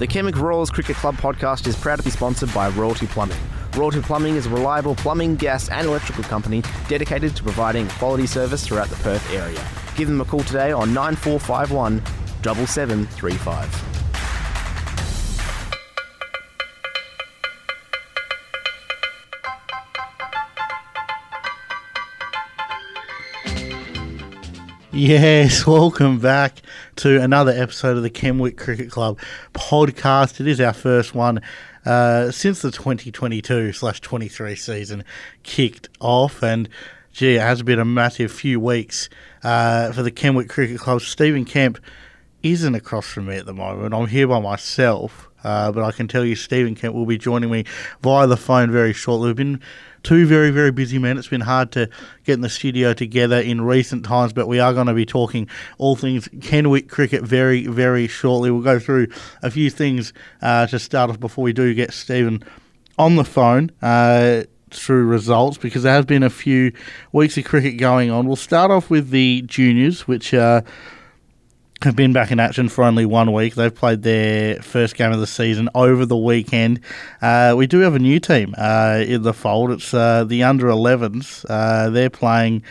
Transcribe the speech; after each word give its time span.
The 0.00 0.06
Kenwick 0.06 0.38
Royals 0.38 0.70
Cricket 0.70 0.96
Club 0.96 1.16
podcast 1.16 1.66
is 1.66 1.76
proud 1.76 1.96
to 1.96 2.02
be 2.02 2.08
sponsored 2.08 2.54
by 2.54 2.70
Royalty 2.70 3.06
Plumbing. 3.06 3.36
Royalty 3.76 4.00
Plumbing 4.00 4.36
is 4.36 4.46
a 4.46 4.48
reliable 4.48 4.94
plumbing, 4.94 5.36
gas, 5.36 5.68
and 5.68 5.86
electrical 5.86 6.24
company 6.24 6.62
dedicated 6.88 7.36
to 7.36 7.42
providing 7.42 7.86
quality 7.88 8.26
service 8.26 8.66
throughout 8.66 8.88
the 8.88 8.96
Perth 8.96 9.30
area. 9.30 9.62
Give 9.96 10.08
them 10.08 10.22
a 10.22 10.24
call 10.24 10.40
today 10.40 10.72
on 10.72 10.94
9451 10.94 12.02
7735. 12.66 13.90
Yes, 24.92 25.66
welcome 25.66 26.18
back 26.18 26.62
to 27.00 27.18
another 27.18 27.50
episode 27.50 27.96
of 27.96 28.02
the 28.02 28.10
Kenwick 28.10 28.58
Cricket 28.58 28.90
Club 28.90 29.18
podcast. 29.54 30.38
It 30.38 30.46
is 30.46 30.60
our 30.60 30.74
first 30.74 31.14
one 31.14 31.40
uh, 31.86 32.30
since 32.30 32.60
the 32.60 32.70
2022 32.70 33.72
slash 33.72 34.02
23 34.02 34.54
season 34.54 35.04
kicked 35.42 35.88
off, 35.98 36.42
and 36.42 36.68
gee, 37.10 37.36
it 37.36 37.40
has 37.40 37.62
been 37.62 37.78
a 37.78 37.86
massive 37.86 38.30
few 38.30 38.60
weeks 38.60 39.08
uh, 39.42 39.92
for 39.92 40.02
the 40.02 40.10
Kenwick 40.10 40.50
Cricket 40.50 40.78
Club. 40.78 41.00
Stephen 41.00 41.46
Kemp 41.46 41.78
isn't 42.42 42.74
across 42.74 43.06
from 43.06 43.28
me 43.28 43.36
at 43.36 43.46
the 43.46 43.54
moment. 43.54 43.94
I'm 43.94 44.08
here 44.08 44.28
by 44.28 44.38
myself. 44.38 45.29
Uh, 45.44 45.72
but 45.72 45.82
I 45.82 45.92
can 45.92 46.08
tell 46.08 46.24
you, 46.24 46.34
Stephen 46.34 46.74
Kemp 46.74 46.94
will 46.94 47.06
be 47.06 47.18
joining 47.18 47.50
me 47.50 47.64
via 48.02 48.26
the 48.26 48.36
phone 48.36 48.70
very 48.70 48.92
shortly. 48.92 49.28
We've 49.28 49.36
been 49.36 49.60
two 50.02 50.26
very, 50.26 50.50
very 50.50 50.70
busy 50.70 50.98
men. 50.98 51.18
It's 51.18 51.28
been 51.28 51.40
hard 51.40 51.72
to 51.72 51.88
get 52.24 52.34
in 52.34 52.40
the 52.40 52.48
studio 52.48 52.94
together 52.94 53.40
in 53.40 53.60
recent 53.60 54.04
times, 54.04 54.32
but 54.32 54.46
we 54.46 54.60
are 54.60 54.72
going 54.72 54.86
to 54.86 54.94
be 54.94 55.06
talking 55.06 55.48
all 55.78 55.96
things 55.96 56.28
Kenwick 56.40 56.88
cricket 56.88 57.22
very, 57.22 57.66
very 57.66 58.06
shortly. 58.06 58.50
We'll 58.50 58.62
go 58.62 58.78
through 58.78 59.08
a 59.42 59.50
few 59.50 59.70
things 59.70 60.12
uh, 60.42 60.66
to 60.68 60.78
start 60.78 61.10
off 61.10 61.20
before 61.20 61.44
we 61.44 61.52
do 61.52 61.74
get 61.74 61.92
Stephen 61.92 62.42
on 62.98 63.16
the 63.16 63.24
phone. 63.24 63.70
Uh, 63.82 64.44
through 64.72 65.04
results 65.04 65.58
because 65.58 65.82
there 65.82 65.92
has 65.92 66.04
been 66.04 66.22
a 66.22 66.30
few 66.30 66.72
weeks 67.10 67.36
of 67.36 67.44
cricket 67.44 67.76
going 67.76 68.08
on. 68.08 68.26
We'll 68.28 68.36
start 68.36 68.70
off 68.70 68.88
with 68.88 69.10
the 69.10 69.42
juniors, 69.42 70.06
which 70.06 70.32
uh, 70.32 70.62
have 71.82 71.96
been 71.96 72.12
back 72.12 72.30
in 72.30 72.38
action 72.38 72.68
for 72.68 72.84
only 72.84 73.06
one 73.06 73.32
week. 73.32 73.54
They've 73.54 73.74
played 73.74 74.02
their 74.02 74.60
first 74.62 74.96
game 74.96 75.12
of 75.12 75.20
the 75.20 75.26
season 75.26 75.70
over 75.74 76.04
the 76.04 76.16
weekend. 76.16 76.80
Uh, 77.22 77.54
we 77.56 77.66
do 77.66 77.78
have 77.78 77.94
a 77.94 77.98
new 77.98 78.20
team 78.20 78.54
uh, 78.58 79.02
in 79.06 79.22
the 79.22 79.32
fold. 79.32 79.70
It's 79.70 79.94
uh, 79.94 80.24
the 80.24 80.42
under 80.42 80.66
11s. 80.66 81.46
Uh, 81.48 81.90
they're 81.90 82.10
playing. 82.10 82.62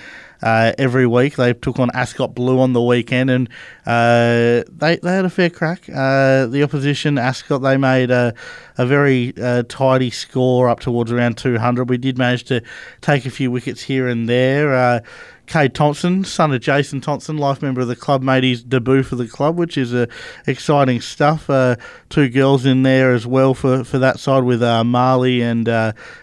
Uh, 0.41 0.71
every 0.77 1.05
week 1.05 1.35
they 1.35 1.51
took 1.51 1.79
on 1.79 1.89
Ascot 1.93 2.33
Blue 2.33 2.61
on 2.61 2.71
the 2.71 2.81
weekend, 2.81 3.29
and 3.29 3.49
uh, 3.85 4.63
they 4.69 4.97
they 5.03 5.11
had 5.11 5.25
a 5.25 5.29
fair 5.29 5.49
crack. 5.49 5.81
the 5.81 6.61
opposition 6.63 7.17
Ascot 7.17 7.61
they 7.61 7.75
made 7.75 8.09
a 8.09 8.33
a 8.77 8.85
very 8.85 9.33
tidy 9.67 10.09
score 10.09 10.69
up 10.69 10.79
towards 10.79 11.11
around 11.11 11.37
200. 11.37 11.89
We 11.89 11.97
did 11.97 12.17
manage 12.17 12.45
to 12.45 12.61
take 13.01 13.25
a 13.25 13.29
few 13.29 13.51
wickets 13.51 13.81
here 13.81 14.07
and 14.07 14.29
there. 14.29 15.03
Cade 15.49 15.73
Thompson, 15.73 16.23
son 16.23 16.53
of 16.53 16.61
Jason 16.61 17.01
Thompson, 17.01 17.37
life 17.37 17.61
member 17.61 17.81
of 17.81 17.87
the 17.87 17.95
club, 17.95 18.21
made 18.21 18.43
his 18.43 18.63
debut 18.63 19.01
for 19.01 19.15
the 19.15 19.27
club, 19.27 19.57
which 19.57 19.77
is 19.77 19.93
uh, 19.93 20.05
exciting 20.45 21.01
stuff. 21.01 21.49
Uh, 21.49 21.75
two 22.09 22.29
girls 22.29 22.67
in 22.67 22.83
there 22.83 23.13
as 23.13 23.25
well 23.25 23.55
for, 23.55 23.83
for 23.83 23.97
that 23.97 24.19
side 24.19 24.43
with 24.43 24.61
uh, 24.61 24.83
Marley 24.83 25.41
and 25.41 25.67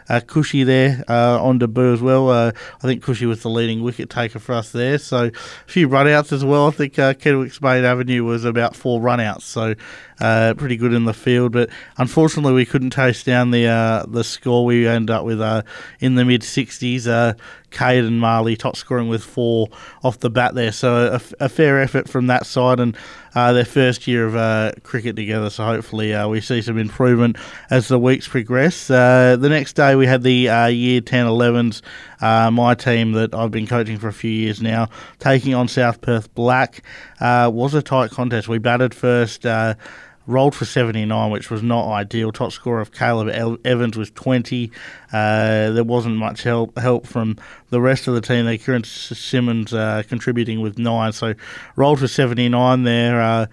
uh, 0.08 0.20
Cushy 0.20 0.64
there 0.64 1.04
uh, 1.08 1.42
on 1.42 1.58
debut 1.58 1.92
as 1.92 2.00
well. 2.00 2.30
Uh, 2.30 2.52
I 2.82 2.86
think 2.86 3.02
Cushy 3.02 3.26
was 3.26 3.42
the 3.42 3.50
leading 3.50 3.82
wicket 3.82 4.10
taker 4.10 4.38
for 4.38 4.54
us 4.54 4.72
there. 4.72 4.98
So 4.98 5.26
a 5.26 5.30
few 5.70 5.88
runouts 5.88 6.32
as 6.32 6.44
well. 6.44 6.68
I 6.68 6.70
think 6.70 6.98
uh, 6.98 7.14
Kenwick's 7.14 7.60
Main 7.60 7.84
Avenue 7.84 8.24
was 8.24 8.44
about 8.44 8.76
four 8.76 9.00
runouts. 9.00 9.42
So 9.42 9.74
uh, 10.20 10.54
pretty 10.56 10.76
good 10.76 10.92
in 10.92 11.04
the 11.04 11.14
field, 11.14 11.52
but 11.52 11.68
unfortunately 11.98 12.54
we 12.54 12.64
couldn't 12.64 12.90
taste 12.90 13.26
down 13.26 13.50
the 13.50 13.66
uh, 13.66 14.06
the 14.08 14.24
score. 14.24 14.64
We 14.64 14.86
ended 14.86 15.10
up 15.10 15.24
with 15.24 15.40
uh, 15.40 15.62
in 16.00 16.14
the 16.14 16.24
mid 16.24 16.42
60s. 16.42 17.06
Uh, 17.06 17.34
Cade 17.70 18.04
and 18.04 18.20
Marley 18.20 18.56
top 18.56 18.76
scoring 18.76 19.08
with 19.08 19.22
four 19.22 19.68
off 20.02 20.20
the 20.20 20.30
bat 20.30 20.54
there, 20.54 20.72
so 20.72 21.18
a, 21.40 21.44
a 21.44 21.48
fair 21.48 21.80
effort 21.82 22.08
from 22.08 22.28
that 22.28 22.46
side, 22.46 22.80
and 22.80 22.96
uh, 23.36 23.52
their 23.52 23.66
first 23.66 24.06
year 24.06 24.26
of 24.26 24.34
uh, 24.34 24.72
cricket 24.82 25.14
together. 25.14 25.50
So 25.50 25.64
hopefully 25.64 26.14
uh, 26.14 26.26
we 26.26 26.40
see 26.40 26.62
some 26.62 26.78
improvement 26.78 27.36
as 27.68 27.86
the 27.86 27.98
weeks 27.98 28.26
progress. 28.26 28.90
Uh, 28.90 29.36
the 29.38 29.50
next 29.50 29.74
day 29.74 29.94
we 29.94 30.06
had 30.06 30.22
the 30.22 30.48
uh, 30.48 30.66
year 30.66 31.02
10 31.02 31.26
11s, 31.26 31.82
uh, 32.22 32.50
my 32.50 32.74
team 32.74 33.12
that 33.12 33.34
I've 33.34 33.50
been 33.50 33.66
coaching 33.66 33.98
for 33.98 34.08
a 34.08 34.12
few 34.12 34.30
years 34.30 34.62
now, 34.62 34.88
taking 35.18 35.54
on 35.54 35.68
South 35.68 36.00
Perth 36.00 36.34
Black. 36.34 36.82
was 37.20 37.74
a 37.74 37.82
tight 37.82 38.10
contest. 38.10 38.48
We 38.48 38.56
batted 38.56 38.94
first 38.94 39.42
rolled 40.26 40.54
for 40.54 40.64
79, 40.64 41.30
which 41.30 41.50
was 41.50 41.62
not 41.62 41.90
ideal. 41.90 42.32
Top 42.32 42.52
score 42.52 42.80
of 42.80 42.92
Caleb 42.92 43.58
Evans 43.64 43.96
was 43.96 44.10
20. 44.10 44.70
Uh, 45.12 45.70
there 45.70 45.84
wasn't 45.84 46.16
much 46.16 46.42
help 46.42 46.76
help 46.78 47.06
from 47.06 47.36
the 47.70 47.80
rest 47.80 48.08
of 48.08 48.14
the 48.14 48.20
team. 48.20 48.44
They 48.44 48.58
Kieran 48.58 48.84
Simmons 48.84 49.72
uh, 49.72 50.02
contributing 50.08 50.60
with 50.60 50.78
nine, 50.78 51.12
so 51.12 51.34
rolled 51.76 52.00
for 52.00 52.08
79 52.08 52.82
there. 52.82 53.20
Uh, 53.20 53.46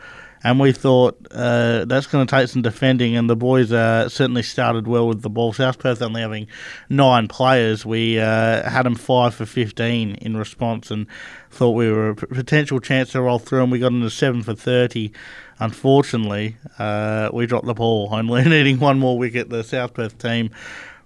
and 0.43 0.59
we 0.59 0.73
thought 0.73 1.25
uh, 1.31 1.85
that's 1.85 2.05
going 2.07 2.27
to 2.27 2.29
take 2.29 2.49
some 2.49 2.61
defending, 2.61 3.15
and 3.15 3.29
the 3.29 3.35
boys 3.35 3.71
uh, 3.71 4.09
certainly 4.09 4.43
started 4.43 4.87
well 4.87 5.07
with 5.07 5.21
the 5.21 5.29
ball. 5.29 5.53
South 5.53 5.79
Perth 5.79 6.01
only 6.01 6.21
having 6.21 6.47
nine 6.89 7.29
players, 7.29 7.85
we 7.85 8.19
uh, 8.19 8.69
had 8.69 8.83
them 8.83 8.95
five 8.95 9.33
for 9.33 9.45
15 9.45 10.15
in 10.15 10.35
response, 10.35 10.91
and 10.91 11.07
thought 11.49 11.71
we 11.71 11.89
were 11.89 12.09
a 12.09 12.15
potential 12.15 12.81
chance 12.81 13.13
to 13.13 13.21
roll 13.21 13.39
through, 13.39 13.63
and 13.63 13.71
we 13.71 13.79
got 13.79 13.93
into 13.93 14.09
seven 14.09 14.43
for 14.43 14.53
30. 14.53 15.13
Unfortunately, 15.59 16.57
uh, 16.79 17.29
we 17.33 17.45
dropped 17.45 17.65
the 17.65 17.73
ball, 17.73 18.09
only 18.11 18.43
needing 18.49 18.79
one 18.79 18.99
more 18.99 19.17
wicket. 19.17 19.49
The 19.49 19.63
South 19.63 19.93
Perth 19.93 20.17
team, 20.17 20.51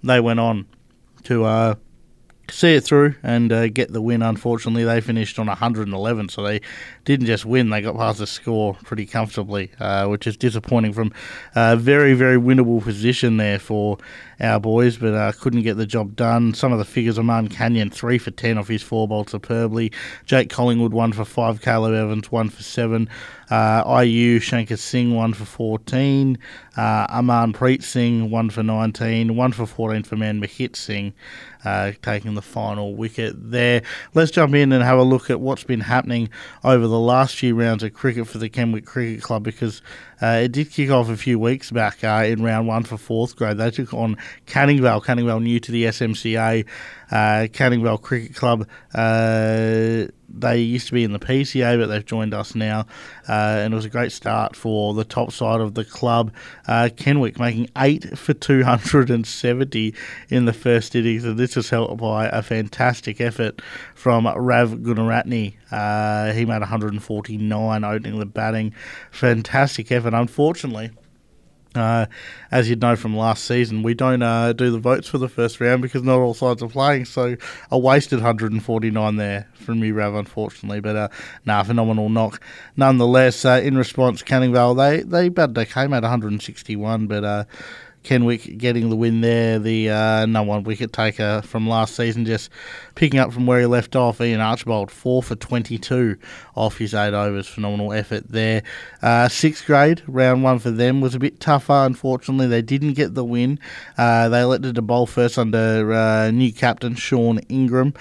they 0.04 0.20
went 0.20 0.40
on 0.40 0.68
to 1.24 1.46
uh, 1.46 1.76
see 2.50 2.76
it 2.76 2.84
through 2.84 3.16
and 3.24 3.52
uh, 3.52 3.68
get 3.68 3.92
the 3.92 4.02
win. 4.02 4.22
Unfortunately, 4.22 4.84
they 4.84 5.02
finished 5.02 5.40
on 5.40 5.48
111, 5.48 6.30
so 6.30 6.44
they 6.44 6.62
didn't 7.06 7.26
just 7.26 7.46
win; 7.46 7.70
they 7.70 7.82
got 7.82 7.96
past 7.96 8.20
the 8.20 8.28
score 8.28 8.76
pretty 8.84 9.06
comfortably, 9.06 9.72
uh, 9.80 10.08
which 10.08 10.28
is 10.28 10.38
disappointing 10.38 10.94
from 10.94 11.12
a 11.56 11.76
very, 11.76 12.14
very 12.14 12.38
winnable 12.38 12.82
position 12.82 13.38
there 13.38 13.60
for 13.60 13.98
our 14.40 14.60
boys, 14.60 14.98
but 14.98 15.14
uh, 15.14 15.32
couldn't 15.32 15.64
get 15.64 15.78
the 15.78 15.86
job 15.86 16.16
done. 16.16 16.54
Some 16.54 16.72
of 16.72 16.80
the 16.80 16.86
figures: 16.86 17.18
Aman 17.18 17.50
Canyon 17.50 17.90
three 17.90 18.18
for 18.18 18.32
ten 18.32 18.58
off 18.58 18.68
his 18.68 18.82
four 18.82 19.08
bowled 19.08 19.30
superbly. 19.30 19.92
Jake 20.26 20.50
Collingwood 20.50 20.94
one 20.94 21.14
for 21.14 21.26
five. 21.26 21.62
Caleb 21.62 21.94
Evans 21.94 22.32
one 22.32 22.50
for 22.50 22.64
seven. 22.64 23.10
Uh, 23.50 24.02
IU 24.04 24.40
Shankar 24.40 24.76
Singh 24.76 25.16
one 25.16 25.34
for 25.34 25.46
14. 25.46 26.38
Uh, 26.76 27.08
Aman 27.10 27.54
Preet 27.54 27.82
Singh 27.82 28.30
one 28.30 28.50
for 28.50 28.62
19. 28.62 29.36
One 29.36 29.52
for 29.54 29.66
14 29.66 30.04
for 30.04 30.18
Man 30.18 30.42
Mahit 30.42 30.76
Singh, 30.76 31.14
uh, 31.68 31.92
taking 32.02 32.34
the 32.36 32.42
final 32.42 32.96
wicket 32.96 33.36
there. 33.52 33.82
Let's 34.14 34.32
jump 34.32 34.56
in 34.56 34.72
and 34.72 34.84
have 34.84 34.98
a 34.98 35.04
look 35.04 35.30
at 35.30 35.40
what's 35.40 35.64
been 35.64 35.82
happening 35.82 36.30
over 36.64 36.88
the 36.88 37.00
last 37.00 37.36
few 37.36 37.56
rounds 37.56 37.84
of 37.84 37.94
cricket 37.94 38.28
for 38.28 38.38
the 38.38 38.50
Kenwick 38.50 38.86
Cricket 38.86 39.22
Club 39.22 39.44
because 39.44 39.82
uh, 40.22 40.42
it 40.44 40.52
did 40.52 40.72
kick 40.72 40.90
off 40.90 41.10
a 41.10 41.18
few 41.18 41.38
weeks 41.38 41.72
back 41.72 42.04
uh, 42.04 42.24
in 42.26 42.42
round 42.42 42.68
one 42.68 42.84
for 42.84 42.98
fourth 42.98 43.36
grade. 43.36 43.58
They 43.58 43.72
took 43.72 43.94
on 43.94 44.18
Canning 44.46 44.82
Vale. 44.82 45.02
Canning 45.02 45.26
Vale 45.26 45.40
new 45.40 45.60
to 45.60 45.72
the 45.72 45.84
SMCA. 45.86 46.66
Uh, 47.12 47.48
Canning 47.52 47.84
Vale 47.84 47.98
Cricket 47.98 48.36
Club. 48.36 48.68
They 50.30 50.60
used 50.60 50.88
to 50.88 50.94
be 50.94 51.04
in 51.04 51.14
the 51.14 51.20
PCA, 51.20 51.80
but 51.80 51.88
they've 51.88 52.06
joined 52.06 52.34
us 52.34 52.54
now, 52.54 52.82
uh, 53.30 53.62
and 53.64 53.74
it 53.74 53.76
was 53.76 53.86
a 53.86 53.90
great 53.90 54.12
start 54.12 54.56
for 54.56 54.94
the 54.94 55.04
top 55.04 55.32
side 55.32 55.62
of 55.62 55.74
the 55.74 55.86
club. 55.86 56.34
Uh, 56.68 56.90
Kenwick 56.96 57.40
making 57.40 57.70
eight 57.78 58.18
for 58.18 58.34
270 58.34 59.94
in 60.30 60.46
the 60.46 60.54
first 60.54 60.96
innings, 60.96 61.24
and 61.24 61.40
this 61.40 61.56
was 61.56 61.70
helped 61.70 61.98
by 61.98 62.28
a 62.28 62.42
fantastic 62.42 63.22
effort 63.22 63.62
from 63.96 64.28
Rav 64.28 64.72
Gunaratne. 64.72 65.54
Uh, 65.72 66.34
he 66.34 66.46
made 66.46 66.60
149 66.60 67.84
opening 67.84 68.20
the 68.20 68.26
batting. 68.26 68.74
Fantastic 69.12 69.92
effort. 69.92 70.14
Unfortunately, 70.14 70.92
uh, 71.78 72.08
as 72.52 72.70
you'd 72.70 72.82
know 72.82 72.96
from 72.96 73.16
last 73.16 73.46
season, 73.46 73.84
we 73.84 73.94
don't 73.94 74.22
uh, 74.22 74.54
do 74.54 74.72
the 74.72 74.80
votes 74.80 75.08
for 75.08 75.18
the 75.18 75.30
first 75.30 75.60
round 75.60 75.82
because 75.82 76.04
not 76.04 76.20
all 76.20 76.34
sides 76.34 76.62
are 76.64 76.70
playing. 76.70 77.06
So 77.06 77.36
a 77.72 77.78
wasted 77.78 78.20
149 78.20 79.16
there 79.16 79.48
from 79.54 79.84
you, 79.84 79.94
Rav, 79.94 80.16
unfortunately. 80.16 80.80
But 80.80 80.96
uh, 80.96 81.08
nah, 81.46 81.64
phenomenal 81.64 82.10
knock. 82.10 82.42
Nonetheless, 82.76 83.46
uh, 83.46 83.62
in 83.64 83.78
response, 83.78 84.22
Canning 84.22 84.54
Vale, 84.54 84.76
they, 84.76 85.02
they, 85.02 85.30
they 85.30 85.66
came 85.66 85.94
at 85.94 86.04
161, 86.04 87.08
but 87.08 87.24
uh, 87.24 87.44
Kenwick 88.04 88.58
getting 88.58 88.90
the 88.90 88.96
win 88.96 89.22
there. 89.22 89.60
The 89.60 89.90
uh, 89.90 90.26
number 90.26 90.50
one 90.50 90.64
wicket 90.64 90.94
taker 90.94 91.42
from 91.44 91.68
last 91.68 91.96
season, 91.96 92.26
just 92.26 92.50
picking 92.96 93.20
up 93.20 93.34
from 93.34 93.46
where 93.46 93.60
he 93.60 93.66
left 93.66 93.96
off. 93.96 94.22
Ian 94.22 94.40
Archibald, 94.40 94.92
four 94.92 95.22
for 95.22 95.36
22 95.36 96.18
off 96.56 96.78
his 96.78 96.94
eight 96.94 97.14
overs. 97.14 97.48
Phenomenal 97.48 97.94
effort 97.94 98.30
there. 98.30 98.64
Uh, 99.02 99.28
sixth 99.28 99.66
grade, 99.66 100.02
round 100.08 100.44
one 100.44 100.60
for 100.60 100.72
them 100.72 101.02
was 101.02 101.16
a 101.16 101.20
bit 101.20 101.40
tougher, 101.40 101.86
unfortunately. 101.86 102.48
They 102.48 102.62
didn't 102.62 102.94
get 102.94 103.14
the 103.14 103.26
win. 103.26 103.60
Uh, 103.98 104.30
they 104.30 104.42
elected 104.42 104.76
to 104.76 104.82
bowl 104.82 105.06
first 105.06 105.38
under 105.38 105.92
uh, 105.94 106.32
new 106.32 106.54
captain 106.54 106.96
Sean 106.96 107.40
Ingram. 107.50 107.94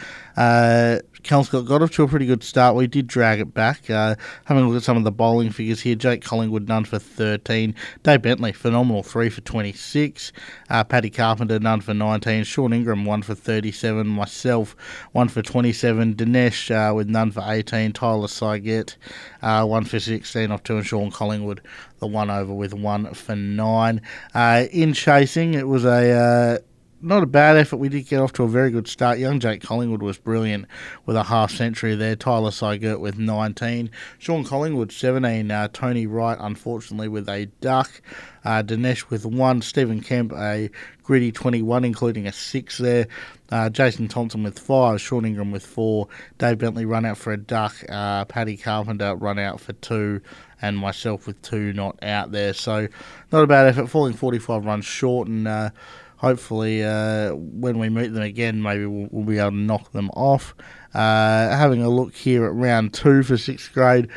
Kelmscott 1.27 1.67
got 1.67 1.83
off 1.83 1.91
to 1.93 2.05
a 2.05 2.09
pretty 2.09 2.27
good 2.27 2.45
start. 2.45 2.77
We 2.77 2.87
did 2.87 3.09
drag 3.09 3.41
it 3.41 3.53
back. 3.53 3.91
Uh, 3.91 4.15
having 4.45 4.65
a 4.65 4.69
look 4.69 4.77
at 4.77 4.83
some 4.85 4.97
of 4.97 5.05
the 5.05 5.11
bowling 5.11 5.51
figures 5.51 5.81
here, 5.81 5.97
Jake 5.97 6.23
Collingwood, 6.23 6.69
none 6.69 6.85
for 6.85 6.99
13. 6.99 7.75
Dave 8.05 8.23
Bentley, 8.23 8.53
phenomenal, 8.53 9.03
3 9.03 9.29
for 9.29 9.41
26. 9.41 10.33
Uh, 10.71 10.85
Paddy 10.85 11.11
Carpenter, 11.11 11.59
none 11.59 11.81
for 11.81 11.93
19. 11.95 12.45
Sean 12.45 12.73
Ingram, 12.73 13.05
1 13.05 13.23
for 13.23 13.35
37. 13.35 14.07
Myself, 14.07 14.77
1 15.13 15.29
for 15.29 15.43
27. 15.43 16.15
Dinesh 16.15 16.71
uh, 16.71 16.95
with 16.95 17.09
none 17.09 17.33
for 17.33 17.43
18. 17.45 17.93
Tyler 17.93 18.29
Saiget, 18.29 18.97
uh, 19.43 19.65
1 19.67 19.85
for 19.85 19.99
16 19.99 20.51
off 20.53 20.63
2. 20.63 20.77
And 20.77 20.87
Sean 20.87 21.11
Collingwood, 21.11 21.61
the 21.99 22.07
one 22.07 22.31
over 22.31 22.55
with 22.55 22.73
1 22.73 23.15
for 23.15 23.35
9. 23.35 24.01
Uh, 24.33 24.65
in 24.71 24.93
chasing, 24.93 25.55
it 25.55 25.67
was 25.67 25.85
a 25.85 26.13
uh, 26.13 26.59
not 27.07 27.23
a 27.23 27.27
bad 27.27 27.57
effort. 27.57 27.77
We 27.77 27.89
did 27.89 28.09
get 28.09 28.21
off 28.21 28.33
to 28.35 28.43
a 28.43 28.49
very 28.49 28.71
good 28.71 28.89
start. 28.89 29.19
Young 29.19 29.39
Jake 29.39 29.63
Collingwood 29.63 30.03
was 30.03 30.19
brilliant 30.19 30.67
with 31.07 31.15
a 31.15 31.23
half 31.23 31.53
century 31.53 31.95
there. 31.95 32.17
Tyler 32.17 32.51
Seiget 32.51 32.99
with 32.99 33.17
19. 33.17 33.91
Sean 34.19 34.45
Collingwood, 34.45 34.91
17. 34.91 35.49
Uh, 35.49 35.69
Tony 35.73 36.09
Wright, 36.09 36.37
unfortunately, 36.41 37.07
with 37.07 37.29
a 37.29 37.47
duck. 37.61 38.03
Uh, 38.45 38.63
Dinesh 38.63 39.09
with 39.09 39.25
one. 39.25 39.63
Stephen 39.63 40.01
Kemp, 40.01 40.33
a 40.33 40.69
gritty 41.05 41.31
21, 41.31 41.85
including 41.85 42.27
a 42.27 42.33
six 42.33 42.79
there. 42.79 43.07
Uh, 43.51 43.71
Jason 43.71 44.09
Thompson 44.09 44.43
with 44.43 44.59
five. 44.59 45.01
Sean 45.01 45.25
Ingram 45.25 45.53
with 45.53 45.65
four. 45.65 46.09
Dave 46.39 46.59
Bentley 46.59 46.85
run 46.85 47.05
out 47.05 47.19
for 47.19 47.33
a 47.33 47.37
duck. 47.37 47.77
Uh, 47.89 48.25
Paddy 48.25 48.57
Carpenter 48.57 49.15
run 49.15 49.39
out 49.39 49.61
for 49.61 49.75
two. 49.75 50.21
And 50.61 50.77
myself 50.77 51.27
with 51.27 51.41
two 51.43 51.73
not 51.75 52.03
out 52.03 52.33
there. 52.33 52.55
So, 52.55 52.89
not 53.31 53.45
a 53.45 53.47
bad 53.47 53.69
effort. 53.69 53.89
Falling 53.89 54.15
45 54.15 54.65
runs 54.65 54.87
short 54.87 55.29
and 55.29 55.47
uh, 55.47 55.71
hopefully 56.19 56.85
uh, 56.85 57.35
when 57.35 57.79
we 57.79 57.89
meet 57.89 58.09
them 58.09 58.23
again, 58.23 58.63
maybe 58.63 58.87
we'll, 58.87 59.09
we'll, 59.11 59.25
be 59.25 59.39
able 59.39 59.51
to 59.51 59.57
knock 59.57 59.93
them 59.93 60.11
off. 60.11 60.55
Uh, 60.95 61.57
having 61.57 61.83
a 61.83 61.89
look 61.89 62.15
here 62.15 62.45
at 62.47 62.55
round 62.55 62.95
two 62.95 63.23
for 63.23 63.37
sixth 63.37 63.73
grade. 63.73 64.09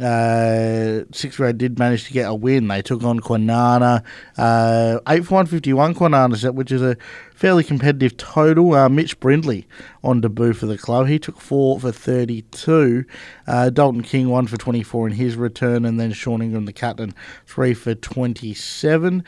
Uh, 0.00 1.04
sixth 1.12 1.38
grade 1.38 1.56
did 1.56 1.78
manage 1.78 2.04
to 2.04 2.12
get 2.12 2.28
a 2.28 2.34
win. 2.34 2.68
They 2.68 2.82
took 2.82 3.02
on 3.02 3.18
Kwinana, 3.20 4.04
uh, 4.36 5.00
eight 5.08 5.24
for 5.24 5.34
one 5.36 5.46
fifty 5.46 5.72
one 5.72 5.94
Kwinana 5.94 6.36
set, 6.36 6.54
which 6.54 6.70
is 6.70 6.82
a 6.82 6.96
fairly 7.34 7.64
competitive 7.64 8.16
total. 8.18 8.74
Uh, 8.74 8.90
Mitch 8.90 9.18
Brindley 9.20 9.66
on 10.04 10.20
debut 10.20 10.52
for 10.52 10.66
the 10.66 10.76
club. 10.76 11.06
He 11.06 11.18
took 11.18 11.40
four 11.40 11.80
for 11.80 11.92
thirty 11.92 12.42
two. 12.42 13.06
Uh, 13.46 13.70
Dalton 13.70 14.02
King 14.02 14.28
one 14.28 14.46
for 14.46 14.58
twenty 14.58 14.82
four 14.82 15.06
in 15.06 15.14
his 15.14 15.34
return, 15.36 15.86
and 15.86 15.98
then 15.98 16.12
Sean 16.12 16.42
Ingram 16.42 16.66
the 16.66 16.74
captain 16.74 17.14
three 17.46 17.72
for 17.72 17.94
twenty 17.94 18.52
seven. 18.52 19.24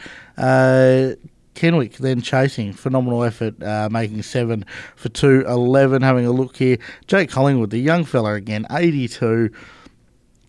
Kenwick 1.59 1.95
then 1.95 2.23
chasing. 2.23 2.73
Phenomenal 2.73 3.25
effort, 3.25 3.61
uh, 3.63 3.89
making 3.91 4.23
seven 4.23 4.65
for 4.95 5.09
two, 5.09 5.45
11. 5.49 6.03
Having 6.03 6.27
a 6.27 6.31
look 6.31 6.57
here. 6.57 6.79
Jake 7.09 7.31
Collingwood, 7.31 7.71
the 7.71 7.79
young 7.79 8.05
fella 8.05 8.35
again, 8.35 8.65
82. 8.71 9.51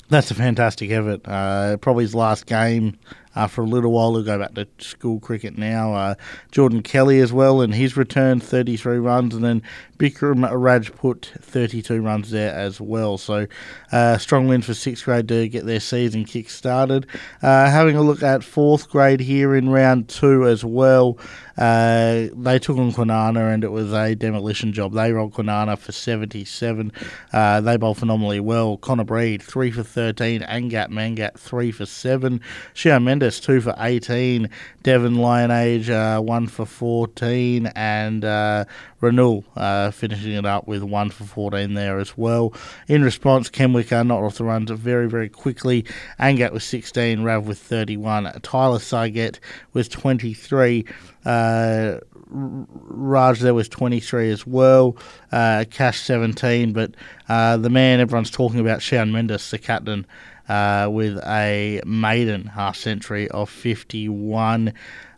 That's 0.09 0.29
a 0.29 0.35
fantastic 0.35 0.91
effort. 0.91 1.27
Uh, 1.27 1.77
probably 1.77 2.03
his 2.03 2.13
last 2.13 2.45
game 2.45 2.95
uh, 3.35 3.47
for 3.47 3.63
a 3.63 3.67
little 3.67 3.91
while. 3.91 4.13
He'll 4.13 4.23
go 4.23 4.37
back 4.37 4.53
to 4.53 4.67
school 4.77 5.19
cricket 5.19 5.57
now. 5.57 5.95
Uh, 5.95 6.15
Jordan 6.51 6.83
Kelly 6.83 7.19
as 7.19 7.33
well, 7.33 7.61
and 7.61 7.73
his 7.73 7.97
return 7.97 8.39
33 8.39 8.97
runs, 8.97 9.33
and 9.33 9.43
then 9.43 9.63
Bikram 9.99 10.49
Rajput 10.49 11.33
32 11.41 12.01
runs 12.01 12.31
there 12.31 12.55
as 12.55 12.79
well. 12.79 13.17
So 13.17 13.47
uh, 13.91 14.17
strong 14.17 14.47
win 14.47 14.61
for 14.61 14.73
sixth 14.73 15.03
grade 15.03 15.27
to 15.27 15.49
get 15.49 15.65
their 15.65 15.81
season 15.81 16.23
kick 16.23 16.49
started. 16.49 17.05
Uh, 17.43 17.69
having 17.69 17.97
a 17.97 18.01
look 18.01 18.23
at 18.23 18.41
fourth 18.41 18.89
grade 18.89 19.19
here 19.19 19.53
in 19.53 19.69
round 19.69 20.07
two 20.07 20.47
as 20.47 20.63
well. 20.63 21.19
Uh, 21.59 22.29
they 22.33 22.57
took 22.57 22.77
on 22.77 22.93
Kwinana 22.93 23.53
and 23.53 23.65
it 23.65 23.71
was 23.71 23.91
a 23.91 24.15
demolition 24.15 24.71
job. 24.71 24.93
They 24.93 25.11
rolled 25.11 25.33
Kwinana 25.33 25.77
for 25.77 25.91
77. 25.91 26.93
Uh, 27.33 27.59
they 27.59 27.75
bowled 27.75 27.97
phenomenally 27.97 28.39
well. 28.39 28.77
Connor 28.77 29.03
Breed, 29.03 29.43
3 29.43 29.71
for 29.71 29.83
13. 29.83 30.41
Angad 30.43 30.87
Mangat, 30.87 31.37
3 31.37 31.71
for 31.71 31.85
7. 31.85 32.39
Shaun 32.73 33.03
Mendes, 33.03 33.41
2 33.41 33.59
for 33.59 33.75
18. 33.77 34.49
Devon 34.83 35.15
Lionage, 35.15 35.89
uh, 35.89 36.21
1 36.21 36.47
for 36.47 36.65
14. 36.65 37.67
And 37.75 38.23
uh, 38.23 38.63
Renewal 39.01 39.45
uh, 39.55 39.91
finishing 39.91 40.33
it 40.33 40.45
up 40.45 40.67
with 40.67 40.83
1 40.83 41.09
for 41.11 41.23
14 41.23 41.73
there 41.73 41.99
as 41.99 42.17
well. 42.17 42.53
In 42.87 43.03
response, 43.03 43.49
Kenwick 43.49 43.91
are 43.91 44.03
not 44.03 44.23
off 44.23 44.35
the 44.35 44.43
runs 44.43 44.71
very, 44.71 45.07
very 45.07 45.29
quickly. 45.29 45.85
Angad 46.19 46.51
with 46.51 46.63
16. 46.63 47.23
Rav 47.23 47.47
with 47.47 47.59
31. 47.59 48.39
Tyler 48.41 48.79
Saiget 48.79 49.39
with 49.73 49.89
23. 49.89 50.85
Uh, 51.25 51.99
Raj 52.31 53.39
there 53.39 53.53
was 53.53 53.67
23 53.69 54.31
as 54.31 54.45
well. 54.45 54.95
Uh, 55.31 55.65
Cash 55.69 56.01
17, 56.01 56.73
but 56.73 56.95
uh, 57.27 57.57
the 57.57 57.69
man 57.69 57.99
everyone's 57.99 58.29
talking 58.29 58.59
about, 58.59 58.81
Shaun 58.81 59.11
Mendes, 59.11 59.49
the 59.49 59.57
captain, 59.57 60.05
uh, 60.47 60.89
with 60.91 61.17
a 61.25 61.81
maiden 61.85 62.45
half 62.47 62.75
century 62.75 63.27
of 63.29 63.49
51. 63.49 64.73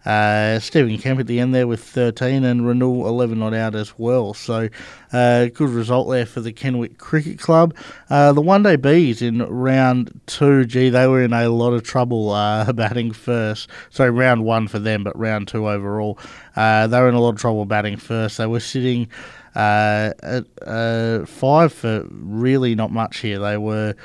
Uh, 0.05 0.59
Stephen 0.59 0.97
Kemp 0.97 1.19
at 1.19 1.27
the 1.27 1.39
end 1.39 1.53
there 1.53 1.67
with 1.67 1.83
13 1.83 2.43
and 2.43 2.65
Renewal 2.65 3.07
11 3.07 3.39
not 3.39 3.53
out 3.53 3.75
as 3.75 3.93
well. 3.97 4.33
So, 4.33 4.69
uh, 5.13 5.45
good 5.47 5.69
result 5.69 6.09
there 6.09 6.25
for 6.25 6.41
the 6.41 6.51
Kenwick 6.51 6.97
Cricket 6.97 7.39
Club. 7.39 7.75
Uh, 8.09 8.33
the 8.33 8.41
one 8.41 8.63
day 8.63 8.75
bees 8.75 9.21
in 9.21 9.43
round 9.43 10.19
two, 10.25 10.65
gee, 10.65 10.89
they 10.89 11.07
were 11.07 11.21
in 11.21 11.33
a 11.33 11.49
lot 11.49 11.73
of 11.73 11.83
trouble 11.83 12.31
uh, 12.31 12.71
batting 12.73 13.11
first. 13.11 13.69
So, 13.89 14.07
round 14.07 14.43
one 14.43 14.67
for 14.67 14.79
them, 14.79 15.03
but 15.03 15.17
round 15.17 15.47
two 15.47 15.69
overall. 15.69 16.17
Uh, 16.55 16.87
they 16.87 16.99
were 16.99 17.09
in 17.09 17.15
a 17.15 17.21
lot 17.21 17.35
of 17.35 17.39
trouble 17.39 17.65
batting 17.65 17.97
first. 17.97 18.37
They 18.37 18.47
were 18.47 18.59
sitting 18.59 19.07
uh, 19.55 20.13
at 20.23 21.27
five 21.27 21.73
for 21.73 22.07
really 22.09 22.73
not 22.73 22.91
much 22.91 23.19
here. 23.19 23.39
They 23.39 23.57
were 23.57 23.95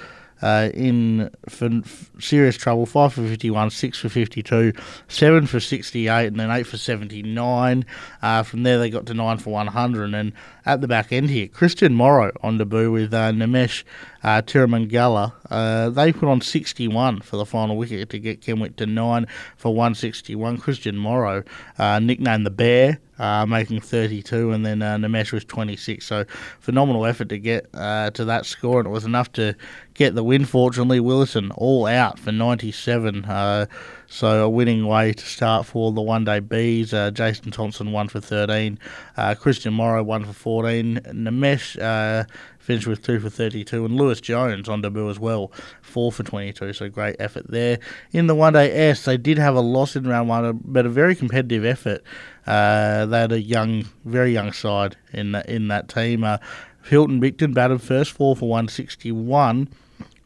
uh, 0.43 0.71
in 0.75 1.31
for 1.49 1.71
serious 2.19 2.57
trouble. 2.57 2.87
Five 2.87 3.15
for 3.15 3.23
fifty-one, 3.23 3.71
six 3.71 3.99
for 3.99 4.09
fifty-two, 4.09 4.73
seven 5.09 5.47
for 5.47 5.61
sixty-eight, 5.61 6.27
and 6.27 6.39
then 6.39 6.51
eight 6.51 6.67
for 6.67 6.77
seventy-nine. 6.77 7.85
Uh, 8.23 8.43
from 8.43 8.63
there, 8.63 8.79
they 8.79 8.91
got 8.91 9.07
to 9.07 9.15
nine 9.15 9.39
for 9.39 9.51
one 9.51 9.69
hundred, 9.69 10.15
and 10.15 10.33
at 10.65 10.81
the 10.81 10.89
back 10.89 11.13
end 11.13 11.31
here, 11.31 11.49
Christian 11.49 11.95
Morrow 11.95 12.33
on 12.43 12.59
debut 12.59 12.91
with 12.91 13.15
uh, 13.15 13.33
Nimesh 13.33 13.85
uh, 14.27 14.43
Tiramangala. 14.43 15.33
Uh, 15.49 15.89
they 15.91 16.13
put 16.13 16.29
on 16.29 16.41
61 16.41 17.21
for 17.21 17.37
the 17.37 17.47
final 17.47 17.77
wicket 17.77 18.11
to 18.11 18.19
get 18.19 18.41
Kenwick 18.41 18.75
to 18.77 18.85
9 18.85 19.27
for 19.57 19.73
161. 19.73 20.59
Christian 20.59 20.97
Morrow, 20.97 21.45
uh, 21.79 22.01
nicknamed 22.01 22.45
the 22.45 22.51
Bear, 22.51 22.99
uh, 23.21 23.47
making 23.47 23.81
32, 23.81 24.51
and 24.51 24.67
then 24.67 24.83
uh, 24.83 24.97
Nimesh 24.97 25.31
was 25.31 25.45
26. 25.45 26.05
So 26.05 26.25
phenomenal 26.59 27.07
effort 27.07 27.29
to 27.29 27.39
get 27.39 27.69
uh, 27.73 28.11
to 28.11 28.25
that 28.25 28.47
score, 28.47 28.81
and 28.81 28.89
it 28.89 28.91
was 28.91 29.05
enough 29.05 29.31
to 29.35 29.55
get 29.95 30.17
the 30.17 30.25
win. 30.25 30.45
Fortunately, 30.45 30.99
Willetton 30.99 31.53
all 31.57 31.87
out 31.87 32.19
for 32.19 32.33
97. 32.33 33.25
Uh, 33.27 33.67
so 34.09 34.45
a 34.45 34.49
winning 34.49 34.87
way 34.87 35.13
to 35.13 35.25
start 35.25 35.67
for 35.67 35.93
the 35.93 36.01
one 36.01 36.25
day 36.25 36.41
Bees. 36.41 36.93
Uh, 36.93 37.11
Jason 37.11 37.51
Thompson 37.53 37.93
one 37.93 38.09
for 38.09 38.21
13, 38.21 38.79
uh, 39.17 39.35
Christian 39.35 39.73
Morrow 39.73 40.03
one 40.03 40.25
for 40.25 40.33
14, 40.33 41.01
Nimesh 41.13 41.81
uh, 41.81 42.25
finished 42.67 42.89
with 42.89 43.01
two 43.01 43.21
for 43.21 43.31
32, 43.31 43.85
and 43.85 43.97
Lewis 43.97 44.21
Jones 44.21 44.69
on 44.69 44.83
debut 44.83 45.09
as 45.09 45.21
well, 45.21 45.53
four 45.83 46.11
for 46.11 46.25
22. 46.25 46.73
So 46.73 46.89
great 46.89 47.15
effort 47.21 47.47
there. 47.49 47.79
In 48.11 48.27
the 48.27 48.35
one 48.35 48.55
day 48.55 48.71
S, 48.91 49.05
they 49.05 49.17
did 49.17 49.39
have 49.39 49.55
a 49.55 49.61
loss 49.61 49.95
in 49.95 50.07
round 50.07 50.29
one, 50.29 50.61
but 50.65 50.85
a 50.85 50.89
very 50.89 51.15
competitive 51.15 51.65
effort. 51.65 52.03
Uh, 52.45 53.07
they 53.07 53.21
had 53.21 53.33
a 53.33 53.41
young, 53.41 53.85
very 54.05 54.33
young 54.33 54.53
side 54.53 54.97
in 55.13 55.33
that, 55.33 55.49
in 55.49 55.69
that 55.69 55.89
team. 55.89 56.25
Uh, 56.25 56.39
Hilton 56.85 57.21
Bicton 57.21 57.55
batted 57.55 57.83
first, 57.83 58.11
four 58.11 58.35
for 58.35 58.49
161. 58.49 59.69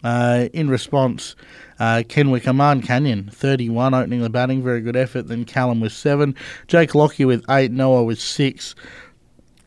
Uh, 0.02 0.48
in 0.54 0.70
response, 0.70 1.36
uh, 1.78 2.02
Kenwick 2.08 2.48
Aman 2.48 2.80
Canyon, 2.80 3.30
31, 3.30 3.92
opening 3.92 4.22
the 4.22 4.30
batting. 4.30 4.62
Very 4.62 4.80
good 4.80 4.96
effort. 4.96 5.28
Then 5.28 5.44
Callum 5.44 5.80
with 5.80 5.92
7. 5.92 6.34
Jake 6.68 6.94
Lockyer 6.94 7.26
with 7.26 7.44
8. 7.50 7.70
Noah 7.70 8.02
with 8.02 8.18
6. 8.18 8.74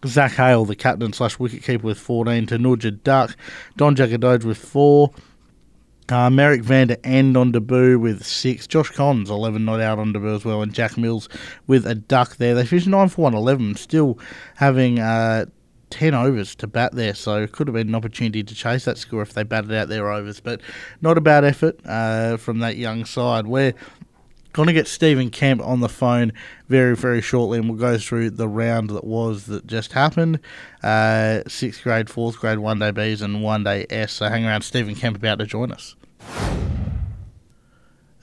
Zach 0.06 0.34
Hale, 0.34 0.66
the 0.66 0.76
captain 0.76 1.14
slash 1.14 1.38
wicketkeeper, 1.38 1.84
with 1.84 2.00
14. 2.00 2.48
Tanuja 2.48 3.04
Duck. 3.04 3.36
Don 3.78 3.96
Jackadoge 3.96 4.44
with 4.44 4.58
4. 4.58 5.12
Uh, 6.10 6.30
Merrick 6.30 6.62
van 6.62 6.88
der 6.88 6.98
End 7.04 7.38
on 7.38 7.52
debut 7.52 7.98
with 7.98 8.26
six. 8.26 8.68
Josh 8.68 8.90
Collins, 8.90 9.30
11 9.30 9.64
not 9.64 9.80
out 9.80 10.00
on 10.00 10.12
debut 10.12 10.36
as 10.36 10.44
well. 10.44 10.62
And 10.62 10.74
Jack 10.74 10.98
Mills 10.98 11.30
with 11.66 11.88
a 11.88 11.96
duck 11.96 12.36
there. 12.36 12.54
They 12.54 12.66
finished 12.66 12.88
9 12.88 13.08
for 13.10 13.22
1 13.22 13.34
11. 13.34 13.76
Still 13.76 14.20
having 14.56 15.00
uh, 15.00 15.46
10 15.92 16.14
overs 16.14 16.56
to 16.56 16.68
bat 16.68 16.94
there, 16.94 17.14
so 17.14 17.44
it 17.44 17.52
could 17.52 17.68
have 17.68 17.76
been 17.76 17.88
an 17.88 17.96
opportunity 17.96 18.44
to 18.44 18.54
chase 18.54 18.86
that 18.86 18.98
score 18.98 19.22
if 19.22 19.34
they 19.34 19.44
batted 19.44 19.72
out 19.72 19.88
their 19.88 20.12
overs. 20.12 20.40
But 20.40 20.60
not 21.02 21.18
a 21.18 21.22
bad 21.22 21.46
effort 21.46 21.80
uh, 21.86 22.38
from 22.38 22.60
that 22.60 22.78
young 22.78 23.06
side. 23.06 23.48
We're 23.48 23.74
going 24.54 24.68
to 24.68 24.74
get 24.74 24.88
Stephen 24.88 25.30
Kemp 25.30 25.62
on 25.62 25.82
the 25.82 25.90
phone 25.90 26.32
very, 26.70 26.96
very 26.96 27.22
shortly, 27.22 27.58
and 27.58 27.68
we'll 27.70 27.80
go 27.80 27.98
through 27.98 28.30
the 28.30 28.48
round 28.48 28.92
that 28.92 29.04
was 29.04 29.48
that 29.48 29.68
just 29.68 29.94
happened. 29.94 30.40
Uh, 30.82 31.42
sixth 31.48 31.84
grade, 31.84 32.10
fourth 32.10 32.40
grade, 32.40 32.60
one 32.60 32.80
day 32.80 32.92
Bs, 32.92 33.22
and 33.22 33.44
one 33.44 33.64
day 33.64 33.86
S. 33.90 34.14
So 34.14 34.30
hang 34.30 34.46
around, 34.46 34.62
Stephen 34.62 34.96
Kemp 34.96 35.18
about 35.18 35.40
to 35.40 35.46
join 35.46 35.72
us. 35.72 35.96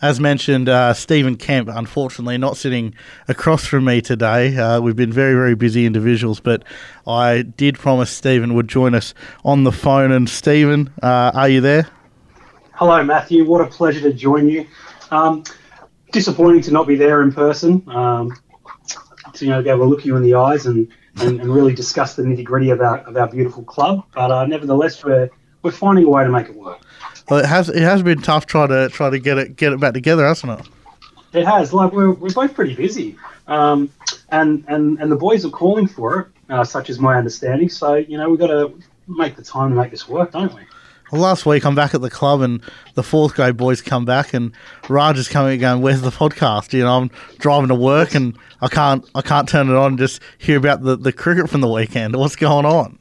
As 0.03 0.19
mentioned, 0.19 0.71
uh, 0.71 0.95
Stephen 0.95 1.37
Kemp, 1.37 1.69
unfortunately, 1.69 2.39
not 2.39 2.57
sitting 2.57 2.95
across 3.29 3.67
from 3.67 3.85
me 3.85 4.01
today. 4.01 4.57
Uh, 4.57 4.81
we've 4.81 4.97
been 4.97 5.13
very, 5.13 5.35
very 5.35 5.55
busy 5.55 5.85
individuals, 5.85 6.41
but 6.41 6.65
I 7.07 7.43
did 7.43 7.79
promise 7.79 8.11
Stephen 8.11 8.55
would 8.55 8.67
join 8.67 8.95
us 8.95 9.13
on 9.45 9.65
the 9.65 9.73
phone. 9.73 10.11
And 10.11 10.27
Stephen, 10.27 10.91
uh, 11.03 11.33
are 11.35 11.51
you 11.51 11.61
there? 11.61 11.87
Hello, 12.73 13.05
Matthew. 13.05 13.45
What 13.45 13.61
a 13.61 13.67
pleasure 13.67 14.01
to 14.01 14.13
join 14.15 14.49
you. 14.49 14.67
Um, 15.11 15.45
disappointing 16.13 16.63
to 16.63 16.73
not 16.73 16.87
be 16.87 16.97
there 16.97 17.23
in 17.23 17.33
person. 17.33 17.83
Um, 17.89 18.37
to 19.35 19.45
you 19.45 19.51
know, 19.51 19.63
be 19.63 19.69
able 19.69 19.81
to 19.81 19.85
look 19.87 20.05
you 20.05 20.17
in 20.17 20.23
the 20.23 20.35
eyes 20.35 20.67
and, 20.67 20.89
and, 21.21 21.41
and 21.41 21.55
really 21.55 21.75
discuss 21.75 22.15
the 22.17 22.23
nitty 22.23 22.45
gritty 22.45 22.71
of 22.71 22.81
our, 22.81 22.99
of 22.99 23.17
our 23.17 23.29
beautiful 23.29 23.63
club. 23.63 24.05
But 24.15 24.31
uh, 24.31 24.47
nevertheless, 24.47 25.03
we're 25.05 25.31
we're 25.63 25.71
finding 25.71 26.05
a 26.05 26.09
way 26.09 26.25
to 26.25 26.31
make 26.31 26.49
it 26.49 26.55
work. 26.55 26.81
Well, 27.29 27.41
it 27.41 27.47
has 27.47 27.69
it 27.69 27.83
has 27.83 28.03
been 28.03 28.23
tough 28.23 28.47
trying 28.47 28.69
to 28.69 28.89
try 28.89 29.11
to 29.11 29.19
get 29.19 29.39
it 29.39 29.57
get 29.57 29.73
it 29.73 29.81
back 29.81 29.95
together, 29.95 30.27
hasn't 30.27 30.61
it? 30.61 30.69
It 31.33 31.47
has. 31.47 31.73
Like 31.73 31.93
we're, 31.93 32.11
we're 32.11 32.33
both 32.33 32.55
pretty 32.55 32.75
busy, 32.75 33.17
um, 33.47 33.91
and 34.31 34.65
and 34.69 34.99
and 35.01 35.13
the 35.13 35.17
boys 35.17 35.45
are 35.45 35.51
calling 35.51 35.87
for 35.87 36.21
it, 36.21 36.27
uh, 36.53 36.65
such 36.65 36.91
as 36.91 36.99
my 36.99 37.17
understanding. 37.17 37.69
So 37.69 37.95
you 37.95 38.19
know 38.19 38.29
we've 38.29 38.39
got 38.39 38.49
to 38.49 38.75
make 39.07 39.37
the 39.37 39.43
time 39.43 39.71
to 39.71 39.77
make 39.77 39.91
this 39.91 40.09
work, 40.09 40.33
don't 40.33 40.53
we? 40.55 40.63
Well, 41.11 41.23
last 41.23 41.45
week 41.45 41.65
I'm 41.65 41.75
back 41.75 41.95
at 41.95 42.03
the 42.03 42.11
club 42.11 42.41
and 42.41 42.63
the 42.95 43.03
fourth 43.03 43.35
grade 43.35 43.57
boys 43.57 43.83
come 43.83 44.05
back 44.05 44.33
and 44.33 44.53
Raj 44.89 45.19
is 45.19 45.29
coming 45.29 45.53
and 45.53 45.61
going, 45.61 45.83
"Where's 45.83 46.03
the 46.03 46.11
podcast?" 46.11 46.73
You 46.73 46.85
know, 46.85 46.99
I'm 46.99 47.11
driving 47.39 47.69
to 47.69 47.75
work 47.75 48.15
and 48.15 48.39
I 48.61 48.69
can't 48.69 49.05
I 49.15 49.23
can't 49.23 49.49
turn 49.49 49.69
it 49.69 49.75
on 49.75 49.93
and 49.93 49.99
just 49.99 50.23
hear 50.39 50.57
about 50.57 50.83
the, 50.83 50.97
the 50.97 51.13
cricket 51.13 51.51
from 51.51 51.63
the 51.63 51.69
weekend. 51.69 52.15
What's 52.15 52.37
going 52.37 52.65
on? 52.65 52.99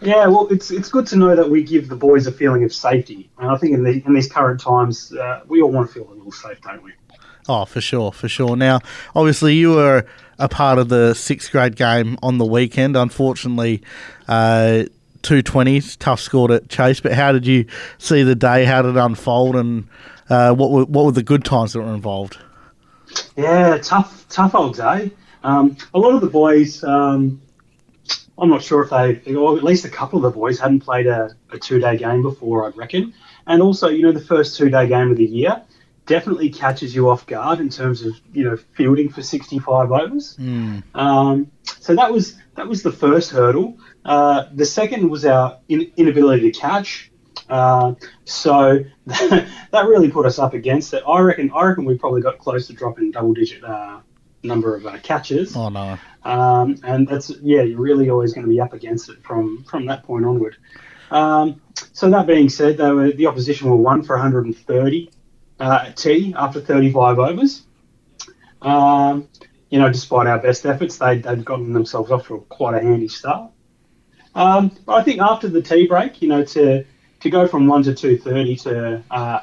Yeah, 0.00 0.26
well, 0.26 0.48
it's 0.50 0.70
it's 0.70 0.90
good 0.90 1.06
to 1.06 1.16
know 1.16 1.34
that 1.34 1.48
we 1.48 1.62
give 1.62 1.88
the 1.88 1.96
boys 1.96 2.26
a 2.26 2.32
feeling 2.32 2.62
of 2.64 2.74
safety, 2.74 3.30
and 3.38 3.50
I 3.50 3.56
think 3.56 3.72
in 3.72 3.84
the 3.84 4.02
in 4.04 4.12
these 4.12 4.30
current 4.30 4.60
times, 4.60 5.14
uh, 5.14 5.40
we 5.48 5.62
all 5.62 5.70
want 5.70 5.88
to 5.88 5.94
feel 5.94 6.06
a 6.10 6.12
little 6.12 6.32
safe, 6.32 6.60
don't 6.60 6.82
we? 6.82 6.92
Oh, 7.48 7.64
for 7.64 7.80
sure, 7.80 8.12
for 8.12 8.28
sure. 8.28 8.56
Now, 8.56 8.80
obviously, 9.14 9.54
you 9.54 9.70
were 9.70 10.04
a 10.38 10.48
part 10.48 10.78
of 10.78 10.90
the 10.90 11.14
sixth 11.14 11.50
grade 11.50 11.76
game 11.76 12.18
on 12.22 12.36
the 12.36 12.44
weekend. 12.44 12.96
Unfortunately, 12.96 13.82
uh, 14.28 14.84
two 15.26 15.42
twenties, 15.42 15.96
tough 15.96 16.20
score 16.20 16.48
to 16.48 16.60
chase. 16.68 17.00
But 17.00 17.12
how 17.12 17.32
did 17.32 17.46
you 17.46 17.66
see 17.98 18.22
the 18.22 18.34
day? 18.34 18.64
How 18.64 18.82
did 18.82 18.96
it 18.96 18.98
unfold? 18.98 19.56
And 19.56 19.88
uh, 20.30 20.54
what 20.54 20.70
were 20.70 20.84
what 20.84 21.04
were 21.04 21.12
the 21.12 21.22
good 21.22 21.44
times 21.44 21.72
that 21.72 21.80
were 21.80 21.94
involved? 21.94 22.38
Yeah, 23.36 23.78
tough, 23.78 24.26
tough 24.28 24.54
old 24.54 24.76
day. 24.76 25.10
Um, 25.42 25.76
a 25.94 25.98
lot 25.98 26.14
of 26.14 26.20
the 26.20 26.26
boys, 26.26 26.82
um, 26.82 27.40
I'm 28.38 28.48
not 28.48 28.62
sure 28.62 28.82
if 28.82 28.90
they, 28.90 29.34
or 29.34 29.56
at 29.56 29.62
least 29.62 29.84
a 29.84 29.88
couple 29.88 30.18
of 30.18 30.22
the 30.24 30.36
boys 30.36 30.58
hadn't 30.58 30.80
played 30.80 31.06
a, 31.06 31.36
a 31.50 31.58
two 31.58 31.78
day 31.78 31.96
game 31.96 32.22
before, 32.22 32.66
I'd 32.66 32.76
reckon. 32.76 33.14
And 33.46 33.62
also, 33.62 33.88
you 33.88 34.02
know, 34.02 34.12
the 34.12 34.20
first 34.20 34.56
two 34.56 34.68
day 34.68 34.88
game 34.88 35.10
of 35.10 35.16
the 35.16 35.24
year 35.24 35.62
definitely 36.06 36.50
catches 36.50 36.94
you 36.94 37.08
off 37.10 37.26
guard 37.26 37.60
in 37.60 37.68
terms 37.68 38.02
of, 38.02 38.14
you 38.32 38.44
know, 38.44 38.56
fielding 38.74 39.08
for 39.08 39.22
65 39.22 39.92
overs. 39.92 40.36
Mm. 40.36 40.82
Um, 40.94 41.50
so 41.64 41.94
that 41.94 42.12
was 42.12 42.36
that 42.56 42.66
was 42.66 42.82
the 42.82 42.92
first 42.92 43.30
hurdle. 43.30 43.78
Uh, 44.06 44.44
the 44.54 44.64
second 44.64 45.10
was 45.10 45.24
our 45.24 45.58
in, 45.68 45.90
inability 45.96 46.52
to 46.52 46.58
catch. 46.58 47.10
Uh, 47.48 47.94
so 48.24 48.84
that 49.06 49.86
really 49.86 50.10
put 50.10 50.26
us 50.26 50.38
up 50.38 50.54
against 50.54 50.94
it. 50.94 51.02
I 51.06 51.20
reckon. 51.20 51.50
I 51.54 51.64
reckon 51.64 51.84
we 51.84 51.98
probably 51.98 52.22
got 52.22 52.38
close 52.38 52.68
to 52.68 52.72
dropping 52.72 53.10
double 53.10 53.34
digit 53.34 53.64
uh, 53.64 54.00
number 54.44 54.76
of 54.76 54.86
uh, 54.86 54.98
catches. 54.98 55.56
Oh 55.56 55.68
no! 55.68 55.98
Um, 56.22 56.78
and 56.84 57.06
that's 57.06 57.30
yeah, 57.42 57.62
you're 57.62 57.80
really 57.80 58.08
always 58.08 58.32
going 58.32 58.46
to 58.46 58.50
be 58.50 58.60
up 58.60 58.72
against 58.72 59.08
it 59.10 59.22
from 59.24 59.64
from 59.64 59.86
that 59.86 60.04
point 60.04 60.24
onward. 60.24 60.56
Um, 61.10 61.60
so 61.92 62.08
that 62.10 62.26
being 62.26 62.48
said, 62.48 62.78
they 62.78 62.90
were, 62.90 63.10
the 63.10 63.26
opposition 63.26 63.70
were 63.70 63.76
one 63.76 64.02
for 64.02 64.16
130 64.16 65.10
uh, 65.60 65.92
T 65.92 66.34
after 66.36 66.60
35 66.60 67.18
overs. 67.18 67.62
Um, 68.62 69.28
you 69.70 69.78
know, 69.78 69.90
despite 69.90 70.26
our 70.26 70.38
best 70.38 70.66
efforts, 70.66 70.98
they, 70.98 71.18
they'd 71.18 71.44
gotten 71.44 71.72
themselves 71.72 72.10
off 72.10 72.28
to 72.28 72.44
quite 72.48 72.74
a 72.74 72.80
handy 72.84 73.08
start. 73.08 73.50
Um, 74.36 74.70
I 74.86 75.02
think 75.02 75.20
after 75.20 75.48
the 75.48 75.62
tea 75.62 75.86
break, 75.86 76.22
you 76.22 76.28
know, 76.28 76.44
to 76.44 76.84
to 77.20 77.30
go 77.30 77.48
from 77.48 77.66
one 77.66 77.82
to 77.84 77.94
230 77.94 78.56
to 78.56 79.02
uh, 79.10 79.40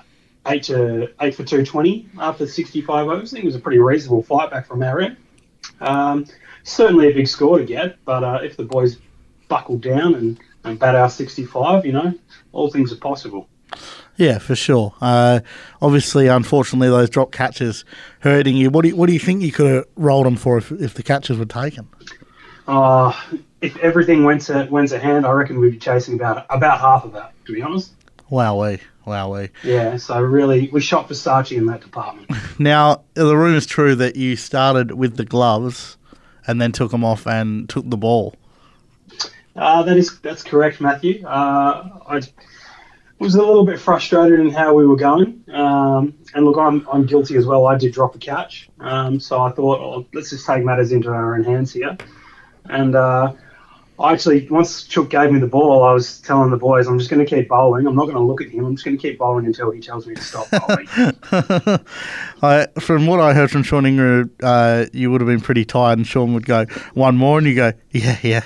eight 0.47 0.63
to 0.63 1.09
eight 1.19 1.35
for 1.35 1.43
220 1.43 2.07
after 2.19 2.45
65 2.45 3.07
overs, 3.07 3.33
I 3.33 3.35
think 3.35 3.43
it 3.43 3.47
was 3.47 3.55
a 3.55 3.59
pretty 3.59 3.79
reasonable 3.79 4.21
fight 4.21 4.51
back 4.51 4.67
from 4.67 4.83
our 4.83 5.01
end. 5.01 5.17
Um, 5.81 6.27
certainly 6.61 7.09
a 7.09 7.13
big 7.13 7.27
score 7.27 7.57
to 7.57 7.65
get, 7.65 7.97
but 8.05 8.23
uh, 8.23 8.39
if 8.43 8.55
the 8.55 8.63
boys 8.63 8.99
buckle 9.47 9.79
down 9.79 10.13
and, 10.13 10.39
and 10.63 10.77
bat 10.77 10.95
our 10.95 11.09
65, 11.09 11.85
you 11.85 11.91
know, 11.91 12.13
all 12.51 12.69
things 12.69 12.93
are 12.93 12.97
possible. 12.97 13.49
Yeah, 14.15 14.37
for 14.37 14.55
sure. 14.55 14.93
Uh, 15.01 15.39
obviously, 15.81 16.27
unfortunately, 16.27 16.89
those 16.89 17.09
drop 17.09 17.31
catches 17.31 17.83
hurting 18.19 18.55
you. 18.55 18.69
What 18.69 18.83
do 18.83 18.89
you, 18.89 18.95
what 18.95 19.07
do 19.07 19.13
you 19.13 19.19
think 19.19 19.41
you 19.41 19.51
could 19.51 19.71
have 19.71 19.85
rolled 19.95 20.27
them 20.27 20.35
for 20.35 20.59
if, 20.59 20.71
if 20.71 20.93
the 20.93 21.01
catches 21.01 21.39
were 21.39 21.45
taken? 21.45 21.89
Uh, 22.67 23.11
if 23.63 23.77
everything 23.77 24.25
went 24.25 24.41
to 24.41 24.67
went 24.69 24.89
to 24.89 24.99
hand, 24.99 25.25
I 25.25 25.31
reckon 25.31 25.59
we'd 25.59 25.71
be 25.71 25.79
chasing 25.79 26.15
about 26.15 26.45
about 26.49 26.79
half 26.79 27.05
of 27.05 27.13
that. 27.13 27.33
To 27.45 27.53
be 27.53 27.61
honest. 27.61 27.93
Wowee, 28.29 28.79
wowee. 29.05 29.49
Yeah, 29.63 29.97
so 29.97 30.19
really, 30.19 30.69
we 30.71 30.81
shot 30.81 31.07
for 31.07 31.13
Versace 31.13 31.55
in 31.55 31.65
that 31.67 31.81
department. 31.81 32.29
Now, 32.59 33.03
the 33.15 33.35
rumour's 33.35 33.65
true 33.65 33.95
that 33.95 34.15
you 34.15 34.35
started 34.35 34.91
with 34.91 35.17
the 35.17 35.25
gloves 35.25 35.97
and 36.45 36.61
then 36.61 36.71
took 36.71 36.91
them 36.91 37.03
off 37.03 37.25
and 37.25 37.67
took 37.67 37.89
the 37.89 37.97
ball. 37.97 38.35
Uh, 39.55 39.83
that 39.83 39.97
is 39.97 40.19
that's 40.19 40.43
correct, 40.43 40.81
Matthew. 40.81 41.25
Uh, 41.25 41.99
I 42.07 42.21
was 43.19 43.35
a 43.35 43.39
little 43.39 43.65
bit 43.65 43.79
frustrated 43.79 44.39
in 44.39 44.51
how 44.51 44.73
we 44.73 44.85
were 44.85 44.95
going, 44.95 45.43
um, 45.51 46.13
and 46.33 46.45
look, 46.45 46.57
I'm, 46.57 46.87
I'm 46.91 47.05
guilty 47.05 47.37
as 47.37 47.45
well. 47.45 47.65
I 47.65 47.77
did 47.77 47.93
drop 47.93 48.15
a 48.15 48.19
catch, 48.19 48.69
um, 48.79 49.19
so 49.19 49.41
I 49.41 49.51
thought, 49.51 49.79
oh, 49.79 50.05
let's 50.13 50.29
just 50.29 50.45
take 50.45 50.63
matters 50.63 50.91
into 50.91 51.09
our 51.09 51.35
own 51.35 51.43
hands 51.43 51.73
here. 51.73 51.97
And 52.65 52.95
uh, 52.95 53.33
I 53.99 54.13
actually, 54.13 54.47
once 54.49 54.83
Chuck 54.83 55.09
gave 55.09 55.31
me 55.31 55.39
the 55.39 55.47
ball, 55.47 55.83
I 55.83 55.93
was 55.93 56.19
telling 56.21 56.49
the 56.49 56.57
boys, 56.57 56.87
I'm 56.87 56.97
just 56.97 57.11
going 57.11 57.23
to 57.23 57.29
keep 57.29 57.47
bowling. 57.47 57.85
I'm 57.85 57.95
not 57.95 58.05
going 58.05 58.15
to 58.15 58.23
look 58.23 58.41
at 58.41 58.49
him. 58.49 58.65
I'm 58.65 58.75
just 58.75 58.83
going 58.83 58.97
to 58.97 59.01
keep 59.01 59.19
bowling 59.19 59.45
until 59.45 59.69
he 59.69 59.79
tells 59.79 60.07
me 60.07 60.15
to 60.15 60.21
stop 60.21 60.47
bowling. 60.49 60.87
I, 62.41 62.67
from 62.79 63.05
what 63.05 63.19
I 63.19 63.33
heard 63.33 63.51
from 63.51 63.61
Sean 63.61 63.85
Ingram, 63.85 64.31
uh, 64.41 64.87
you 64.93 65.11
would 65.11 65.21
have 65.21 65.27
been 65.27 65.41
pretty 65.41 65.63
tired, 65.63 65.99
and 65.99 66.07
Sean 66.07 66.33
would 66.33 66.45
go, 66.45 66.65
one 66.95 67.15
more, 67.17 67.37
and 67.37 67.45
you 67.45 67.55
go, 67.55 67.73
yeah, 67.91 68.17
yeah. 68.23 68.43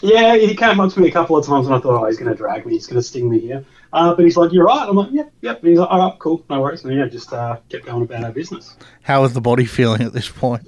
Yeah, 0.00 0.36
he 0.36 0.56
came 0.56 0.80
up 0.80 0.92
to 0.92 1.00
me 1.00 1.08
a 1.08 1.12
couple 1.12 1.36
of 1.36 1.46
times, 1.46 1.66
and 1.66 1.76
I 1.76 1.78
thought, 1.78 2.02
oh, 2.02 2.06
he's 2.06 2.18
going 2.18 2.30
to 2.30 2.36
drag 2.36 2.66
me. 2.66 2.72
He's 2.72 2.88
going 2.88 3.00
to 3.00 3.02
sting 3.02 3.30
me 3.30 3.38
here. 3.38 3.64
Uh, 3.92 4.12
but 4.14 4.24
he's 4.24 4.36
like, 4.36 4.52
you're 4.52 4.64
right. 4.64 4.88
I'm 4.88 4.96
like, 4.96 5.12
yep, 5.12 5.32
yep. 5.42 5.60
And 5.60 5.68
he's 5.68 5.78
like, 5.78 5.88
all 5.88 6.10
right, 6.10 6.18
cool, 6.18 6.44
no 6.50 6.60
worries. 6.60 6.82
And 6.84 6.92
yeah, 6.96 7.06
just 7.06 7.32
uh, 7.32 7.58
kept 7.68 7.84
going 7.84 8.02
about 8.02 8.24
our 8.24 8.32
business. 8.32 8.76
How 9.02 9.22
was 9.22 9.34
the 9.34 9.40
body 9.40 9.66
feeling 9.66 10.02
at 10.02 10.12
this 10.12 10.28
point? 10.28 10.66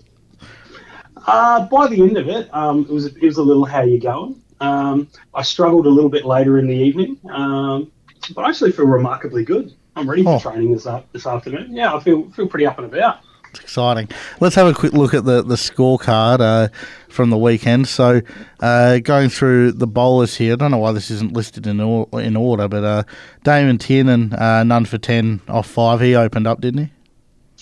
Uh, 1.26 1.66
by 1.66 1.87
the 1.88 2.00
end 2.02 2.16
of 2.16 2.28
it, 2.28 2.52
um, 2.54 2.81
it 2.83 2.90
was 2.90 3.07
it 3.07 3.23
was 3.23 3.37
a 3.38 3.43
little 3.43 3.64
how 3.64 3.83
you 3.83 4.00
going. 4.00 4.40
Um, 4.61 5.09
I 5.35 5.43
struggled 5.43 5.87
a 5.87 5.90
little 5.90 6.11
bit 6.11 6.25
later 6.25 6.59
in 6.59 6.66
the 6.66 6.75
evening, 6.75 7.19
um, 7.31 7.90
but 8.35 8.45
I 8.45 8.49
actually 8.50 8.73
feel 8.73 8.87
remarkably 8.87 9.45
good. 9.45 9.75
I'm 9.97 10.09
ready 10.09 10.23
for 10.23 10.37
Oh. 10.37 10.38
training 10.40 10.73
this 10.73 10.87
up 10.87 11.11
this 11.12 11.26
afternoon. 11.26 11.69
Yeah, 11.75 11.95
I 11.95 12.00
feel 12.00 12.31
feel 12.33 12.47
pretty 12.49 12.66
up 12.66 12.78
and 12.78 12.87
about. 12.93 13.19
It's 13.50 13.61
exciting. 13.61 14.09
Let's 14.40 14.57
have 14.57 14.66
a 14.66 14.75
quick 14.75 14.95
look 14.95 15.14
at 15.14 15.25
the, 15.25 15.40
the 15.43 15.54
scorecard 15.54 16.40
uh, 16.40 16.69
from 17.09 17.31
the 17.31 17.38
weekend. 17.38 17.87
So, 17.87 18.21
uh, 18.59 18.99
going 18.99 19.28
through 19.28 19.73
the 19.73 19.87
bowlers 19.87 20.35
here, 20.37 20.54
I 20.54 20.57
don't 20.57 20.73
know 20.73 20.78
why 20.78 20.90
this 20.90 21.09
isn't 21.12 21.33
listed 21.33 21.64
in 21.69 21.81
or, 21.81 22.09
in 22.21 22.35
order, 22.37 22.66
but 22.66 22.83
uh, 22.83 23.02
Damon 23.45 23.78
Tiernan, 23.78 24.33
uh, 24.33 24.64
none 24.64 24.87
for 24.87 24.99
10 24.99 25.40
off 25.49 25.69
5. 25.69 26.00
He 26.00 26.16
opened 26.16 26.49
up, 26.49 26.61
didn't 26.61 26.87
he? 26.87 26.93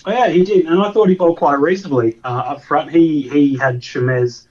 Oh, 0.05 0.11
yeah, 0.11 0.27
he 0.27 0.43
did, 0.43 0.65
and 0.65 0.81
I 0.81 0.91
thought 0.91 1.07
he 1.07 1.15
bowled 1.15 1.37
quite 1.37 1.59
reasonably 1.59 2.19
uh, 2.23 2.27
up 2.27 2.63
front. 2.63 2.91
He 2.91 3.29
he 3.29 3.57
had 3.57 3.79
Shamez, 3.79 4.47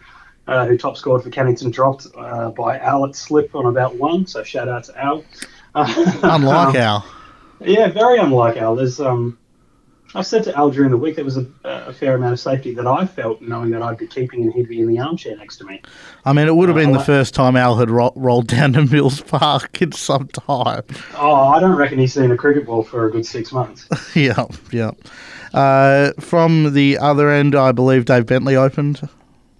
uh, 0.46 0.66
who 0.66 0.78
top 0.78 0.96
scored 0.96 1.22
for 1.22 1.30
Cannington, 1.30 1.70
dropped 1.70 2.06
uh, 2.16 2.50
by 2.50 2.78
Al 2.78 3.04
at 3.04 3.14
slip 3.14 3.54
on 3.54 3.66
about 3.66 3.96
one. 3.96 4.26
So 4.26 4.42
shout 4.42 4.68
out 4.68 4.84
to 4.84 4.98
Al. 4.98 5.24
Uh, 5.74 6.14
Unlike 6.22 6.68
um, 6.68 6.76
Al. 6.76 7.06
Yeah, 7.60 7.88
very 7.88 8.18
unlike 8.18 8.56
Al. 8.56 8.76
There's 8.76 8.98
um, 8.98 9.38
I 10.14 10.20
said 10.22 10.44
to 10.44 10.54
Al 10.56 10.70
during 10.70 10.90
the 10.90 10.96
week 10.98 11.16
there 11.16 11.24
was 11.24 11.38
a, 11.38 11.46
a 11.64 11.92
fair 11.92 12.14
amount 12.16 12.34
of 12.34 12.40
safety 12.40 12.74
that 12.74 12.86
I 12.86 13.06
felt 13.06 13.40
knowing 13.40 13.70
that 13.70 13.80
I'd 13.82 13.96
be 13.96 14.06
keeping 14.06 14.42
and 14.42 14.52
he'd 14.52 14.68
be 14.68 14.80
in 14.80 14.86
the 14.86 14.98
armchair 14.98 15.36
next 15.36 15.56
to 15.58 15.64
me. 15.64 15.80
I 16.26 16.34
mean, 16.34 16.46
it 16.48 16.54
would 16.54 16.68
have 16.68 16.76
been 16.76 16.90
Uh, 16.90 16.98
the 16.98 17.00
I- 17.00 17.04
first 17.04 17.34
time 17.34 17.56
Al 17.56 17.76
had 17.76 17.88
ro- 17.90 18.12
rolled 18.14 18.46
down 18.48 18.74
to 18.74 18.84
Mills 18.84 19.22
Park 19.22 19.80
in 19.80 19.92
some 19.92 20.28
time. 20.28 20.82
Oh, 21.16 21.34
I 21.48 21.60
don't 21.60 21.76
reckon 21.76 21.98
he's 21.98 22.12
seen 22.12 22.30
a 22.30 22.36
cricket 22.36 22.66
ball 22.66 22.82
for 22.82 23.06
a 23.06 23.10
good 23.10 23.24
six 23.24 23.52
months. 23.52 23.88
yeah, 24.14 24.44
yeah. 24.70 24.90
Uh, 25.54 26.12
from 26.20 26.72
the 26.74 26.98
other 26.98 27.30
end, 27.30 27.54
I 27.54 27.72
believe 27.72 28.04
Dave 28.04 28.26
Bentley 28.26 28.56
opened. 28.56 29.06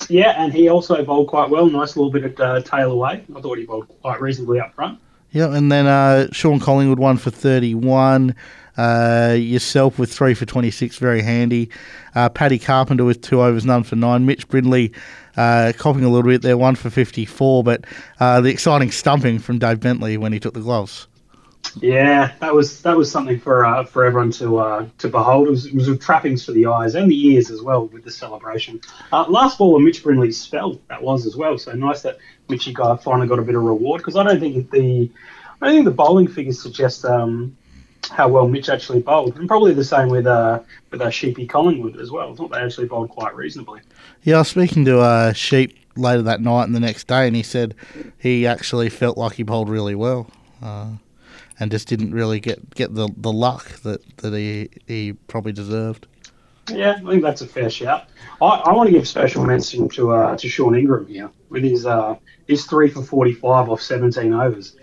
yeah, 0.09 0.35
and 0.43 0.53
he 0.53 0.69
also 0.69 1.03
bowled 1.05 1.29
quite 1.29 1.49
well. 1.51 1.67
Nice 1.67 1.97
little 1.97 2.11
bit 2.13 2.25
of 2.25 2.41
uh, 2.41 2.61
tail 2.61 2.93
away. 2.93 3.25
I 3.35 3.41
thought 3.41 3.57
he 3.59 3.65
bowled 3.65 3.89
quite 4.03 4.21
reasonably 4.21 4.61
up 4.61 4.75
front. 4.75 4.99
Yeah, 5.33 5.55
and 5.55 5.73
then 5.73 5.87
uh, 5.87 6.29
Sean 6.33 6.61
Collingwood 6.61 6.99
won 6.99 7.17
for 7.17 7.31
31. 7.31 8.35
Uh, 8.76 9.37
yourself 9.38 9.99
with 9.99 10.12
three 10.12 10.35
for 10.35 10.47
26, 10.47 10.97
very 10.97 11.23
handy. 11.23 11.69
Uh, 12.14 12.29
Paddy 12.29 12.59
Carpenter 12.59 13.05
with 13.05 13.21
two 13.21 13.43
overs, 13.43 13.67
none 13.67 13.83
for 13.83 13.97
nine. 13.97 14.25
Mitch 14.25 14.49
Brindley 14.49 14.93
uh, 15.37 15.73
copping 15.76 16.05
a 16.05 16.09
little 16.09 16.31
bit 16.31 16.43
there, 16.43 16.57
one 16.57 16.75
for 16.75 16.88
54. 16.88 17.64
But 17.64 17.85
uh, 18.19 18.41
the 18.41 18.50
exciting 18.50 18.91
stumping 18.91 19.38
from 19.38 19.59
Dave 19.59 19.81
Bentley 19.81 20.17
when 20.17 20.33
he 20.33 20.41
took 20.41 20.55
the 20.55 20.61
gloves. 20.61 21.07
Yeah, 21.81 22.33
that 22.41 22.52
was 22.52 22.83
that 22.83 22.97
was 22.97 23.09
something 23.09 23.38
for 23.38 23.64
uh, 23.64 23.85
for 23.85 24.05
everyone 24.05 24.33
to 24.33 24.91
to 24.99 25.09
behold. 25.09 25.47
It 25.47 25.50
was, 25.50 25.67
it 25.67 25.75
was 25.75 25.99
trappings 25.99 26.45
for 26.45 26.50
the 26.50 26.67
eyes 26.67 26.97
and 26.97 27.09
the 27.09 27.29
ears 27.29 27.50
as 27.50 27.62
well 27.62 27.87
with 27.87 28.02
the 28.02 28.11
celebration. 28.11 28.81
Last 29.12 29.59
ball 29.59 29.76
of 29.76 29.83
Mitch 29.83 30.02
Brindley's 30.02 30.41
spell 30.41 30.81
that 30.88 31.00
was 31.00 31.25
as 31.25 31.37
well. 31.37 31.57
So 31.59 31.73
nice 31.73 32.02
that 32.02 32.19
Mitchy 32.49 32.73
got 32.73 33.05
finally 33.05 33.29
got 33.29 33.38
a 33.38 33.43
bit 33.43 33.55
of 33.55 33.62
reward 33.62 34.00
because 34.00 34.17
I 34.17 34.25
don't 34.25 34.41
think 34.41 34.71
the 34.73 35.09
I 35.61 35.67
don't 35.67 35.75
think 35.76 35.85
the 35.85 35.93
bowling 35.93 36.26
figures 36.26 36.61
suggest 36.61 37.05
um, 37.05 37.57
how 38.11 38.29
well 38.29 38.49
Mitch 38.49 38.69
actually 38.69 39.01
bowled, 39.01 39.37
and 39.39 39.49
probably 39.49 39.75
the 39.75 39.85
same 39.85 40.09
with 40.09 40.27
uh, 40.27 40.61
with 40.91 41.01
uh, 41.01 41.11
Sheepy 41.11 41.47
Collingwood 41.47 42.01
as 42.01 42.11
well. 42.11 42.33
I 42.33 42.35
thought 42.35 42.51
they 42.51 42.59
actually 42.59 42.89
bowled 42.89 43.11
quite 43.11 43.35
reasonably. 43.35 43.81
Yeah, 44.23 44.37
I 44.37 44.39
was 44.39 44.49
speaking 44.49 44.85
to 44.87 45.01
uh, 45.01 45.33
Sheep 45.33 45.79
later 45.97 46.23
that 46.23 46.41
night 46.41 46.65
and 46.65 46.75
the 46.75 46.81
next 46.81 47.07
day, 47.07 47.27
and 47.27 47.37
he 47.37 47.43
said 47.43 47.75
he 48.19 48.47
actually 48.47 48.89
felt 48.89 49.19
like 49.19 49.35
he 49.35 49.43
bowled 49.43 49.69
really 49.69 49.95
well, 49.95 50.31
uh, 50.63 50.93
and 51.61 51.71
just 51.71 51.89
didn't 51.89 52.13
really 52.13 52.41
get, 52.41 52.75
get 52.75 52.95
the, 52.95 53.09
the 53.17 53.33
luck 53.33 53.81
that, 53.83 54.17
that 54.19 54.35
he 54.35 54.69
he 54.87 55.13
probably 55.13 55.53
deserved. 55.53 56.07
Yeah, 56.71 56.93
I 57.05 57.11
think 57.11 57.23
that's 57.23 57.41
a 57.43 57.47
fair 57.47 57.71
shout. 57.71 58.09
I, 58.41 58.47
I 58.47 58.73
want 58.73 58.89
to 58.89 58.93
give 58.93 59.07
special 59.07 59.45
mention 59.45 59.89
to 59.91 60.13
uh, 60.13 60.37
to 60.37 60.49
Shaun 60.49 60.77
Ingram 60.77 61.07
here 61.07 61.31
with 61.49 61.65
his 61.65 61.87
uh, 61.87 62.17
his 62.47 62.67
three 62.67 62.89
for 62.89 63.03
forty 63.03 63.33
five 63.33 63.69
off 63.69 63.83
seventeen 63.83 64.33
overs. 64.33 64.77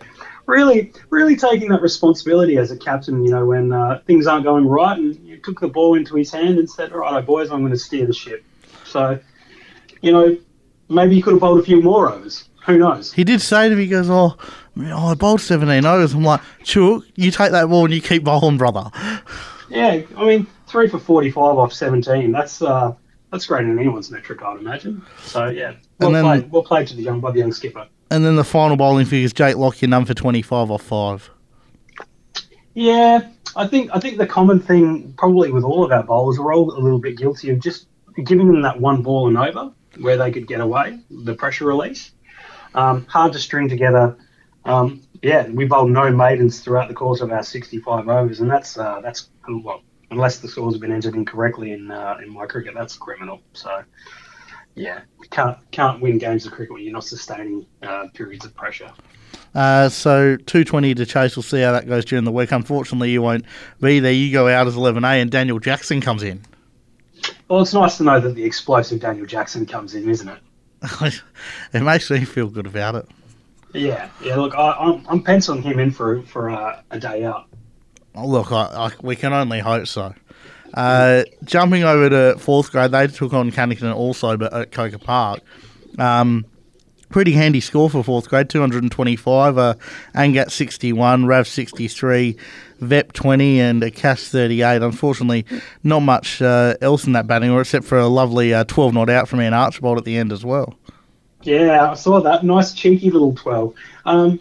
Really, 0.49 0.91
really 1.09 1.35
taking 1.35 1.69
that 1.69 1.81
responsibility 1.81 2.57
as 2.57 2.71
a 2.71 2.77
captain. 2.77 3.23
You 3.23 3.31
know, 3.31 3.45
when 3.45 3.71
uh, 3.71 4.01
things 4.07 4.25
aren't 4.25 4.45
going 4.45 4.67
right, 4.67 4.97
and 4.97 5.15
you 5.25 5.37
took 5.37 5.59
the 5.59 5.67
ball 5.67 5.95
into 5.95 6.15
his 6.15 6.31
hand 6.31 6.57
and 6.57 6.69
said, 6.69 6.91
"All 6.91 6.99
right, 6.99 7.25
boys, 7.25 7.51
I'm 7.51 7.59
going 7.59 7.71
to 7.71 7.77
steer 7.77 8.05
the 8.07 8.13
ship." 8.13 8.43
So, 8.85 9.19
you 10.01 10.11
know, 10.11 10.37
maybe 10.89 11.15
he 11.15 11.21
could 11.21 11.33
have 11.33 11.41
bowled 11.41 11.59
a 11.59 11.63
few 11.63 11.81
more 11.81 12.11
overs. 12.11 12.49
Who 12.65 12.77
knows? 12.77 13.13
He 13.13 13.23
did 13.23 13.41
say 13.41 13.69
to 13.69 13.75
me, 13.75 13.83
he 13.83 13.87
goes, 13.89 14.09
oh, 14.09 14.35
oh, 14.77 15.07
I 15.07 15.13
bowled 15.15 15.41
17 15.41 15.85
overs. 15.85 16.13
I'm 16.13 16.23
like, 16.23 16.41
Chook, 16.63 17.05
you 17.15 17.31
take 17.31 17.51
that 17.51 17.67
ball 17.67 17.85
and 17.85 17.93
you 17.93 18.01
keep 18.01 18.23
bowling, 18.23 18.57
brother. 18.57 18.91
Yeah, 19.69 20.01
I 20.17 20.25
mean, 20.25 20.47
three 20.67 20.87
for 20.89 20.99
45 20.99 21.37
off 21.57 21.73
17. 21.73 22.31
That's 22.31 22.61
uh, 22.61 22.93
that's 23.31 23.45
great 23.45 23.65
in 23.65 23.77
anyone's 23.77 24.09
metric, 24.09 24.41
I'd 24.41 24.57
imagine. 24.59 25.03
So, 25.23 25.47
yeah, 25.49 25.75
well, 25.99 26.11
then- 26.11 26.23
played, 26.23 26.51
well 26.51 26.63
played 26.63 26.87
to 26.87 26.95
the 26.95 27.03
young, 27.03 27.19
by 27.19 27.31
the 27.31 27.39
young 27.39 27.51
skipper. 27.51 27.87
And 28.11 28.25
then 28.25 28.35
the 28.35 28.43
final 28.43 28.75
bowling 28.75 29.05
figures, 29.05 29.33
Jake 29.33 29.55
Lockyer, 29.55 29.87
none 29.87 30.05
for 30.05 30.13
25 30.13 30.71
off 30.71 30.81
5. 30.81 31.29
Yeah, 32.73 33.27
I 33.55 33.67
think 33.67 33.89
I 33.93 33.99
think 33.99 34.17
the 34.17 34.27
common 34.27 34.59
thing 34.59 35.13
probably 35.17 35.51
with 35.51 35.63
all 35.63 35.83
of 35.83 35.91
our 35.91 36.03
bowlers, 36.03 36.39
we're 36.39 36.53
all 36.53 36.71
a 36.71 36.79
little 36.79 36.99
bit 36.99 37.17
guilty 37.17 37.49
of 37.49 37.59
just 37.59 37.87
giving 38.23 38.47
them 38.47 38.61
that 38.61 38.79
one 38.79 39.01
ball 39.01 39.27
and 39.27 39.37
over 39.37 39.71
where 39.99 40.17
they 40.17 40.31
could 40.31 40.47
get 40.47 40.61
away, 40.61 40.99
the 41.09 41.33
pressure 41.33 41.65
release. 41.65 42.11
Um, 42.73 43.05
hard 43.07 43.33
to 43.33 43.39
string 43.39 43.67
together. 43.67 44.17
Um, 44.65 45.01
yeah, 45.21 45.47
we 45.47 45.65
bowled 45.65 45.91
no 45.91 46.11
maidens 46.11 46.59
throughout 46.61 46.87
the 46.87 46.93
course 46.93 47.21
of 47.21 47.31
our 47.31 47.43
65 47.43 48.07
overs, 48.07 48.39
and 48.39 48.49
that's 48.49 48.77
uh, 48.77 49.01
that's 49.01 49.29
well, 49.47 49.81
unless 50.11 50.39
the 50.39 50.47
scores 50.47 50.75
have 50.75 50.81
been 50.81 50.91
entered 50.91 51.15
incorrectly 51.15 51.71
in 51.71 51.89
uh, 51.91 52.17
in 52.23 52.31
my 52.31 52.45
cricket, 52.45 52.73
that's 52.75 52.95
criminal. 52.95 53.41
So 53.53 53.83
yeah, 54.79 55.01
can't 55.29 55.57
can't 55.71 56.01
win 56.01 56.17
games 56.17 56.45
of 56.45 56.53
cricket 56.53 56.73
when 56.73 56.83
you're 56.83 56.93
not 56.93 57.03
sustaining 57.03 57.65
uh, 57.83 58.07
periods 58.13 58.45
of 58.45 58.55
pressure. 58.55 58.89
Uh, 59.53 59.89
so 59.89 60.37
220 60.37 60.95
to 60.95 61.05
chase. 61.05 61.35
We'll 61.35 61.43
see 61.43 61.59
how 61.59 61.73
that 61.73 61.85
goes 61.85 62.05
during 62.05 62.23
the 62.23 62.31
week. 62.31 62.53
Unfortunately, 62.53 63.11
you 63.11 63.21
won't 63.21 63.45
be 63.81 63.99
there. 63.99 64.13
You 64.13 64.31
go 64.31 64.47
out 64.47 64.67
as 64.67 64.75
11A, 64.75 65.21
and 65.21 65.29
Daniel 65.29 65.59
Jackson 65.59 65.99
comes 65.99 66.23
in. 66.23 66.41
Well, 67.49 67.61
it's 67.61 67.73
nice 67.73 67.97
to 67.97 68.03
know 68.03 68.21
that 68.21 68.35
the 68.35 68.43
explosive 68.43 69.01
Daniel 69.01 69.25
Jackson 69.25 69.65
comes 69.65 69.95
in, 69.95 70.09
isn't 70.09 70.29
it? 70.29 70.39
it 71.73 71.81
makes 71.81 72.09
me 72.09 72.23
feel 72.23 72.47
good 72.47 72.65
about 72.65 72.95
it. 72.95 73.07
Yeah, 73.73 74.09
yeah. 74.23 74.37
Look, 74.37 74.55
I, 74.55 74.71
I'm, 74.71 75.05
I'm 75.09 75.21
penciling 75.21 75.61
him 75.61 75.79
in 75.79 75.91
for 75.91 76.21
for 76.23 76.51
uh, 76.51 76.81
a 76.91 76.99
day 76.99 77.25
out. 77.25 77.47
Oh, 78.15 78.25
look, 78.25 78.53
I, 78.53 78.63
I, 78.63 78.91
we 79.01 79.17
can 79.17 79.33
only 79.33 79.59
hope 79.59 79.87
so. 79.87 80.13
Uh, 80.73 81.23
jumping 81.43 81.83
over 81.83 82.09
to 82.09 82.39
fourth 82.39 82.71
grade, 82.71 82.91
they 82.91 83.07
took 83.07 83.33
on 83.33 83.51
Cannington 83.51 83.93
also, 83.95 84.37
but 84.37 84.53
at 84.53 84.71
Coker 84.71 84.97
Park. 84.97 85.41
Um, 85.97 86.45
pretty 87.09 87.31
handy 87.31 87.59
score 87.59 87.89
for 87.89 88.03
fourth 88.03 88.29
grade 88.29 88.49
225, 88.49 89.57
uh, 89.57 89.73
Angad 90.15 90.51
61, 90.51 91.25
Rav 91.25 91.47
63, 91.47 92.37
Vep 92.79 93.13
20, 93.13 93.59
and 93.59 93.83
a 93.83 93.91
Cash 93.91 94.23
38. 94.23 94.81
Unfortunately, 94.81 95.45
not 95.83 96.01
much 96.01 96.41
uh, 96.41 96.75
else 96.81 97.05
in 97.05 97.13
that 97.13 97.27
batting 97.27 97.49
order 97.49 97.61
except 97.61 97.85
for 97.85 97.97
a 97.97 98.07
lovely 98.07 98.53
uh, 98.53 98.63
12 98.65 98.93
not 98.93 99.09
out 99.09 99.27
from 99.27 99.41
Ian 99.41 99.53
Archibald 99.53 99.97
at 99.97 100.05
the 100.05 100.17
end 100.17 100.31
as 100.31 100.45
well. 100.45 100.75
Yeah, 101.43 101.91
I 101.91 101.93
saw 101.93 102.19
that. 102.21 102.43
Nice 102.43 102.73
cheeky 102.73 103.11
little 103.11 103.33
twelve. 103.33 103.73
Um, 104.05 104.39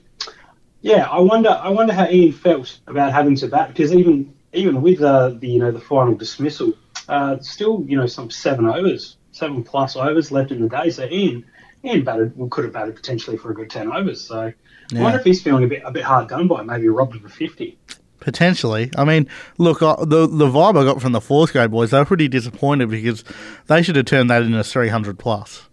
yeah, 0.80 1.08
I 1.08 1.20
wonder. 1.20 1.50
I 1.50 1.68
wonder 1.68 1.92
how 1.92 2.08
Ian 2.08 2.32
felt 2.32 2.78
about 2.86 3.12
having 3.12 3.36
to 3.36 3.46
bat 3.46 3.68
because 3.68 3.94
even 3.94 4.32
even 4.52 4.82
with 4.82 5.00
uh, 5.02 5.30
the 5.30 5.48
you 5.48 5.58
know 5.58 5.70
the 5.70 5.80
final 5.80 6.14
dismissal, 6.14 6.72
uh, 7.08 7.38
still 7.40 7.84
you 7.86 7.96
know 7.96 8.06
some 8.06 8.30
seven 8.30 8.66
overs, 8.66 9.16
seven 9.32 9.62
plus 9.62 9.96
overs 9.96 10.30
left 10.30 10.50
in 10.50 10.60
the 10.60 10.68
day. 10.68 10.90
So 10.90 11.04
Ian 11.04 11.44
Ian 11.84 12.04
batted 12.04 12.36
well, 12.36 12.48
could 12.48 12.64
have 12.64 12.72
batted 12.72 12.96
potentially 12.96 13.36
for 13.36 13.50
a 13.50 13.54
good 13.54 13.70
ten 13.70 13.92
overs. 13.92 14.20
So 14.20 14.52
I 14.94 15.00
wonder 15.00 15.18
if 15.18 15.24
he's 15.24 15.42
feeling 15.42 15.64
a 15.64 15.68
bit 15.68 15.82
a 15.84 15.90
bit 15.90 16.04
hard 16.04 16.28
done 16.28 16.48
by, 16.48 16.62
maybe 16.62 16.88
robbed 16.88 17.16
of 17.16 17.24
a 17.24 17.28
fifty. 17.28 17.78
Potentially. 18.20 18.90
I 18.96 19.04
mean, 19.04 19.28
look, 19.58 19.80
uh, 19.80 20.04
the 20.04 20.26
the 20.26 20.46
vibe 20.46 20.78
I 20.78 20.84
got 20.84 21.00
from 21.00 21.12
the 21.12 21.20
fourth 21.20 21.52
grade 21.52 21.70
boys, 21.70 21.92
they 21.92 21.98
were 21.98 22.04
pretty 22.04 22.28
disappointed 22.28 22.90
because 22.90 23.22
they 23.68 23.82
should 23.82 23.96
have 23.96 24.06
turned 24.06 24.28
that 24.30 24.42
into 24.42 24.62
300 24.64 25.18
plus. 25.18 25.68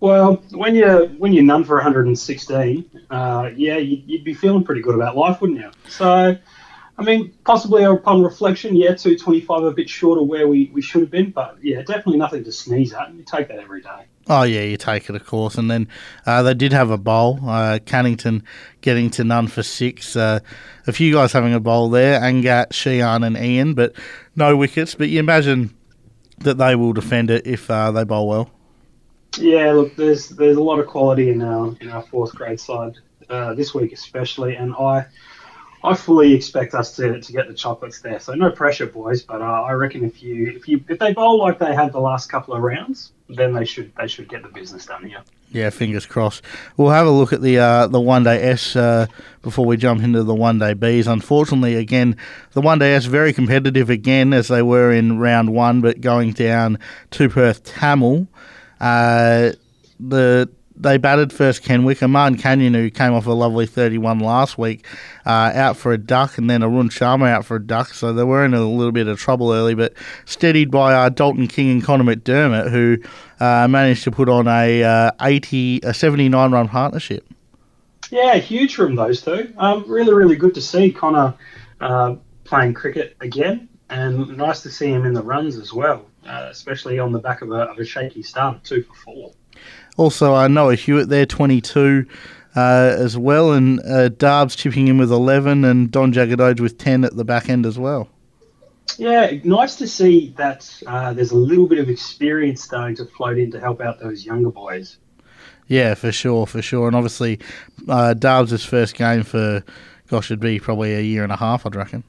Well, 0.00 0.42
when 0.50 0.74
you 0.74 1.14
when 1.18 1.32
you're 1.32 1.44
none 1.44 1.64
for 1.64 1.76
116, 1.76 2.90
uh, 3.10 3.50
yeah, 3.54 3.76
you'd, 3.78 4.08
you'd 4.08 4.24
be 4.24 4.34
feeling 4.34 4.64
pretty 4.64 4.80
good 4.80 4.94
about 4.94 5.16
life, 5.16 5.40
wouldn't 5.40 5.60
you? 5.60 5.70
So, 5.88 6.36
I 6.98 7.04
mean, 7.04 7.32
possibly 7.44 7.84
upon 7.84 8.22
reflection, 8.22 8.74
yeah, 8.74 8.94
225 8.94 9.62
a 9.62 9.70
bit 9.70 9.88
short 9.88 10.18
of 10.18 10.26
where 10.26 10.48
we, 10.48 10.68
we 10.74 10.82
should 10.82 11.02
have 11.02 11.10
been, 11.12 11.30
but 11.30 11.56
yeah, 11.62 11.78
definitely 11.78 12.16
nothing 12.16 12.42
to 12.42 12.50
sneeze 12.50 12.92
at. 12.92 13.14
You 13.14 13.22
take 13.22 13.46
that 13.48 13.60
every 13.60 13.82
day. 13.82 14.06
Oh 14.26 14.42
yeah, 14.42 14.62
you 14.62 14.76
take 14.76 15.08
it, 15.08 15.14
of 15.14 15.24
course. 15.24 15.54
And 15.54 15.70
then 15.70 15.88
uh, 16.26 16.42
they 16.42 16.54
did 16.54 16.72
have 16.72 16.90
a 16.90 16.98
bowl. 16.98 17.38
Uh, 17.42 17.78
Cannington 17.78 18.42
getting 18.80 19.10
to 19.10 19.24
none 19.24 19.46
for 19.46 19.62
six. 19.62 20.16
Uh, 20.16 20.40
a 20.86 20.92
few 20.92 21.14
guys 21.14 21.32
having 21.32 21.54
a 21.54 21.60
bowl 21.60 21.88
there. 21.88 22.20
Angad, 22.20 22.72
Sheehan, 22.72 23.22
and 23.22 23.36
Ian, 23.36 23.74
but 23.74 23.94
no 24.34 24.56
wickets. 24.56 24.96
But 24.96 25.08
you 25.08 25.20
imagine 25.20 25.74
that 26.38 26.58
they 26.58 26.74
will 26.74 26.92
defend 26.92 27.30
it 27.30 27.46
if 27.46 27.70
uh, 27.70 27.92
they 27.92 28.04
bowl 28.04 28.28
well. 28.28 28.50
Yeah, 29.38 29.72
look, 29.72 29.94
there's 29.96 30.30
there's 30.30 30.56
a 30.56 30.62
lot 30.62 30.78
of 30.78 30.88
quality 30.88 31.30
in 31.30 31.42
our 31.42 31.74
in 31.80 31.90
our 31.90 32.02
fourth 32.02 32.34
grade 32.34 32.60
side 32.60 32.96
uh, 33.30 33.54
this 33.54 33.72
week 33.72 33.92
especially, 33.92 34.56
and 34.56 34.74
I 34.74 35.06
I 35.84 35.94
fully 35.94 36.34
expect 36.34 36.74
us 36.74 36.96
to, 36.96 37.20
to 37.20 37.32
get 37.32 37.48
the 37.48 37.54
chocolates 37.54 38.00
there. 38.00 38.18
So 38.18 38.34
no 38.34 38.50
pressure, 38.50 38.86
boys. 38.86 39.22
But 39.22 39.42
uh, 39.42 39.44
I 39.44 39.72
reckon 39.72 40.04
if 40.04 40.22
you 40.22 40.48
if 40.56 40.68
you 40.68 40.84
if 40.88 40.98
they 40.98 41.12
bowl 41.12 41.38
like 41.38 41.58
they 41.58 41.74
had 41.74 41.92
the 41.92 42.00
last 42.00 42.28
couple 42.28 42.54
of 42.54 42.62
rounds, 42.62 43.12
then 43.28 43.52
they 43.52 43.64
should 43.64 43.92
they 43.96 44.08
should 44.08 44.28
get 44.28 44.42
the 44.42 44.48
business 44.48 44.86
done 44.86 45.04
here. 45.04 45.22
Yeah, 45.50 45.70
fingers 45.70 46.04
crossed. 46.04 46.42
We'll 46.76 46.90
have 46.90 47.06
a 47.06 47.10
look 47.10 47.32
at 47.32 47.40
the 47.40 47.58
uh, 47.58 47.86
the 47.86 48.00
one 48.00 48.24
day 48.24 48.42
S 48.42 48.76
uh, 48.76 49.06
before 49.42 49.64
we 49.64 49.76
jump 49.76 50.02
into 50.02 50.22
the 50.22 50.34
one 50.34 50.58
day 50.58 50.74
Bs. 50.74 51.06
Unfortunately, 51.06 51.76
again, 51.76 52.16
the 52.52 52.60
one 52.60 52.78
day 52.78 52.94
S 52.94 53.06
very 53.06 53.32
competitive 53.32 53.88
again 53.88 54.32
as 54.32 54.48
they 54.48 54.62
were 54.62 54.92
in 54.92 55.18
round 55.18 55.54
one, 55.54 55.80
but 55.80 56.00
going 56.00 56.32
down 56.32 56.78
to 57.12 57.28
Perth 57.28 57.64
Tamil. 57.64 58.26
Uh, 58.80 59.52
the 60.00 60.48
they 60.80 60.96
batted 60.96 61.32
first 61.32 61.62
Kenwick, 61.62 62.00
Martin 62.02 62.38
Canyon, 62.38 62.74
who 62.74 62.90
came 62.90 63.12
off 63.12 63.26
a 63.26 63.32
lovely 63.32 63.66
31 63.66 64.20
last 64.20 64.56
week, 64.56 64.86
uh, 65.26 65.50
out 65.54 65.76
for 65.76 65.92
a 65.92 65.98
duck, 65.98 66.38
and 66.38 66.48
then 66.48 66.62
Arun 66.62 66.88
Sharma 66.88 67.28
out 67.28 67.44
for 67.44 67.56
a 67.56 67.62
duck. 67.62 67.88
So 67.88 68.12
they 68.12 68.24
were 68.24 68.44
in 68.44 68.54
a 68.54 68.60
little 68.60 68.92
bit 68.92 69.08
of 69.08 69.18
trouble 69.18 69.52
early, 69.52 69.74
but 69.74 69.94
steadied 70.24 70.70
by 70.70 70.94
uh, 70.94 71.08
Dalton 71.08 71.48
King 71.48 71.70
and 71.70 71.84
Connor 71.84 72.04
McDermott, 72.04 72.70
who 72.70 72.98
uh, 73.40 73.66
managed 73.68 74.04
to 74.04 74.10
put 74.10 74.28
on 74.28 74.46
a 74.46 74.82
uh, 74.84 75.10
80, 75.20 75.80
a 75.82 75.92
79 75.92 76.50
run 76.50 76.68
partnership. 76.68 77.26
Yeah, 78.10 78.36
huge 78.36 78.74
from 78.74 78.94
those 78.94 79.20
two. 79.20 79.52
Um, 79.58 79.84
really, 79.86 80.14
really 80.14 80.36
good 80.36 80.54
to 80.54 80.62
see 80.62 80.92
Connor 80.92 81.34
uh, 81.80 82.16
playing 82.44 82.74
cricket 82.74 83.16
again, 83.20 83.68
and 83.90 84.36
nice 84.36 84.62
to 84.62 84.70
see 84.70 84.86
him 84.86 85.04
in 85.04 85.12
the 85.12 85.22
runs 85.22 85.56
as 85.56 85.72
well, 85.72 86.06
uh, 86.26 86.48
especially 86.50 86.98
on 86.98 87.12
the 87.12 87.18
back 87.18 87.42
of 87.42 87.50
a, 87.50 87.62
of 87.62 87.78
a 87.78 87.84
shaky 87.84 88.22
start, 88.22 88.64
two 88.64 88.82
for 88.82 88.94
four. 88.94 89.32
Also, 89.98 90.32
uh, 90.32 90.46
Noah 90.46 90.76
Hewitt 90.76 91.08
there, 91.08 91.26
22 91.26 92.06
uh, 92.56 92.94
as 92.96 93.18
well, 93.18 93.52
and 93.52 93.80
uh, 93.80 94.08
Darbs 94.08 94.56
chipping 94.56 94.86
in 94.86 94.96
with 94.96 95.10
11, 95.10 95.64
and 95.64 95.90
Don 95.90 96.12
Jagadoge 96.12 96.60
with 96.60 96.78
10 96.78 97.04
at 97.04 97.16
the 97.16 97.24
back 97.24 97.48
end 97.48 97.66
as 97.66 97.78
well. 97.78 98.08
Yeah, 98.96 99.32
nice 99.42 99.74
to 99.76 99.88
see 99.88 100.32
that 100.36 100.82
uh, 100.86 101.12
there's 101.12 101.32
a 101.32 101.36
little 101.36 101.66
bit 101.66 101.80
of 101.80 101.88
experience 101.88 102.62
starting 102.62 102.96
to 102.96 103.06
float 103.06 103.38
in 103.38 103.50
to 103.50 103.60
help 103.60 103.80
out 103.80 103.98
those 104.00 104.24
younger 104.24 104.50
boys. 104.50 104.98
Yeah, 105.66 105.94
for 105.94 106.12
sure, 106.12 106.46
for 106.46 106.62
sure. 106.62 106.86
And 106.86 106.96
obviously, 106.96 107.40
uh, 107.88 108.14
Darbs' 108.16 108.64
first 108.64 108.94
game 108.94 109.24
for, 109.24 109.64
gosh, 110.08 110.30
it'd 110.30 110.40
be 110.40 110.60
probably 110.60 110.94
a 110.94 111.00
year 111.00 111.24
and 111.24 111.32
a 111.32 111.36
half, 111.36 111.66
I'd 111.66 111.74
reckon. 111.74 112.04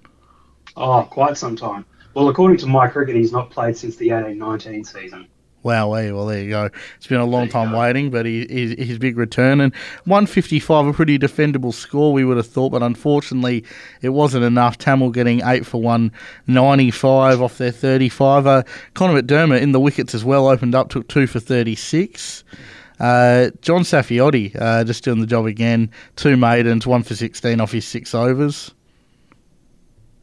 Oh, 0.77 1.03
quite 1.09 1.37
some 1.37 1.55
time. 1.55 1.85
Well, 2.13 2.29
according 2.29 2.57
to 2.57 2.67
my 2.67 2.87
cricket, 2.87 3.15
he's 3.15 3.31
not 3.31 3.49
played 3.49 3.75
since 3.75 3.95
the 3.95 4.09
18-19 4.09 4.85
season. 4.85 5.27
Wow, 5.61 5.89
well, 5.89 6.25
there 6.25 6.41
you 6.41 6.49
go. 6.49 6.69
It's 6.95 7.07
been 7.07 7.19
a 7.19 7.25
long 7.25 7.49
time 7.49 7.73
waiting, 7.73 8.11
but 8.11 8.25
he, 8.25 8.45
he, 8.45 8.75
his 8.77 8.97
big 8.97 9.17
return. 9.17 9.59
And 9.59 9.73
155, 10.05 10.87
a 10.87 10.93
pretty 10.93 11.19
defendable 11.19 11.73
score, 11.73 12.13
we 12.13 12.23
would 12.23 12.37
have 12.37 12.47
thought, 12.47 12.69
but 12.69 12.81
unfortunately, 12.81 13.65
it 14.01 14.09
wasn't 14.09 14.45
enough. 14.45 14.77
Tamil 14.77 15.09
getting 15.09 15.41
8 15.43 15.65
for 15.65 15.81
195 15.81 17.41
off 17.41 17.57
their 17.57 17.71
35. 17.71 18.47
Uh, 18.47 18.63
Connor 18.93 19.21
McDermott 19.21 19.61
in 19.61 19.73
the 19.73 19.81
wickets 19.81 20.15
as 20.15 20.23
well, 20.23 20.47
opened 20.47 20.75
up, 20.75 20.89
took 20.89 21.09
2 21.09 21.27
for 21.27 21.41
36. 21.41 22.45
Uh, 23.01 23.49
John 23.61 23.81
Safiotti 23.81 24.55
uh, 24.59 24.85
just 24.85 25.03
doing 25.03 25.19
the 25.19 25.27
job 25.27 25.45
again. 25.45 25.91
Two 26.15 26.37
maidens, 26.37 26.87
one 26.87 27.03
for 27.03 27.15
16 27.15 27.59
off 27.59 27.71
his 27.71 27.85
six 27.85 28.15
overs. 28.15 28.73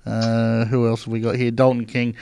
Uh, 0.06 0.64
who 0.66 0.86
else 0.86 1.04
have 1.04 1.12
we 1.12 1.20
got 1.20 1.34
here? 1.34 1.50
Dalton 1.50 1.84
King, 1.84 2.14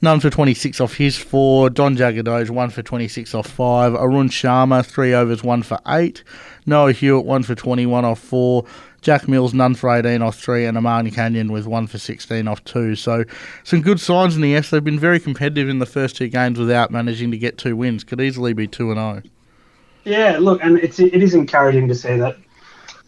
none 0.00 0.20
for 0.20 0.30
26 0.30 0.80
off 0.80 0.94
his 0.94 1.16
four. 1.16 1.68
Don 1.68 1.96
Jagadoge, 1.96 2.50
one 2.50 2.70
for 2.70 2.82
26 2.82 3.34
off 3.34 3.46
five. 3.46 3.94
Arun 3.94 4.28
Sharma, 4.28 4.84
three 4.84 5.12
overs, 5.12 5.44
one 5.44 5.62
for 5.62 5.78
eight. 5.88 6.24
Noah 6.66 6.92
Hewitt, 6.92 7.24
one 7.24 7.42
for 7.42 7.54
21 7.54 8.04
off 8.04 8.18
four. 8.18 8.64
Jack 9.02 9.28
Mills, 9.28 9.54
none 9.54 9.74
for 9.74 9.90
18 9.90 10.22
off 10.22 10.38
three. 10.38 10.66
And 10.66 10.76
Amani 10.76 11.10
Canyon 11.10 11.52
with 11.52 11.66
one 11.66 11.86
for 11.86 11.98
16 11.98 12.48
off 12.48 12.62
two. 12.64 12.94
So 12.96 13.24
some 13.64 13.82
good 13.82 14.00
signs 14.00 14.36
in 14.36 14.42
the 14.42 14.54
S. 14.54 14.70
They've 14.70 14.82
been 14.82 14.98
very 14.98 15.20
competitive 15.20 15.68
in 15.68 15.78
the 15.78 15.86
first 15.86 16.16
two 16.16 16.28
games 16.28 16.58
without 16.58 16.90
managing 16.90 17.30
to 17.30 17.38
get 17.38 17.58
two 17.58 17.76
wins. 17.76 18.04
Could 18.04 18.20
easily 18.20 18.52
be 18.52 18.66
2 18.66 18.90
and 18.90 18.98
0. 18.98 19.22
Yeah, 20.04 20.38
look, 20.38 20.62
and 20.62 20.78
it's 20.78 20.98
it 20.98 21.22
is 21.22 21.34
encouraging 21.34 21.86
to 21.88 21.94
see 21.94 22.16
that 22.16 22.36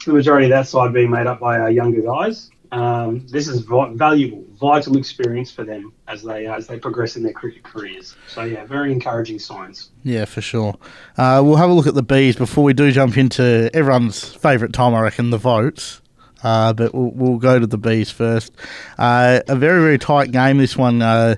the 0.05 0.13
majority 0.13 0.47
of 0.47 0.51
that 0.51 0.67
side 0.67 0.93
being 0.93 1.11
made 1.11 1.27
up 1.27 1.41
by 1.41 1.59
our 1.59 1.71
younger 1.71 2.03
guys 2.03 2.51
um, 2.73 3.27
this 3.27 3.49
is 3.49 3.61
valuable, 3.61 4.45
vital 4.59 4.97
experience 4.97 5.51
for 5.51 5.63
them 5.63 5.93
as 6.09 6.23
they 6.23 6.47
as 6.47 6.67
they 6.67 6.79
progress 6.79 7.17
in 7.17 7.23
their 7.23 7.35
cricket 7.35 7.63
careers. 7.63 8.17
So 8.29 8.45
yeah, 8.45 8.65
very 8.65 8.93
encouraging 8.93 9.41
signs. 9.41 9.91
Yeah, 10.05 10.25
for 10.25 10.41
sure. 10.41 10.77
Uh, 11.19 11.43
we'll 11.45 11.57
have 11.57 11.69
a 11.69 11.73
look 11.75 11.87
at 11.87 11.95
the 11.95 12.03
bees 12.03 12.35
before 12.35 12.65
we 12.65 12.73
do 12.73 12.91
jump 12.91 13.19
into 13.19 13.71
everyone's 13.75 14.25
favourite 14.25 14.73
time, 14.73 14.95
I 14.95 15.03
reckon, 15.03 15.31
the 15.31 15.39
votes. 15.39 16.01
Uh, 16.43 16.73
but 16.73 16.95
we'll, 16.95 17.11
we'll, 17.11 17.39
go 17.39 17.59
to 17.59 17.67
the 17.67 17.79
bees 17.79 18.11
first. 18.11 18.53
Uh, 18.99 19.41
a 19.49 19.55
very 19.55 19.83
very 19.83 19.99
tight 19.99 20.33
game. 20.33 20.57
This 20.57 20.75
one, 20.75 21.03
uh, 21.03 21.37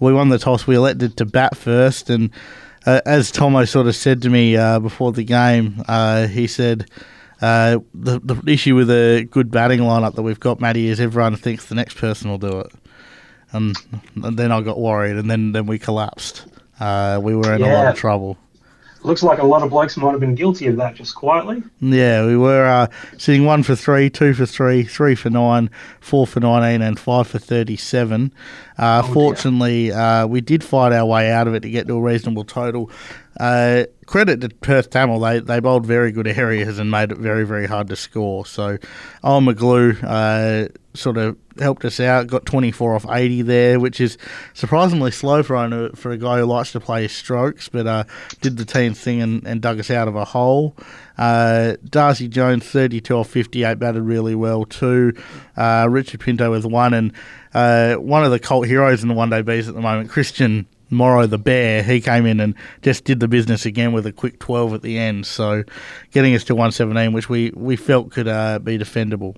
we 0.00 0.12
won 0.12 0.30
the 0.30 0.38
toss. 0.38 0.66
We 0.66 0.74
elected 0.74 1.16
to 1.18 1.24
bat 1.24 1.56
first, 1.56 2.10
and 2.10 2.30
uh, 2.86 3.00
as 3.06 3.30
Tomo 3.30 3.64
sort 3.66 3.86
of 3.86 3.94
said 3.94 4.20
to 4.22 4.30
me 4.30 4.56
uh, 4.56 4.80
before 4.80 5.12
the 5.12 5.24
game, 5.24 5.84
he 6.28 6.48
said. 6.48 6.90
Uh, 7.42 7.80
the 7.92 8.20
the 8.20 8.40
issue 8.50 8.76
with 8.76 8.88
a 8.88 9.26
good 9.30 9.50
batting 9.50 9.80
lineup 9.80 10.14
that 10.14 10.22
we've 10.22 10.38
got, 10.38 10.60
Matty, 10.60 10.86
is 10.86 11.00
everyone 11.00 11.34
thinks 11.34 11.66
the 11.66 11.74
next 11.74 11.96
person 11.96 12.30
will 12.30 12.38
do 12.38 12.60
it, 12.60 12.72
and, 13.50 13.76
and 14.22 14.38
then 14.38 14.52
I 14.52 14.60
got 14.60 14.78
worried, 14.78 15.16
and 15.16 15.28
then, 15.28 15.50
then 15.50 15.66
we 15.66 15.78
collapsed. 15.78 16.46
Uh, 16.78 17.18
we 17.20 17.34
were 17.34 17.54
in 17.54 17.60
yeah. 17.60 17.72
a 17.72 17.74
lot 17.74 17.88
of 17.88 17.96
trouble. 17.96 18.38
Looks 19.04 19.24
like 19.24 19.40
a 19.40 19.46
lot 19.46 19.64
of 19.64 19.70
blokes 19.70 19.96
might 19.96 20.12
have 20.12 20.20
been 20.20 20.36
guilty 20.36 20.68
of 20.68 20.76
that 20.76 20.94
just 20.94 21.16
quietly. 21.16 21.64
Yeah, 21.80 22.24
we 22.24 22.36
were 22.36 22.64
uh, 22.64 22.86
sitting 23.18 23.44
one 23.44 23.64
for 23.64 23.74
three, 23.74 24.08
two 24.08 24.32
for 24.32 24.46
three, 24.46 24.84
three 24.84 25.16
for 25.16 25.28
nine, 25.28 25.70
four 25.98 26.24
for 26.24 26.38
19, 26.38 26.80
and 26.80 27.00
five 27.00 27.26
for 27.26 27.40
37. 27.40 28.32
Uh, 28.78 29.02
oh, 29.04 29.12
fortunately, 29.12 29.90
uh, 29.90 30.28
we 30.28 30.40
did 30.40 30.62
fight 30.62 30.92
our 30.92 31.04
way 31.04 31.32
out 31.32 31.48
of 31.48 31.54
it 31.54 31.60
to 31.60 31.70
get 31.70 31.88
to 31.88 31.94
a 31.94 32.00
reasonable 32.00 32.44
total. 32.44 32.90
Credit 34.12 34.42
to 34.42 34.50
Perth 34.50 34.90
Tamil, 34.90 35.18
they, 35.20 35.38
they 35.38 35.58
bowled 35.58 35.86
very 35.86 36.12
good 36.12 36.28
areas 36.28 36.78
and 36.78 36.90
made 36.90 37.12
it 37.12 37.16
very, 37.16 37.46
very 37.46 37.66
hard 37.66 37.88
to 37.88 37.96
score. 37.96 38.44
So, 38.44 38.76
Owen 39.24 39.46
McGlue 39.46 40.04
uh, 40.04 40.68
sort 40.92 41.16
of 41.16 41.38
helped 41.58 41.82
us 41.86 41.98
out, 41.98 42.26
got 42.26 42.44
24 42.44 42.94
off 42.94 43.06
80 43.08 43.40
there, 43.40 43.80
which 43.80 44.02
is 44.02 44.18
surprisingly 44.52 45.12
slow 45.12 45.42
for 45.42 45.56
a, 45.56 45.96
for 45.96 46.10
a 46.10 46.18
guy 46.18 46.40
who 46.40 46.44
likes 46.44 46.72
to 46.72 46.80
play 46.80 47.08
strokes, 47.08 47.70
but 47.70 47.86
uh, 47.86 48.04
did 48.42 48.58
the 48.58 48.66
team 48.66 48.92
thing 48.92 49.22
and, 49.22 49.46
and 49.46 49.62
dug 49.62 49.80
us 49.80 49.90
out 49.90 50.08
of 50.08 50.14
a 50.14 50.26
hole. 50.26 50.76
Uh, 51.16 51.76
Darcy 51.82 52.28
Jones, 52.28 52.66
32 52.66 53.14
off 53.16 53.30
58, 53.30 53.78
batted 53.78 54.02
really 54.02 54.34
well 54.34 54.66
too. 54.66 55.14
Uh, 55.56 55.86
Richard 55.88 56.20
Pinto 56.20 56.50
with 56.50 56.66
one, 56.66 56.92
and 56.92 57.12
uh, 57.54 57.94
one 57.94 58.24
of 58.24 58.30
the 58.30 58.38
cult 58.38 58.66
heroes 58.66 59.02
in 59.02 59.08
the 59.08 59.14
one 59.14 59.30
day 59.30 59.40
bees 59.40 59.70
at 59.70 59.74
the 59.74 59.80
moment, 59.80 60.10
Christian 60.10 60.66
Morrow 60.92 61.26
the 61.26 61.38
Bear, 61.38 61.82
he 61.82 62.00
came 62.00 62.26
in 62.26 62.38
and 62.38 62.54
just 62.82 63.04
did 63.04 63.20
the 63.20 63.28
business 63.28 63.66
again 63.66 63.92
with 63.92 64.06
a 64.06 64.12
quick 64.12 64.38
12 64.38 64.74
at 64.74 64.82
the 64.82 64.98
end. 64.98 65.26
So 65.26 65.64
getting 66.10 66.34
us 66.34 66.44
to 66.44 66.54
117, 66.54 67.12
which 67.12 67.28
we, 67.28 67.50
we 67.54 67.76
felt 67.76 68.12
could 68.12 68.28
uh, 68.28 68.58
be 68.58 68.78
defendable. 68.78 69.36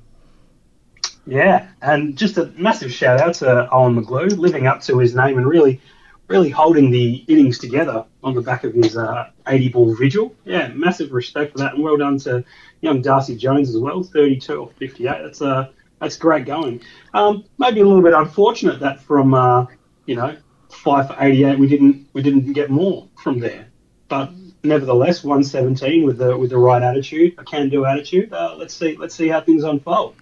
Yeah, 1.26 1.68
and 1.80 2.16
just 2.16 2.36
a 2.36 2.46
massive 2.56 2.92
shout 2.92 3.20
out 3.20 3.34
to 3.36 3.70
Owen 3.70 3.94
McGlue, 3.96 4.36
living 4.36 4.66
up 4.66 4.82
to 4.82 4.98
his 4.98 5.14
name 5.14 5.38
and 5.38 5.46
really, 5.46 5.80
really 6.28 6.50
holding 6.50 6.90
the 6.90 7.24
innings 7.28 7.58
together 7.58 8.04
on 8.22 8.34
the 8.34 8.42
back 8.42 8.64
of 8.64 8.74
his 8.74 8.96
uh, 8.96 9.30
80 9.46 9.68
ball 9.70 9.94
vigil. 9.94 10.34
Yeah, 10.44 10.68
massive 10.68 11.12
respect 11.12 11.52
for 11.52 11.58
that, 11.58 11.74
and 11.74 11.82
well 11.82 11.96
done 11.96 12.18
to 12.20 12.44
young 12.82 13.00
Darcy 13.00 13.36
Jones 13.36 13.70
as 13.70 13.78
well, 13.78 14.02
32 14.02 14.54
or 14.54 14.70
58. 14.78 15.22
That's 15.22 15.40
uh, 15.40 15.68
that's 15.98 16.16
great 16.16 16.44
going. 16.44 16.82
Um, 17.14 17.44
maybe 17.56 17.80
a 17.80 17.86
little 17.86 18.02
bit 18.02 18.12
unfortunate 18.12 18.80
that 18.80 19.00
from 19.00 19.32
uh, 19.32 19.66
you 20.04 20.16
know 20.16 20.36
five 20.84 21.08
for 21.08 21.16
88, 21.18 21.58
we 21.58 21.66
didn't 21.66 22.06
we 22.12 22.22
didn't 22.22 22.52
get 22.52 22.70
more 22.70 23.08
from 23.22 23.40
there. 23.40 23.66
But 24.08 24.30
nevertheless, 24.62 25.24
117 25.24 26.04
with 26.04 26.18
the 26.18 26.36
with 26.36 26.50
the 26.50 26.58
right 26.58 26.82
attitude, 26.82 27.34
a 27.38 27.44
can-do 27.44 27.86
attitude. 27.86 28.32
Uh, 28.32 28.54
let's 28.56 28.74
see 28.74 28.96
let's 28.96 29.14
see 29.14 29.28
how 29.28 29.40
things 29.40 29.64
unfold. 29.64 30.14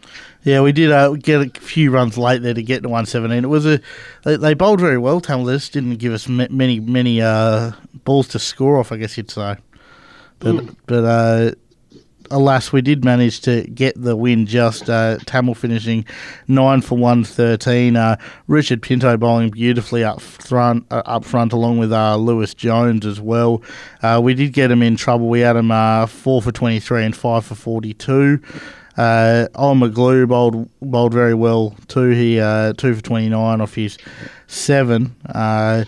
Yeah, 0.45 0.63
we 0.63 0.73
did 0.73 0.91
uh, 0.91 1.11
get 1.13 1.57
a 1.57 1.61
few 1.61 1.91
runs 1.91 2.17
late 2.17 2.43
there 2.43 2.55
to 2.55 2.63
get 2.63 2.83
to 2.83 2.89
117. 2.89 3.45
It 3.45 3.49
was 3.49 3.67
a 3.67 3.81
they, 4.25 4.37
they 4.37 4.55
bowled 4.55 4.81
very 4.81 4.99
well. 4.99 5.21
Tamils 5.21 5.69
didn't 5.69 5.97
give 5.97 6.13
us 6.13 6.29
many 6.29 6.81
many 6.81 7.21
uh, 7.21 7.73
balls 8.05 8.29
to 8.29 8.39
score 8.39 8.79
off. 8.79 8.93
I 8.93 8.97
guess 8.97 9.17
you'd 9.17 9.31
say, 9.31 9.57
but 10.39 10.55
mm. 10.55 10.77
but 10.87 11.05
uh, 11.05 11.51
alas, 12.31 12.73
we 12.73 12.83
did 12.83 13.05
manage 13.05 13.41
to 13.43 13.63
get 13.63 14.01
the 14.01 14.17
win 14.17 14.47
just. 14.47 14.89
Uh, 14.89 15.19
Tamil 15.27 15.55
finishing 15.55 16.05
9 16.49 16.81
for 16.81 16.97
113. 16.97 17.97
Uh, 17.97 18.17
Richard 18.47 18.83
Pinto 18.83 19.17
bowling 19.17 19.51
beautifully 19.51 20.05
up 20.05 20.21
front, 20.21 20.87
uh, 20.91 21.03
up 21.07 21.25
front 21.25 21.53
along 21.53 21.79
with 21.79 21.93
uh, 21.93 22.17
Lewis 22.17 22.55
Jones 22.55 23.05
as 23.07 23.21
well. 23.21 23.63
Uh, 24.03 24.21
we 24.23 24.35
did 24.35 24.53
get 24.53 24.71
him 24.71 24.83
in 24.83 24.97
trouble. 24.97 25.29
We 25.29 25.41
had 25.41 25.57
him 25.57 25.71
uh, 25.71 26.07
4 26.07 26.43
for 26.43 26.53
23 26.53 27.05
and 27.05 27.17
5 27.17 27.45
for 27.45 27.55
42. 27.55 28.41
Uh, 28.97 29.49
Owen 29.55 29.81
McGlue 29.81 30.29
bowled, 30.29 30.69
bowled 30.81 31.15
very 31.15 31.35
well 31.35 31.75
too. 31.89 32.11
He 32.11 32.39
uh, 32.39 32.75
2 32.75 32.97
for 32.97 33.03
29 33.03 33.61
off 33.61 33.75
his 33.75 33.97
7. 34.47 35.15
Uh, 35.27 35.85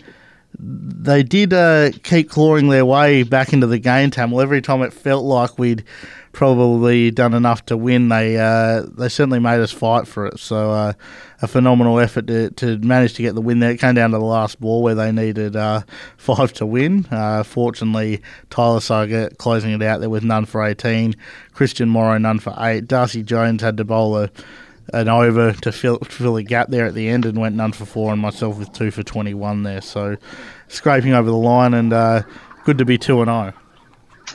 they 0.58 1.22
did 1.22 1.52
uh, 1.52 1.90
keep 2.02 2.30
clawing 2.30 2.68
their 2.68 2.86
way 2.86 3.22
back 3.22 3.52
into 3.52 3.66
the 3.66 3.78
game, 3.78 4.10
Tamil. 4.10 4.40
Every 4.40 4.62
time 4.62 4.82
it 4.82 4.92
felt 4.92 5.24
like 5.24 5.58
we'd 5.58 5.84
probably 6.34 7.10
done 7.10 7.32
enough 7.32 7.64
to 7.66 7.76
win. 7.76 8.08
They 8.08 8.36
uh, 8.36 8.82
they 8.82 9.08
certainly 9.08 9.38
made 9.38 9.60
us 9.60 9.72
fight 9.72 10.06
for 10.06 10.26
it. 10.26 10.38
So 10.38 10.72
uh, 10.72 10.92
a 11.40 11.48
phenomenal 11.48 11.98
effort 11.98 12.26
to, 12.26 12.50
to 12.50 12.78
manage 12.78 13.14
to 13.14 13.22
get 13.22 13.34
the 13.34 13.40
win 13.40 13.60
there. 13.60 13.70
It 13.70 13.80
came 13.80 13.94
down 13.94 14.10
to 14.10 14.18
the 14.18 14.24
last 14.24 14.60
ball 14.60 14.82
where 14.82 14.94
they 14.94 15.12
needed 15.12 15.56
uh, 15.56 15.82
five 16.18 16.52
to 16.54 16.66
win. 16.66 17.06
Uh, 17.10 17.42
fortunately, 17.44 18.20
Tyler 18.50 18.80
Saga 18.80 19.30
closing 19.36 19.72
it 19.72 19.82
out 19.82 20.00
there 20.00 20.10
with 20.10 20.24
none 20.24 20.44
for 20.44 20.62
18. 20.62 21.14
Christian 21.52 21.88
Morrow 21.88 22.18
none 22.18 22.40
for 22.40 22.54
eight. 22.58 22.86
Darcy 22.86 23.22
Jones 23.22 23.62
had 23.62 23.78
to 23.78 23.84
bowl 23.84 24.18
a 24.18 24.30
an 24.92 25.08
over 25.08 25.52
to 25.52 25.72
fill, 25.72 25.98
to 25.98 26.04
fill 26.04 26.36
a 26.36 26.42
gap 26.42 26.68
there 26.68 26.84
at 26.84 26.92
the 26.92 27.08
end 27.08 27.24
and 27.24 27.38
went 27.38 27.56
none 27.56 27.72
for 27.72 27.86
four 27.86 28.12
and 28.12 28.20
myself 28.20 28.58
with 28.58 28.70
two 28.74 28.90
for 28.90 29.02
21 29.02 29.62
there. 29.62 29.80
So 29.80 30.18
scraping 30.68 31.14
over 31.14 31.30
the 31.30 31.36
line 31.36 31.72
and 31.72 31.90
uh, 31.90 32.22
good 32.64 32.76
to 32.76 32.84
be 32.84 32.98
2 32.98 33.22
and 33.22 33.28
0. 33.28 33.54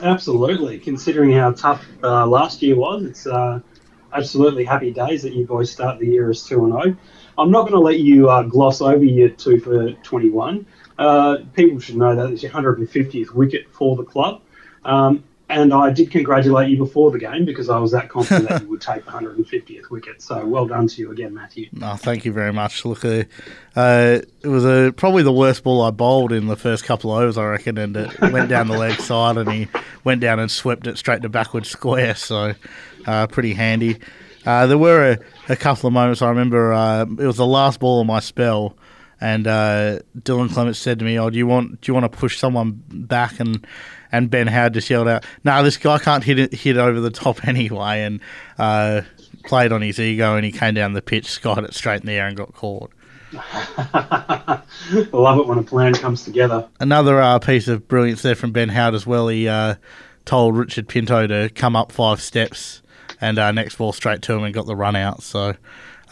Absolutely. 0.02 0.78
Considering 0.78 1.32
how 1.32 1.52
tough 1.52 1.86
uh, 2.02 2.26
last 2.26 2.62
year 2.62 2.76
was, 2.76 3.04
it's 3.04 3.26
uh, 3.26 3.60
absolutely 4.12 4.64
happy 4.64 4.90
days 4.90 5.22
that 5.22 5.34
you 5.34 5.46
boys 5.46 5.70
start 5.70 5.98
the 5.98 6.06
year 6.06 6.30
as 6.30 6.42
2 6.44 6.56
0. 6.56 6.96
I'm 7.38 7.50
not 7.50 7.62
going 7.62 7.72
to 7.72 7.80
let 7.80 7.98
you 8.00 8.28
uh, 8.30 8.42
gloss 8.42 8.80
over 8.80 9.04
your 9.04 9.28
2 9.28 9.60
for 9.60 9.92
21. 9.92 10.66
Uh, 10.98 11.38
people 11.54 11.80
should 11.80 11.96
know 11.96 12.14
that 12.14 12.30
it's 12.30 12.42
your 12.42 12.52
150th 12.52 13.32
wicket 13.32 13.70
for 13.72 13.96
the 13.96 14.04
club. 14.04 14.42
Um, 14.84 15.24
and 15.50 15.74
I 15.74 15.90
did 15.90 16.10
congratulate 16.10 16.70
you 16.70 16.78
before 16.78 17.10
the 17.10 17.18
game 17.18 17.44
because 17.44 17.68
I 17.68 17.78
was 17.78 17.90
that 17.90 18.08
confident 18.08 18.48
that 18.48 18.62
you 18.62 18.68
would 18.68 18.80
take 18.80 19.04
the 19.04 19.10
150th 19.10 19.90
wicket. 19.90 20.22
So 20.22 20.46
well 20.46 20.66
done 20.66 20.86
to 20.86 21.02
you 21.02 21.10
again, 21.10 21.34
Matthew. 21.34 21.68
No, 21.72 21.96
thank 21.96 22.24
you 22.24 22.32
very 22.32 22.52
much. 22.52 22.84
Look, 22.84 23.04
uh, 23.04 23.24
uh, 23.74 24.20
it 24.42 24.48
was 24.48 24.64
a, 24.64 24.92
probably 24.96 25.24
the 25.24 25.32
worst 25.32 25.64
ball 25.64 25.82
I 25.82 25.90
bowled 25.90 26.32
in 26.32 26.46
the 26.46 26.56
first 26.56 26.84
couple 26.84 27.12
of 27.12 27.20
overs, 27.22 27.36
I 27.36 27.44
reckon, 27.46 27.78
and 27.78 27.96
it 27.96 28.20
went 28.20 28.48
down 28.48 28.68
the 28.68 28.78
leg 28.78 29.00
side 29.00 29.36
and 29.36 29.50
he 29.50 29.68
went 30.04 30.20
down 30.20 30.38
and 30.38 30.50
swept 30.50 30.86
it 30.86 30.96
straight 30.98 31.22
to 31.22 31.28
backward 31.28 31.66
square. 31.66 32.14
So 32.14 32.54
uh, 33.06 33.26
pretty 33.26 33.54
handy. 33.54 33.98
Uh, 34.46 34.66
there 34.66 34.78
were 34.78 35.12
a, 35.12 35.52
a, 35.52 35.56
couple 35.56 35.88
of 35.88 35.92
moments 35.92 36.22
I 36.22 36.28
remember. 36.28 36.72
Uh, 36.72 37.02
it 37.02 37.26
was 37.26 37.36
the 37.36 37.46
last 37.46 37.80
ball 37.80 38.00
of 38.00 38.06
my 38.06 38.20
spell 38.20 38.76
and 39.20 39.46
uh, 39.46 39.98
Dylan 40.18 40.52
Clements 40.52 40.78
said 40.78 40.98
to 40.98 41.04
me, 41.04 41.18
"Oh, 41.18 41.30
do 41.30 41.38
you 41.38 41.46
want 41.46 41.80
do 41.80 41.90
you 41.90 41.94
want 41.94 42.10
to 42.10 42.18
push 42.18 42.38
someone 42.38 42.82
back?" 42.88 43.38
And 43.40 43.66
and 44.12 44.30
Ben 44.30 44.46
Howard 44.46 44.74
just 44.74 44.88
yelled 44.88 45.08
out, 45.08 45.24
"No, 45.44 45.52
nah, 45.52 45.62
this 45.62 45.76
guy 45.76 45.98
can't 45.98 46.24
hit 46.24 46.38
it 46.38 46.54
hit 46.54 46.76
over 46.76 47.00
the 47.00 47.10
top 47.10 47.46
anyway." 47.48 48.02
And 48.02 48.20
uh, 48.58 49.02
played 49.44 49.72
on 49.72 49.82
his 49.82 49.98
ego, 50.00 50.36
and 50.36 50.44
he 50.44 50.52
came 50.52 50.74
down 50.74 50.92
the 50.94 51.02
pitch, 51.02 51.26
skied 51.26 51.64
it 51.64 51.74
straight 51.74 52.00
in 52.00 52.06
the 52.06 52.12
air, 52.12 52.26
and 52.26 52.36
got 52.36 52.54
caught. 52.54 52.90
I 53.32 54.62
love 55.12 55.38
it 55.38 55.46
when 55.46 55.58
a 55.58 55.62
plan 55.62 55.94
comes 55.94 56.24
together. 56.24 56.68
Another 56.80 57.20
uh, 57.20 57.38
piece 57.38 57.68
of 57.68 57.86
brilliance 57.86 58.22
there 58.22 58.34
from 58.34 58.52
Ben 58.52 58.68
Howard 58.70 58.94
as 58.94 59.06
well. 59.06 59.28
He 59.28 59.46
uh, 59.46 59.76
told 60.24 60.56
Richard 60.56 60.88
Pinto 60.88 61.26
to 61.26 61.48
come 61.50 61.76
up 61.76 61.92
five 61.92 62.20
steps 62.20 62.82
and 63.20 63.38
uh, 63.38 63.52
next 63.52 63.76
ball 63.76 63.92
straight 63.92 64.22
to 64.22 64.32
him 64.32 64.42
and 64.42 64.54
got 64.54 64.66
the 64.66 64.74
run 64.74 64.96
out. 64.96 65.22
So, 65.22 65.54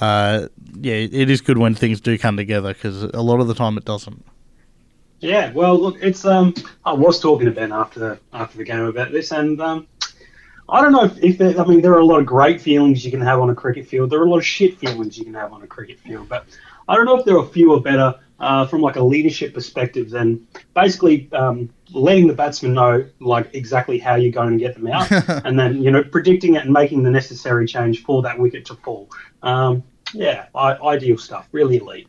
uh, 0.00 0.48
yeah, 0.80 0.94
it 0.94 1.30
is 1.30 1.40
good 1.40 1.58
when 1.58 1.74
things 1.74 2.00
do 2.00 2.16
come 2.18 2.36
together 2.36 2.72
because 2.72 3.02
a 3.02 3.22
lot 3.22 3.40
of 3.40 3.48
the 3.48 3.54
time 3.54 3.76
it 3.76 3.84
doesn't. 3.84 4.24
Yeah, 5.20 5.52
well, 5.52 5.76
look, 5.76 5.96
it's 6.00 6.24
um, 6.24 6.54
I 6.84 6.92
was 6.92 7.20
talking 7.20 7.46
to 7.46 7.52
Ben 7.52 7.72
after 7.72 7.98
the 7.98 8.20
after 8.32 8.58
the 8.58 8.64
game 8.64 8.84
about 8.84 9.10
this, 9.10 9.32
and 9.32 9.60
um, 9.60 9.88
I 10.68 10.80
don't 10.80 10.92
know 10.92 11.04
if, 11.04 11.18
if 11.18 11.38
there, 11.38 11.58
I 11.60 11.64
mean 11.64 11.80
there 11.80 11.92
are 11.92 11.98
a 11.98 12.04
lot 12.04 12.20
of 12.20 12.26
great 12.26 12.60
feelings 12.60 13.04
you 13.04 13.10
can 13.10 13.20
have 13.20 13.40
on 13.40 13.50
a 13.50 13.54
cricket 13.54 13.88
field. 13.88 14.10
There 14.10 14.20
are 14.20 14.26
a 14.26 14.30
lot 14.30 14.38
of 14.38 14.46
shit 14.46 14.78
feelings 14.78 15.18
you 15.18 15.24
can 15.24 15.34
have 15.34 15.52
on 15.52 15.62
a 15.62 15.66
cricket 15.66 15.98
field, 15.98 16.28
but 16.28 16.46
I 16.88 16.94
don't 16.94 17.04
know 17.04 17.18
if 17.18 17.24
there 17.24 17.36
are 17.36 17.46
fewer 17.46 17.80
better 17.80 18.14
uh, 18.40 18.66
from 18.66 18.80
like 18.80 18.96
a 18.96 19.02
leadership 19.02 19.54
perspective 19.54 20.10
than 20.10 20.46
basically 20.74 21.28
um, 21.32 21.70
letting 21.92 22.26
the 22.26 22.34
batsman 22.34 22.74
know 22.74 23.04
like 23.20 23.50
exactly 23.54 23.98
how 23.98 24.14
you're 24.14 24.32
going 24.32 24.52
to 24.52 24.58
get 24.58 24.74
them 24.74 24.86
out, 24.86 25.10
and 25.44 25.58
then 25.58 25.82
you 25.82 25.90
know 25.90 26.02
predicting 26.02 26.54
it 26.54 26.64
and 26.64 26.72
making 26.72 27.02
the 27.02 27.10
necessary 27.10 27.66
change 27.66 28.02
for 28.04 28.22
that 28.22 28.38
wicket 28.38 28.64
to 28.66 28.74
fall. 28.76 29.08
Um, 29.42 29.82
yeah, 30.14 30.46
I, 30.54 30.74
ideal 30.74 31.18
stuff. 31.18 31.48
Really 31.52 31.78
elite. 31.78 32.08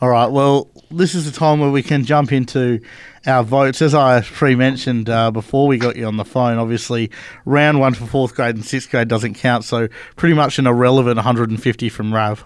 All 0.00 0.08
right. 0.08 0.26
Well, 0.26 0.68
this 0.90 1.14
is 1.14 1.30
the 1.30 1.38
time 1.38 1.60
where 1.60 1.70
we 1.70 1.82
can 1.82 2.04
jump 2.04 2.32
into 2.32 2.80
our 3.24 3.44
votes. 3.44 3.80
As 3.80 3.94
I 3.94 4.20
pre-mentioned 4.20 5.08
uh, 5.08 5.30
before 5.30 5.68
we 5.68 5.78
got 5.78 5.94
you 5.94 6.06
on 6.06 6.16
the 6.16 6.24
phone, 6.24 6.58
obviously 6.58 7.12
round 7.44 7.78
one 7.78 7.94
for 7.94 8.06
fourth 8.06 8.34
grade 8.34 8.56
and 8.56 8.64
sixth 8.64 8.90
grade 8.90 9.06
doesn't 9.06 9.34
count, 9.34 9.62
so 9.62 9.86
pretty 10.16 10.34
much 10.34 10.58
an 10.58 10.66
irrelevant 10.66 11.16
150 11.16 11.88
from 11.88 12.12
Rav. 12.12 12.44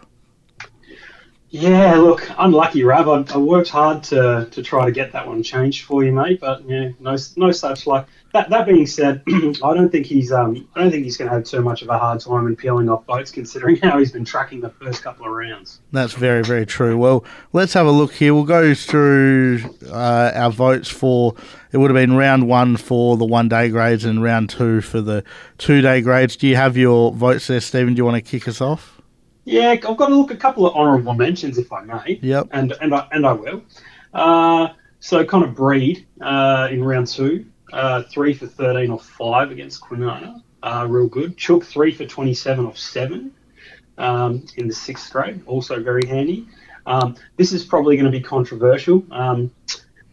Yeah, 1.51 1.97
look, 1.97 2.29
unlucky, 2.39 2.83
Rav. 2.83 3.09
I, 3.09 3.35
I, 3.35 3.39
worked 3.39 3.71
hard 3.71 4.03
to, 4.05 4.49
to 4.51 4.63
try 4.63 4.85
to 4.85 4.91
get 4.91 5.13
that 5.13 5.29
one 5.29 5.45
changed 5.45 5.85
for 5.85 6.03
you, 6.03 6.11
mate. 6.11 6.41
But 6.41 6.69
yeah, 6.69 6.91
no 6.99 7.17
no 7.37 7.53
such 7.53 7.87
luck. 7.87 8.09
That, 8.33 8.51
that 8.51 8.67
being 8.67 8.87
said, 8.87 9.23
I 9.29 9.73
don't 9.73 9.91
think 9.91 10.07
he's 10.07 10.33
um 10.33 10.69
I 10.75 10.83
don't 10.83 10.91
think 10.91 11.05
he's 11.05 11.17
going 11.17 11.31
to 11.31 11.37
have 11.37 11.45
too 11.45 11.63
much 11.63 11.83
of 11.83 11.89
a 11.89 11.99
hard 11.99 12.21
time 12.21 12.49
in 12.49 12.57
peeling 12.57 12.89
off 12.89 13.07
votes, 13.07 13.31
considering 13.31 13.77
how 13.83 13.99
he's 13.99 14.11
been 14.11 14.25
tracking 14.25 14.61
the 14.61 14.71
first 14.71 15.05
couple 15.05 15.25
of 15.25 15.33
rounds. 15.33 15.81
That's 15.93 16.15
very 16.15 16.43
very 16.43 16.67
true. 16.67 16.99
Well, 16.99 17.25
let's 17.53 17.75
have 17.75 17.87
a 17.87 17.93
look 17.93 18.13
here. 18.13 18.35
We'll 18.35 18.45
go 18.45 18.75
through 18.75 19.61
uh, 19.87 20.33
our 20.35 20.51
votes 20.51 20.89
for. 20.89 21.35
It 21.71 21.79
would 21.79 21.91
have 21.91 21.97
been 21.97 22.17
round 22.17 22.49
one 22.49 22.77
for 22.77 23.17
the 23.17 23.25
one 23.25 23.49
day 23.49 23.69
grades 23.69 24.05
and 24.05 24.23
round 24.23 24.51
two 24.51 24.81
for 24.81 25.01
the 25.01 25.23
two 25.59 25.81
day 25.81 26.01
grades. 26.01 26.37
Do 26.37 26.49
you 26.49 26.57
have 26.57 26.77
your 26.77 27.13
votes 27.13 27.47
there, 27.47 27.61
Stephen? 27.61 27.95
Do 27.95 27.99
you 27.99 28.05
want 28.05 28.17
to 28.17 28.31
kick 28.31 28.49
us 28.49 28.61
off? 28.61 28.96
Yeah, 29.47 29.71
I've 29.71 29.97
got 29.97 30.09
to 30.09 30.15
look 30.15 30.33
a 30.33 30.37
couple 30.37 30.67
of 30.67 30.75
honourable 30.75 31.15
mentions, 31.15 31.57
if 31.57 31.73
I 31.73 31.83
may. 31.83 32.19
Yep. 32.21 32.49
And 32.51 32.75
and 32.81 32.93
I, 32.93 33.07
and 33.13 33.25
I 33.25 33.33
will. 33.33 33.63
Uh, 34.13 34.69
so 34.99 35.25
Connor 35.25 35.47
Breed 35.47 36.05
uh, 36.21 36.69
in 36.71 36.83
round 36.83 37.07
two, 37.07 37.47
uh, 37.73 38.03
three 38.03 38.35
for 38.35 38.49
thirteen 38.49 38.91
off 38.91 39.07
five 39.07 39.53
against 39.53 39.81
Kwinana, 39.81 40.43
uh, 40.65 40.87
real 40.91 41.07
good. 41.07 41.37
Chook 41.37 41.65
three 41.65 41.93
for 41.93 42.05
twenty-seven 42.05 42.67
off 42.67 42.77
seven 42.77 43.33
um, 43.99 44.45
in 44.57 44.67
the 44.67 44.75
sixth 44.75 45.13
grade, 45.13 45.41
also 45.47 45.81
very 45.81 46.07
handy. 46.07 46.49
Um, 46.85 47.17
this 47.37 47.53
is 47.53 47.65
probably 47.65 47.97
going 47.97 48.11
to 48.11 48.19
be 48.19 48.21
controversial. 48.21 49.05
Um, 49.13 49.53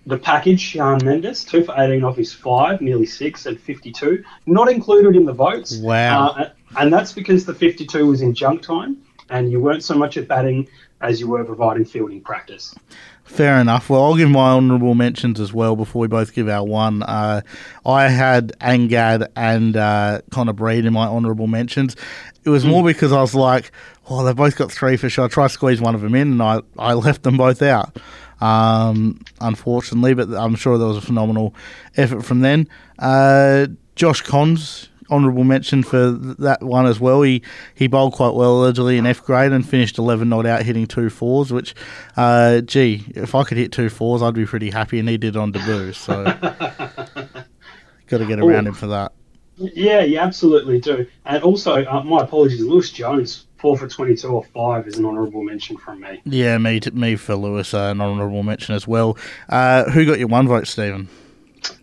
the 0.05 0.17
package, 0.17 0.59
Sean 0.59 0.99
Mendes, 1.03 1.43
two 1.43 1.63
for 1.63 1.73
18 1.77 2.03
off 2.03 2.17
his 2.17 2.33
five, 2.33 2.81
nearly 2.81 3.05
six 3.05 3.47
at 3.47 3.57
52, 3.59 4.23
not 4.47 4.69
included 4.69 5.15
in 5.15 5.23
the 5.23 5.31
votes. 5.31 5.77
Wow. 5.77 6.29
Uh, 6.29 6.49
and 6.77 6.91
that's 6.91 7.13
because 7.13 7.45
the 7.45 7.53
52 7.53 8.05
was 8.05 8.21
in 8.21 8.33
junk 8.33 8.63
time 8.63 8.97
and 9.33 9.51
you 9.51 9.59
weren't 9.59 9.83
so 9.83 9.95
much 9.95 10.15
at 10.15 10.27
batting 10.27 10.67
as 11.01 11.19
you 11.19 11.27
were 11.27 11.43
providing 11.43 11.83
fielding 11.83 12.21
practice. 12.21 12.75
Fair 13.23 13.59
enough. 13.59 13.89
Well, 13.89 14.03
I'll 14.03 14.15
give 14.15 14.29
my 14.29 14.51
honourable 14.51 14.93
mentions 14.93 15.39
as 15.39 15.51
well 15.51 15.75
before 15.75 16.01
we 16.01 16.07
both 16.07 16.33
give 16.33 16.47
our 16.47 16.63
one. 16.63 17.01
Uh, 17.01 17.41
I 17.83 18.09
had 18.09 18.53
Angad 18.59 19.27
and 19.35 19.75
uh, 19.75 20.21
Connor 20.29 20.53
Breed 20.53 20.85
in 20.85 20.93
my 20.93 21.07
honourable 21.07 21.47
mentions. 21.47 21.95
It 22.43 22.49
was 22.49 22.63
more 22.63 22.81
hmm. 22.81 22.87
because 22.87 23.11
I 23.11 23.21
was 23.21 23.33
like, 23.33 23.71
oh, 24.07 24.23
they've 24.23 24.35
both 24.35 24.55
got 24.55 24.71
three 24.71 24.97
for 24.97 25.09
sure. 25.09 25.25
I 25.25 25.27
tried 25.29 25.47
to 25.47 25.53
squeeze 25.53 25.81
one 25.81 25.95
of 25.95 26.01
them 26.01 26.13
in, 26.13 26.33
and 26.33 26.43
I, 26.43 26.61
I 26.77 26.93
left 26.93 27.23
them 27.23 27.37
both 27.37 27.63
out, 27.63 27.97
um, 28.39 29.19
unfortunately. 29.41 30.13
But 30.13 30.29
I'm 30.29 30.55
sure 30.55 30.77
there 30.77 30.87
was 30.87 30.97
a 30.97 31.01
phenomenal 31.01 31.55
effort 31.97 32.23
from 32.23 32.41
then. 32.41 32.67
Uh, 32.99 33.67
Josh 33.95 34.21
Cons 34.21 34.89
honourable 35.09 35.43
mention 35.43 35.83
for 35.83 36.11
that 36.11 36.61
one 36.61 36.85
as 36.85 36.99
well. 36.99 37.21
He 37.21 37.41
he 37.73 37.87
bowled 37.87 38.13
quite 38.13 38.33
well 38.33 38.63
originally 38.63 38.97
in 38.97 39.05
F 39.05 39.23
grade 39.23 39.51
and 39.51 39.67
finished 39.67 39.97
11 39.97 40.29
not 40.29 40.45
out, 40.45 40.63
hitting 40.63 40.87
two 40.87 41.09
fours. 41.09 41.51
Which, 41.51 41.75
uh, 42.17 42.61
gee, 42.61 43.05
if 43.09 43.35
I 43.35 43.43
could 43.43 43.57
hit 43.57 43.71
two 43.71 43.89
fours, 43.89 44.21
I'd 44.21 44.33
be 44.33 44.45
pretty 44.45 44.69
happy. 44.69 44.99
And 44.99 45.09
he 45.09 45.17
did 45.17 45.35
on 45.35 45.51
debut, 45.51 45.93
so 45.93 46.23
got 48.07 48.17
to 48.17 48.25
get 48.25 48.39
around 48.39 48.65
Ooh. 48.65 48.69
him 48.69 48.73
for 48.73 48.87
that. 48.87 49.13
Yeah, 49.57 50.01
you 50.01 50.17
absolutely 50.17 50.79
do. 50.79 51.05
And 51.25 51.43
also, 51.43 51.85
uh, 51.85 52.03
my 52.03 52.23
apologies, 52.23 52.61
Lewis 52.61 52.89
Jones, 52.89 53.45
four 53.57 53.77
for 53.77 53.87
22 53.87 54.27
or 54.27 54.43
five 54.43 54.87
is 54.87 54.97
an 54.97 55.05
honourable 55.05 55.43
mention 55.43 55.77
from 55.77 56.01
me. 56.01 56.21
Yeah, 56.25 56.57
me, 56.57 56.81
me 56.93 57.15
for 57.15 57.35
Lewis, 57.35 57.73
uh, 57.73 57.91
an 57.91 58.01
honourable 58.01 58.43
mention 58.43 58.73
as 58.75 58.87
well. 58.87 59.17
Uh, 59.49 59.89
who 59.91 60.05
got 60.05 60.19
your 60.19 60.27
one 60.27 60.47
vote, 60.47 60.67
Stephen? 60.67 61.07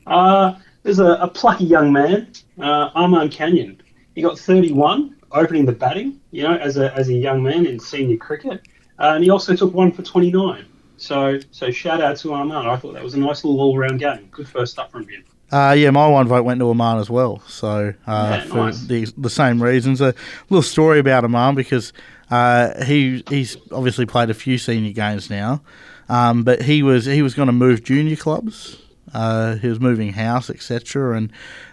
Uh, 0.06 0.54
there's 0.82 0.98
a, 0.98 1.12
a 1.12 1.28
plucky 1.28 1.64
young 1.64 1.92
man, 1.92 2.32
uh, 2.58 2.90
Armand 2.94 3.32
Canyon. 3.32 3.80
He 4.14 4.22
got 4.22 4.38
31 4.38 5.16
opening 5.32 5.64
the 5.66 5.72
batting, 5.72 6.20
you 6.30 6.42
know, 6.42 6.54
as 6.56 6.76
a, 6.76 6.92
as 6.94 7.08
a 7.08 7.14
young 7.14 7.42
man 7.42 7.66
in 7.66 7.78
senior 7.78 8.16
cricket. 8.16 8.66
Uh, 8.98 9.14
and 9.14 9.24
he 9.24 9.30
also 9.30 9.54
took 9.54 9.72
one 9.72 9.92
for 9.92 10.02
29. 10.02 10.66
So 10.96 11.40
so 11.50 11.70
shout 11.70 12.02
out 12.02 12.18
to 12.18 12.34
Armand. 12.34 12.68
I 12.68 12.76
thought 12.76 12.92
that 12.92 13.02
was 13.02 13.14
a 13.14 13.18
nice 13.18 13.42
little 13.42 13.58
all 13.58 13.76
round 13.76 14.00
game. 14.00 14.28
Good 14.30 14.46
first 14.46 14.78
up 14.78 14.92
from 14.92 15.08
him. 15.08 15.24
Uh, 15.50 15.74
yeah, 15.76 15.90
my 15.90 16.06
one 16.06 16.28
vote 16.28 16.44
went 16.44 16.60
to 16.60 16.68
Aman 16.68 16.98
as 16.98 17.08
well. 17.08 17.42
So 17.48 17.94
uh, 18.06 18.38
yeah, 18.38 18.44
for 18.44 18.56
nice. 18.56 18.82
the 18.82 19.06
the 19.16 19.30
same 19.30 19.62
reasons. 19.62 20.02
A 20.02 20.14
little 20.50 20.62
story 20.62 20.98
about 20.98 21.24
Aman 21.24 21.54
because 21.54 21.94
uh, 22.30 22.84
he 22.84 23.24
he's 23.30 23.56
obviously 23.72 24.04
played 24.04 24.28
a 24.28 24.34
few 24.34 24.58
senior 24.58 24.92
games 24.92 25.30
now, 25.30 25.62
um, 26.10 26.44
but 26.44 26.60
he 26.62 26.82
was 26.82 27.06
he 27.06 27.22
was 27.22 27.34
going 27.34 27.46
to 27.46 27.52
move 27.52 27.82
junior 27.82 28.16
clubs 28.16 28.76
uh, 29.12 29.56
he 29.56 29.68
was 29.68 29.80
moving 29.80 30.12
house, 30.12 30.50
etc., 30.50 31.16
and 31.16 31.32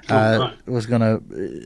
uh, 0.09 0.51
oh, 0.51 0.71
was 0.71 0.85
going 0.85 1.01
to 1.01 1.21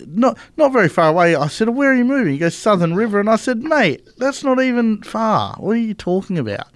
not 0.07 0.37
not 0.57 0.73
very 0.73 0.89
far 0.89 1.09
away. 1.09 1.35
I 1.35 1.47
said, 1.47 1.69
"Where 1.69 1.91
are 1.91 1.95
you 1.95 2.05
moving?" 2.05 2.33
He 2.33 2.39
goes, 2.39 2.55
"Southern 2.55 2.95
River," 2.95 3.19
and 3.19 3.29
I 3.29 3.35
said, 3.35 3.59
"Mate, 3.59 4.07
that's 4.17 4.43
not 4.43 4.61
even 4.61 5.01
far. 5.03 5.55
What 5.57 5.71
are 5.71 5.79
you 5.79 5.93
talking 5.93 6.37
about?" 6.37 6.67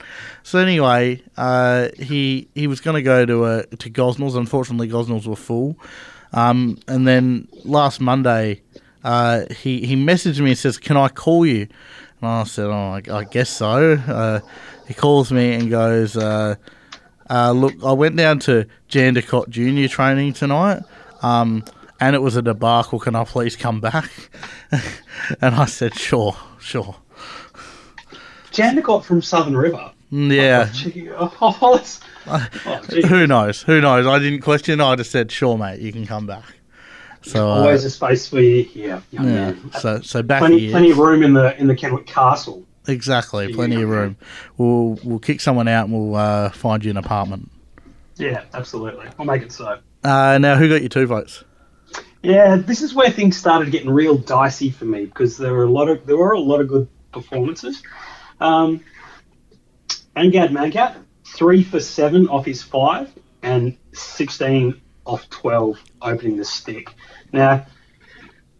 So 0.43 0.59
anyway, 0.59 1.21
uh, 1.37 1.89
he 1.99 2.47
he 2.55 2.67
was 2.67 2.81
going 2.81 2.95
to 2.95 3.01
go 3.01 3.25
to 3.25 3.45
a 3.45 3.65
to 3.65 3.89
Gosnells. 3.89 4.35
Unfortunately, 4.35 4.87
Gosnells 4.87 5.27
were 5.27 5.35
full. 5.35 5.77
Um, 6.33 6.77
and 6.87 7.07
then 7.07 7.47
last 7.63 8.01
Monday, 8.01 8.61
uh, 9.03 9.45
he 9.53 9.85
he 9.85 9.95
messaged 9.95 10.39
me 10.39 10.51
and 10.51 10.57
says, 10.57 10.77
"Can 10.77 10.97
I 10.97 11.09
call 11.09 11.45
you?" 11.45 11.67
And 12.21 12.29
I 12.29 12.43
said, 12.43 12.67
"Oh, 12.67 12.99
I, 12.99 13.01
I 13.11 13.23
guess 13.23 13.49
so." 13.49 13.93
Uh, 13.93 14.39
he 14.87 14.93
calls 14.93 15.31
me 15.31 15.53
and 15.53 15.69
goes 15.69 16.15
uh, 17.29 17.33
uh, 17.33 17.51
look, 17.51 17.73
I 17.83 17.91
went 17.93 18.15
down 18.15 18.39
to 18.39 18.65
Jandakot 18.89 19.49
Junior 19.49 19.87
training 19.87 20.33
tonight, 20.33 20.83
um, 21.21 21.63
and 21.99 22.15
it 22.15 22.19
was 22.19 22.35
a 22.35 22.41
debacle. 22.41 22.99
Can 22.99 23.15
I 23.15 23.23
please 23.23 23.55
come 23.55 23.81
back? 23.81 24.11
and 25.41 25.55
I 25.55 25.65
said, 25.65 25.95
sure, 25.95 26.35
sure. 26.59 26.95
Jandakot 28.51 29.03
from 29.03 29.21
Southern 29.21 29.57
River. 29.57 29.91
Mm, 30.11 30.31
yeah. 30.31 30.71
Oh, 31.17 31.33
oh, 32.27 32.39
oh, 32.65 32.77
who 33.07 33.27
knows? 33.27 33.61
Who 33.63 33.81
knows? 33.81 34.07
I 34.07 34.17
didn't 34.17 34.41
question. 34.41 34.81
I 34.81 34.95
just 34.95 35.11
said, 35.11 35.31
sure, 35.31 35.57
mate, 35.57 35.79
you 35.79 35.91
can 35.91 36.07
come 36.07 36.25
back. 36.25 36.43
So 37.21 37.47
always 37.47 37.83
uh, 37.83 37.87
a 37.87 37.89
space 37.89 38.27
for 38.27 38.39
you 38.39 38.63
here, 38.63 39.01
yeah. 39.11 39.53
So 39.79 40.01
so 40.01 40.21
back 40.21 40.39
plenty, 40.39 40.69
plenty 40.69 40.91
of 40.91 40.99
room 40.99 41.23
in 41.23 41.33
the 41.33 41.59
in 41.59 41.67
the 41.67 41.75
Kenwick 41.75 42.05
Castle. 42.05 42.63
Exactly, 42.87 43.53
plenty 43.53 43.81
of 43.81 43.89
room. 43.89 44.17
We'll 44.57 44.99
we'll 45.03 45.19
kick 45.19 45.41
someone 45.41 45.67
out 45.67 45.87
and 45.87 45.93
we'll 45.93 46.15
uh, 46.15 46.49
find 46.51 46.83
you 46.83 46.91
an 46.91 46.97
apartment. 46.97 47.51
Yeah, 48.17 48.43
absolutely. 48.53 49.07
I'll 49.19 49.25
make 49.25 49.41
it 49.41 49.51
so. 49.51 49.79
Uh, 50.03 50.37
now, 50.37 50.55
who 50.55 50.69
got 50.69 50.81
your 50.81 50.89
two 50.89 51.07
votes? 51.07 51.43
Yeah, 52.21 52.55
this 52.55 52.81
is 52.81 52.93
where 52.93 53.09
things 53.09 53.37
started 53.37 53.71
getting 53.71 53.89
real 53.89 54.17
dicey 54.17 54.69
for 54.71 54.85
me 54.85 55.05
because 55.05 55.37
there 55.37 55.53
were 55.53 55.63
a 55.63 55.69
lot 55.69 55.89
of 55.89 56.05
there 56.05 56.17
were 56.17 56.31
a 56.31 56.39
lot 56.39 56.61
of 56.61 56.67
good 56.67 56.87
performances. 57.11 57.83
Um, 58.39 58.83
Angad 60.15 60.49
Mangat, 60.49 60.95
three 61.25 61.63
for 61.63 61.79
seven 61.79 62.27
off 62.27 62.45
his 62.45 62.63
five, 62.63 63.11
and 63.43 63.77
sixteen 63.93 64.81
off 65.05 65.29
twelve 65.29 65.77
opening 66.01 66.37
the 66.37 66.45
stick. 66.45 66.89
Now, 67.31 67.65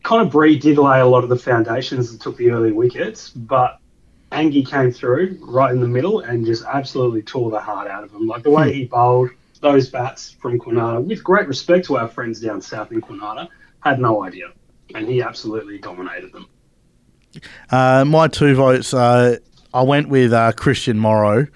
Connor 0.04 0.30
Bree 0.30 0.60
did 0.60 0.78
lay 0.78 1.00
a 1.00 1.06
lot 1.06 1.24
of 1.24 1.30
the 1.30 1.38
foundations 1.38 2.12
and 2.12 2.22
took 2.22 2.38
the 2.38 2.52
early 2.52 2.72
wickets, 2.72 3.30
but 3.30 3.80
Angie 4.36 4.66
came 4.66 4.92
through 4.92 5.40
right 5.42 5.72
in 5.72 5.80
the 5.80 5.88
middle 5.88 6.20
and 6.20 6.46
just 6.46 6.64
absolutely 6.66 7.22
tore 7.22 7.50
the 7.50 7.60
heart 7.60 7.88
out 7.88 8.04
of 8.04 8.12
him. 8.12 8.28
Like 8.28 8.44
the 8.44 8.52
way 8.52 8.74
he 8.74 8.86
bowled 8.86 9.30
those 9.62 9.90
bats 9.90 10.36
from 10.42 10.60
Kwinana, 10.60 11.04
with 11.04 11.24
great 11.24 11.48
respect 11.48 11.86
to 11.88 11.98
our 11.98 12.10
friends 12.10 12.42
down 12.42 12.62
south 12.62 12.92
in 12.92 13.02
Kwinana, 13.02 13.48
had 13.80 14.00
no 14.00 14.24
idea. 14.24 14.52
And 14.94 15.08
he 15.08 15.22
absolutely 15.22 15.80
dominated 15.80 16.34
them. 16.34 16.48
Uh, 17.72 18.04
my 18.06 18.28
two 18.28 18.56
votes, 18.56 18.94
uh, 18.94 19.38
I 19.74 19.82
went 19.84 20.10
with 20.10 20.34
uh, 20.34 20.52
Christian 20.52 21.00
Morrow. 21.00 21.48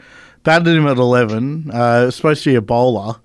Batted 0.44 0.76
him 0.76 0.88
at 0.88 0.98
11. 0.98 1.70
Uh, 1.72 2.10
supposed 2.12 2.44
to 2.46 2.52
be 2.52 2.56
a 2.56 2.62
bowler. 2.62 3.16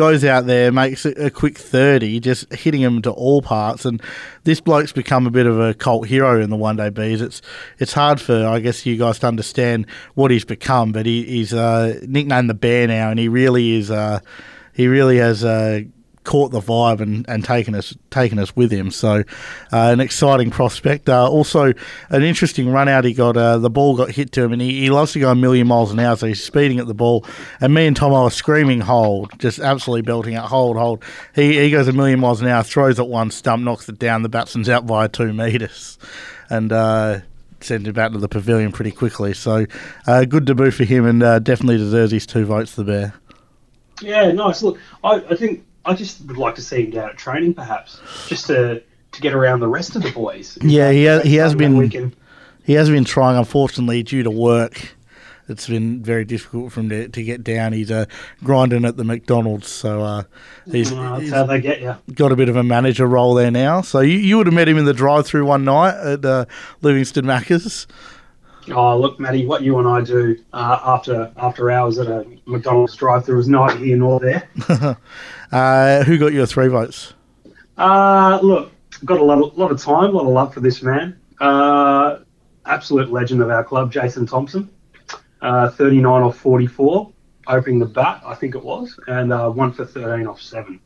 Goes 0.00 0.24
out 0.24 0.46
there, 0.46 0.72
makes 0.72 1.04
a, 1.04 1.30
quick 1.30 1.58
30, 1.58 2.20
just 2.20 2.50
hitting 2.54 2.80
him 2.80 3.02
to 3.02 3.10
all 3.10 3.42
parts. 3.42 3.84
And 3.84 4.00
this 4.44 4.58
bloke's 4.58 4.92
become 4.92 5.26
a 5.26 5.30
bit 5.30 5.44
of 5.44 5.60
a 5.60 5.74
cult 5.74 6.06
hero 6.06 6.40
in 6.40 6.48
the 6.48 6.56
one 6.56 6.76
day 6.76 6.88
bees. 6.88 7.20
It's 7.20 7.42
it's 7.78 7.92
hard 7.92 8.18
for, 8.18 8.46
I 8.46 8.60
guess, 8.60 8.86
you 8.86 8.96
guys 8.96 9.18
to 9.18 9.26
understand 9.26 9.86
what 10.14 10.30
he's 10.30 10.46
become, 10.46 10.92
but 10.92 11.04
he, 11.04 11.24
he's 11.24 11.52
uh, 11.52 12.00
nicknamed 12.08 12.48
the 12.48 12.54
Bear 12.54 12.86
now, 12.86 13.10
and 13.10 13.20
he 13.20 13.28
really 13.28 13.72
is. 13.72 13.90
Uh, 13.90 14.20
he 14.72 14.86
really 14.86 15.18
has 15.18 15.44
uh, 15.44 15.82
caught 16.24 16.50
the 16.50 16.60
vibe 16.60 17.00
and, 17.00 17.26
and 17.28 17.44
taken 17.44 17.74
us 17.74 17.94
taken 18.10 18.38
us 18.38 18.54
with 18.54 18.70
him. 18.70 18.90
So, 18.90 19.22
uh, 19.72 19.90
an 19.92 20.00
exciting 20.00 20.50
prospect. 20.50 21.08
Uh, 21.08 21.28
also, 21.28 21.72
an 22.10 22.22
interesting 22.22 22.68
run 22.68 22.88
out 22.88 23.04
he 23.04 23.14
got. 23.14 23.36
Uh, 23.36 23.58
the 23.58 23.70
ball 23.70 23.96
got 23.96 24.10
hit 24.10 24.32
to 24.32 24.42
him, 24.42 24.52
and 24.52 24.60
he, 24.60 24.80
he 24.80 24.90
loves 24.90 25.12
to 25.12 25.20
go 25.20 25.30
a 25.30 25.34
million 25.34 25.66
miles 25.66 25.92
an 25.92 25.98
hour, 25.98 26.16
so 26.16 26.26
he's 26.26 26.42
speeding 26.42 26.78
at 26.78 26.86
the 26.86 26.94
ball. 26.94 27.24
And 27.60 27.72
me 27.74 27.86
and 27.86 27.96
Tom 27.96 28.12
are 28.12 28.30
screaming, 28.30 28.80
hold, 28.80 29.38
just 29.38 29.58
absolutely 29.58 30.02
belting 30.02 30.34
it, 30.34 30.40
hold, 30.40 30.76
hold. 30.76 31.02
He, 31.34 31.58
he 31.58 31.70
goes 31.70 31.88
a 31.88 31.92
million 31.92 32.20
miles 32.20 32.40
an 32.40 32.48
hour, 32.48 32.62
throws 32.62 33.00
at 33.00 33.08
one 33.08 33.30
stump, 33.30 33.62
knocks 33.62 33.88
it 33.88 33.98
down. 33.98 34.22
The 34.22 34.28
batsman's 34.28 34.68
out 34.68 34.86
by 34.86 35.08
two 35.08 35.32
metres. 35.32 35.98
And, 36.48 36.72
uh, 36.72 37.20
sent 37.60 37.86
him 37.86 37.92
back 37.92 38.12
to 38.12 38.18
the 38.18 38.28
pavilion 38.28 38.72
pretty 38.72 38.90
quickly. 38.90 39.34
So, 39.34 39.66
uh, 40.06 40.24
good 40.24 40.44
debut 40.44 40.70
for 40.70 40.84
him, 40.84 41.06
and 41.06 41.22
uh, 41.22 41.38
definitely 41.38 41.76
deserves 41.76 42.12
his 42.12 42.26
two 42.26 42.44
votes. 42.44 42.74
The 42.74 42.84
bear. 42.84 43.14
Yeah, 44.00 44.32
nice. 44.32 44.62
Look, 44.62 44.78
I, 45.04 45.16
I 45.30 45.36
think 45.36 45.64
I 45.84 45.94
just 45.94 46.24
would 46.26 46.36
like 46.36 46.54
to 46.56 46.62
see 46.62 46.84
him 46.84 46.90
down 46.90 47.10
at 47.10 47.16
training, 47.16 47.54
perhaps, 47.54 48.00
just 48.28 48.46
to 48.46 48.82
to 49.12 49.20
get 49.20 49.32
around 49.32 49.60
the 49.60 49.68
rest 49.68 49.96
of 49.96 50.02
the 50.02 50.10
boys. 50.12 50.56
Yeah, 50.62 50.92
he 50.92 51.04
has, 51.04 51.22
he 51.24 51.36
has 51.36 51.54
been 51.54 52.14
he 52.64 52.72
has 52.74 52.90
been 52.90 53.04
trying. 53.04 53.36
Unfortunately, 53.36 54.02
due 54.02 54.22
to 54.22 54.30
work, 54.30 54.94
it's 55.48 55.66
been 55.66 56.02
very 56.02 56.24
difficult 56.24 56.72
for 56.72 56.80
him 56.80 56.88
to, 56.90 57.08
to 57.08 57.22
get 57.22 57.42
down. 57.42 57.72
He's 57.72 57.90
uh, 57.90 58.04
grinding 58.44 58.84
at 58.84 58.96
the 58.96 59.04
McDonald's, 59.04 59.68
so 59.68 60.02
uh, 60.02 60.22
he's, 60.70 60.90
that's 60.90 61.22
he's 61.22 61.32
how 61.32 61.44
they 61.44 61.60
get 61.60 61.80
you. 61.80 61.96
got 62.14 62.30
a 62.30 62.36
bit 62.36 62.48
of 62.48 62.56
a 62.56 62.62
manager 62.62 63.06
role 63.06 63.34
there 63.34 63.50
now. 63.50 63.80
So 63.80 64.00
you, 64.00 64.18
you 64.18 64.36
would 64.36 64.46
have 64.46 64.54
met 64.54 64.68
him 64.68 64.78
in 64.78 64.84
the 64.84 64.94
drive-through 64.94 65.44
one 65.44 65.64
night 65.64 65.94
at 65.94 66.24
uh, 66.24 66.44
Livingston 66.82 67.24
Macca's. 67.24 67.86
Oh, 68.72 68.98
look, 68.98 69.18
Matty, 69.18 69.46
what 69.46 69.62
you 69.62 69.78
and 69.78 69.88
I 69.88 70.00
do 70.00 70.36
uh, 70.52 70.78
after 70.84 71.32
after 71.36 71.70
hours 71.70 71.98
at 71.98 72.06
a 72.06 72.26
McDonald's 72.46 72.94
drive-through 72.96 73.40
is 73.40 73.48
neither 73.48 73.76
here 73.78 73.96
nor 73.96 74.20
there. 74.20 74.48
Uh, 75.52 76.04
who 76.04 76.16
got 76.16 76.32
your 76.32 76.46
three 76.46 76.68
votes? 76.68 77.12
Uh, 77.76 78.38
look, 78.40 78.70
got 79.04 79.18
a 79.18 79.24
lot 79.24 79.42
of, 79.42 79.58
lot 79.58 79.72
of 79.72 79.82
time, 79.82 80.10
a 80.10 80.12
lot 80.12 80.22
of 80.22 80.28
love 80.28 80.54
for 80.54 80.60
this 80.60 80.80
man. 80.80 81.18
Uh, 81.40 82.20
absolute 82.66 83.10
legend 83.10 83.42
of 83.42 83.50
our 83.50 83.64
club, 83.64 83.90
Jason 83.90 84.26
Thompson. 84.26 84.70
Uh, 85.40 85.70
39 85.70 86.22
off 86.22 86.38
44, 86.38 87.12
opening 87.48 87.78
the 87.78 87.86
bat, 87.86 88.22
I 88.24 88.34
think 88.34 88.54
it 88.54 88.62
was, 88.62 88.96
and 89.08 89.32
uh, 89.32 89.50
one 89.50 89.72
for 89.72 89.86
13 89.86 90.26
off 90.26 90.40
seven. 90.40 90.78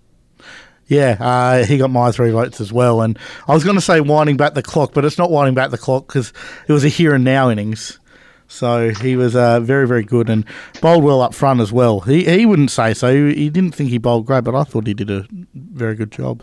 Yeah, 0.87 1.17
uh, 1.19 1.65
he 1.65 1.79
got 1.79 1.91
my 1.91 2.13
three 2.13 2.31
votes 2.31 2.61
as 2.61 2.73
well. 2.73 3.01
And 3.01 3.19
I 3.49 3.55
was 3.55 3.65
going 3.65 3.77
to 3.77 3.83
say 3.83 4.01
winding 4.01 4.37
back 4.37 4.55
the 4.55 4.63
clock, 4.63 4.93
but 4.93 5.05
it's 5.05 5.19
not 5.19 5.31
winding 5.31 5.55
back 5.55 5.71
the 5.71 5.79
clock 5.79 6.07
because 6.07 6.33
it 6.69 6.73
was 6.73 6.85
a 6.85 6.89
here 6.89 7.15
and 7.15 7.25
now 7.25 7.51
innings. 7.51 7.99
So 8.47 8.91
he 8.91 9.17
was 9.17 9.35
uh, 9.35 9.61
very, 9.61 9.89
very 9.89 10.05
good 10.05 10.29
and 10.29 10.45
bowled 10.81 11.03
well 11.03 11.23
up 11.23 11.35
front 11.35 11.61
as 11.61 11.73
well. 11.73 12.01
He 12.01 12.25
he 12.25 12.47
wouldn't 12.47 12.71
say 12.71 12.93
so. 12.95 13.13
He, 13.13 13.35
he 13.35 13.51
didn't 13.51 13.75
think 13.75 13.91
he 13.91 13.99
bowled 13.99 14.27
great, 14.27 14.45
but 14.45 14.55
I 14.55 14.65
thought 14.65 14.87
he 14.87 14.95
did 14.95 15.11
a 15.11 15.27
very 15.55 15.95
good 15.95 16.13
job. 16.13 16.43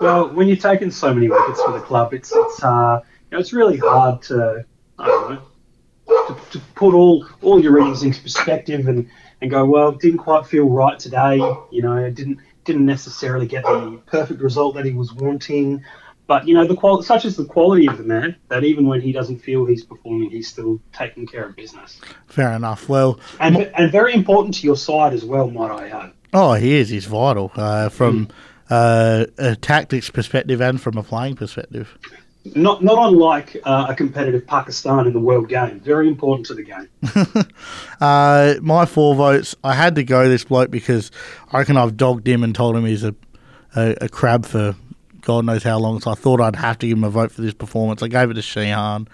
Well, 0.00 0.30
when 0.30 0.48
you're 0.48 0.56
taking 0.56 0.90
so 0.90 1.12
many 1.12 1.28
wickets 1.28 1.62
for 1.62 1.72
the 1.72 1.80
club, 1.80 2.14
it's 2.14 2.32
it's 2.34 2.64
uh, 2.64 3.00
you 3.30 3.36
know, 3.36 3.40
it's 3.40 3.52
really 3.52 3.76
hard 3.76 4.22
to 4.22 4.64
I 4.98 5.06
don't 5.06 5.30
know 5.34 5.42
to, 6.08 6.36
to 6.52 6.58
put 6.74 6.94
all 6.94 7.26
all 7.42 7.62
your 7.62 7.78
innings 7.78 8.02
into 8.02 8.22
perspective 8.22 8.88
and, 8.88 9.08
and 9.40 9.50
go 9.50 9.64
well. 9.64 9.92
Didn't 9.92 10.18
quite 10.18 10.46
feel 10.46 10.68
right 10.68 10.98
today. 10.98 11.36
You 11.36 11.82
know, 11.82 12.10
didn't 12.10 12.38
didn't 12.68 12.86
necessarily 12.86 13.46
get 13.46 13.64
the 13.64 14.00
perfect 14.06 14.40
result 14.40 14.76
that 14.76 14.84
he 14.84 14.92
was 14.92 15.12
wanting. 15.12 15.82
But 16.28 16.46
you 16.46 16.52
know, 16.54 16.66
the 16.66 16.76
qual- 16.76 17.02
such 17.02 17.24
is 17.24 17.36
the 17.36 17.46
quality 17.46 17.86
of 17.88 17.96
the 17.96 18.04
man 18.04 18.36
that 18.48 18.62
even 18.62 18.86
when 18.86 19.00
he 19.00 19.10
doesn't 19.12 19.38
feel 19.38 19.64
he's 19.64 19.82
performing, 19.82 20.28
he's 20.30 20.46
still 20.48 20.78
taking 20.92 21.26
care 21.26 21.46
of 21.46 21.56
business. 21.56 21.98
Fair 22.26 22.52
enough. 22.52 22.88
Well, 22.88 23.18
And 23.40 23.56
and 23.56 23.90
very 23.90 24.12
important 24.14 24.54
to 24.56 24.66
your 24.66 24.76
side 24.76 25.14
as 25.14 25.24
well, 25.24 25.50
might 25.50 25.70
I 25.70 25.88
add. 25.88 26.12
oh, 26.34 26.52
he 26.54 26.76
is. 26.76 26.90
He's 26.90 27.06
vital 27.06 27.50
uh, 27.56 27.88
from 27.88 28.28
uh, 28.68 29.24
a 29.38 29.56
tactics 29.56 30.10
perspective 30.10 30.60
and 30.60 30.78
from 30.78 30.98
a 30.98 31.02
playing 31.02 31.36
perspective. 31.36 31.96
Not 32.54 32.82
not 32.82 33.08
unlike 33.08 33.56
uh, 33.64 33.86
a 33.88 33.94
competitive 33.94 34.46
Pakistan 34.46 35.06
in 35.06 35.12
the 35.12 35.20
world 35.20 35.48
game. 35.48 35.80
Very 35.80 36.08
important 36.08 36.46
to 36.46 36.54
the 36.54 36.64
game. 36.64 36.88
Uh, 38.00 38.54
my 38.62 38.86
four 38.86 39.16
votes. 39.16 39.56
I 39.64 39.74
had 39.74 39.96
to 39.96 40.04
go 40.04 40.28
this 40.28 40.44
bloke 40.44 40.70
because 40.70 41.10
I 41.52 41.58
reckon 41.58 41.76
I've 41.76 41.96
dogged 41.96 42.28
him 42.28 42.44
and 42.44 42.54
told 42.54 42.76
him 42.76 42.84
he's 42.84 43.02
a, 43.02 43.12
a, 43.74 43.96
a 44.02 44.08
crab 44.08 44.46
for 44.46 44.76
God 45.22 45.44
knows 45.44 45.64
how 45.64 45.78
long. 45.78 46.00
So 46.00 46.12
I 46.12 46.14
thought 46.14 46.40
I'd 46.40 46.56
have 46.56 46.78
to 46.78 46.86
give 46.86 46.96
him 46.96 47.02
a 47.02 47.10
vote 47.10 47.32
for 47.32 47.42
this 47.42 47.54
performance. 47.54 48.02
I 48.02 48.08
gave 48.08 48.30
it 48.30 48.34
to 48.34 48.42
Sheehan 48.42 49.08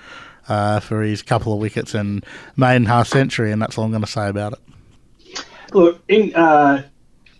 uh, 0.48 0.80
for 0.80 1.02
his 1.02 1.22
couple 1.22 1.52
of 1.52 1.60
wickets 1.60 1.94
and 1.94 2.24
maiden 2.56 2.86
half 2.86 3.08
century, 3.08 3.50
and 3.50 3.60
that's 3.60 3.78
all 3.78 3.84
I'm 3.84 3.90
going 3.90 4.02
to 4.02 4.10
say 4.10 4.28
about 4.28 4.52
it. 4.52 5.44
Look, 5.72 6.02
in, 6.08 6.34
uh, 6.34 6.84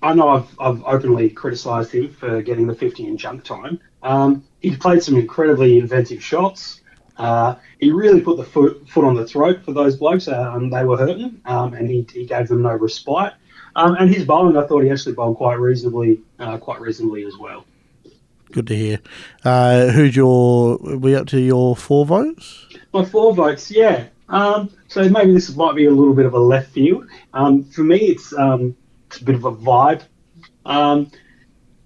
I 0.02 0.14
know 0.14 0.28
I've, 0.28 0.58
I've 0.58 0.82
openly 0.84 1.30
criticised 1.30 1.92
him 1.92 2.12
for 2.12 2.42
getting 2.42 2.66
the 2.66 2.74
50 2.74 3.06
in 3.06 3.16
junk 3.16 3.44
time. 3.44 3.80
Um, 4.04 4.44
he 4.60 4.76
played 4.76 5.02
some 5.02 5.16
incredibly 5.16 5.78
inventive 5.78 6.22
shots. 6.22 6.82
Uh, 7.16 7.56
he 7.78 7.90
really 7.90 8.20
put 8.20 8.36
the 8.36 8.44
foot, 8.44 8.88
foot 8.88 9.04
on 9.04 9.14
the 9.14 9.26
throat 9.26 9.64
for 9.64 9.72
those 9.72 9.96
blokes. 9.96 10.28
Um, 10.28 10.70
they 10.70 10.84
were 10.84 10.98
hurting, 10.98 11.40
um, 11.46 11.74
and 11.74 11.88
he, 11.88 12.06
he 12.12 12.26
gave 12.26 12.48
them 12.48 12.62
no 12.62 12.74
respite. 12.74 13.32
Um, 13.76 13.96
and 13.98 14.14
his 14.14 14.24
bowling, 14.24 14.56
I 14.56 14.66
thought 14.66 14.84
he 14.84 14.90
actually 14.90 15.14
bowled 15.14 15.36
quite 15.36 15.58
reasonably, 15.58 16.20
uh, 16.38 16.58
quite 16.58 16.80
reasonably 16.80 17.24
as 17.24 17.36
well. 17.38 17.64
Good 18.52 18.66
to 18.68 18.76
hear. 18.76 19.00
Uh, 19.44 19.88
who's 19.88 20.14
your? 20.14 20.78
Are 20.86 20.96
we 20.96 21.16
up 21.16 21.26
to 21.28 21.40
your 21.40 21.74
four 21.74 22.06
votes? 22.06 22.66
My 22.92 23.04
four 23.04 23.34
votes, 23.34 23.70
yeah. 23.70 24.06
Um, 24.28 24.70
so 24.86 25.08
maybe 25.08 25.32
this 25.32 25.54
might 25.56 25.74
be 25.74 25.86
a 25.86 25.90
little 25.90 26.14
bit 26.14 26.26
of 26.26 26.34
a 26.34 26.38
left 26.38 26.70
field. 26.70 27.06
Um, 27.32 27.64
for 27.64 27.82
me, 27.82 27.98
it's, 27.98 28.32
um, 28.32 28.76
it's 29.06 29.20
a 29.20 29.24
bit 29.24 29.34
of 29.34 29.44
a 29.44 29.52
vibe. 29.52 30.02
Um, 30.64 31.10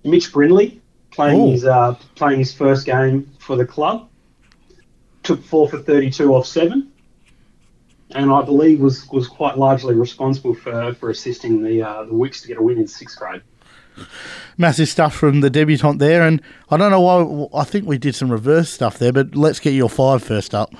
Mitch 0.04 0.32
Brindley 0.32 0.82
playing 1.10 1.40
Ooh. 1.40 1.50
his 1.52 1.64
uh, 1.64 1.94
playing 2.14 2.38
his 2.38 2.52
first 2.52 2.86
game 2.86 3.30
for 3.38 3.56
the 3.56 3.66
club 3.66 4.08
took 5.22 5.42
four 5.42 5.68
for 5.68 5.78
thirty-two 5.78 6.34
off 6.34 6.46
seven, 6.46 6.90
and 8.10 8.30
I 8.30 8.42
believe 8.42 8.80
was 8.80 9.08
was 9.10 9.28
quite 9.28 9.58
largely 9.58 9.94
responsible 9.94 10.54
for, 10.54 10.94
for 10.94 11.10
assisting 11.10 11.62
the 11.62 11.82
uh, 11.82 12.04
the 12.04 12.14
Wicks 12.14 12.40
to 12.42 12.48
get 12.48 12.58
a 12.58 12.62
win 12.62 12.78
in 12.78 12.88
sixth 12.88 13.18
grade. 13.18 13.42
Massive 14.56 14.88
stuff 14.88 15.14
from 15.14 15.40
the 15.40 15.50
debutant 15.50 15.98
there, 15.98 16.22
and 16.22 16.40
I 16.70 16.76
don't 16.76 16.90
know 16.90 17.00
why. 17.00 17.60
I 17.60 17.64
think 17.64 17.86
we 17.86 17.98
did 17.98 18.14
some 18.14 18.30
reverse 18.30 18.70
stuff 18.70 18.98
there, 18.98 19.12
but 19.12 19.34
let's 19.34 19.60
get 19.60 19.72
your 19.72 19.88
five 19.88 20.22
first 20.22 20.54
up. 20.54 20.72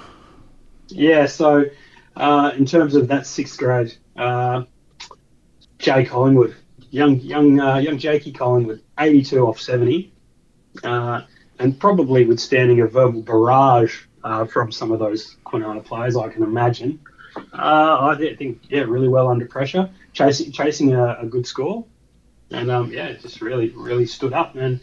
Yeah, 0.89 1.27
so 1.27 1.65
uh, 2.17 2.53
in 2.57 2.65
terms 2.65 2.95
of 2.95 3.09
that 3.09 3.27
sixth 3.27 3.59
grade, 3.59 3.95
uh, 4.17 4.63
Jay 5.79 6.05
Collingwood, 6.05 6.57
young 6.91 7.21
young 7.21 7.61
uh, 7.61 7.77
young 7.77 7.99
Jakey 7.99 8.33
Collingwood, 8.33 8.83
82 8.99 9.47
off 9.47 9.61
70, 9.61 10.13
uh, 10.85 11.23
and 11.59 11.79
probably 11.79 12.25
withstanding 12.25 12.81
a 12.81 12.87
verbal 12.87 13.23
barrage 13.23 14.05
uh, 14.25 14.45
from 14.45 14.73
some 14.73 14.93
of 14.93 14.99
those 14.99 15.37
Kwinana 15.47 15.85
players, 15.85 16.17
I 16.17 16.29
can 16.29 16.43
imagine. 16.43 17.01
Uh, 17.37 18.17
I 18.19 18.35
think, 18.37 18.63
yeah, 18.69 18.81
really 18.81 19.09
well 19.09 19.29
under 19.29 19.47
pressure, 19.47 19.91
chasing 20.13 20.51
chasing 20.51 20.95
a, 20.95 21.19
a 21.21 21.27
good 21.27 21.47
score, 21.47 21.85
and 22.51 22.71
um, 22.71 22.91
yeah, 22.91 23.13
just 23.13 23.41
really 23.41 23.69
really 23.71 24.07
stood 24.07 24.33
up, 24.33 24.57
and 24.57 24.81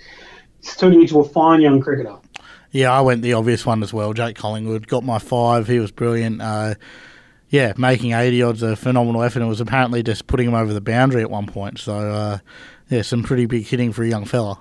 it's 0.59 0.75
turning 0.75 1.01
into 1.01 1.19
a 1.19 1.23
fine 1.23 1.61
young 1.61 1.81
cricketer. 1.81 2.17
Yeah, 2.71 2.91
I 2.91 3.01
went 3.01 3.21
the 3.21 3.33
obvious 3.33 3.65
one 3.65 3.83
as 3.83 3.93
well. 3.93 4.13
Jake 4.13 4.35
Collingwood 4.35 4.87
got 4.87 5.03
my 5.03 5.19
five. 5.19 5.67
He 5.67 5.79
was 5.79 5.91
brilliant. 5.91 6.41
Uh, 6.41 6.75
yeah, 7.49 7.73
making 7.77 8.11
80 8.11 8.41
odds 8.41 8.63
a 8.63 8.75
phenomenal 8.75 9.23
effort. 9.23 9.41
It 9.41 9.45
was 9.45 9.61
apparently 9.61 10.03
just 10.03 10.27
putting 10.27 10.47
him 10.47 10.55
over 10.55 10.73
the 10.73 10.81
boundary 10.81 11.21
at 11.21 11.29
one 11.29 11.45
point. 11.45 11.79
So, 11.79 11.95
uh, 11.95 12.39
yeah, 12.89 13.01
some 13.01 13.23
pretty 13.23 13.45
big 13.45 13.65
hitting 13.65 13.93
for 13.93 14.03
a 14.03 14.09
young 14.09 14.25
fella. 14.25 14.59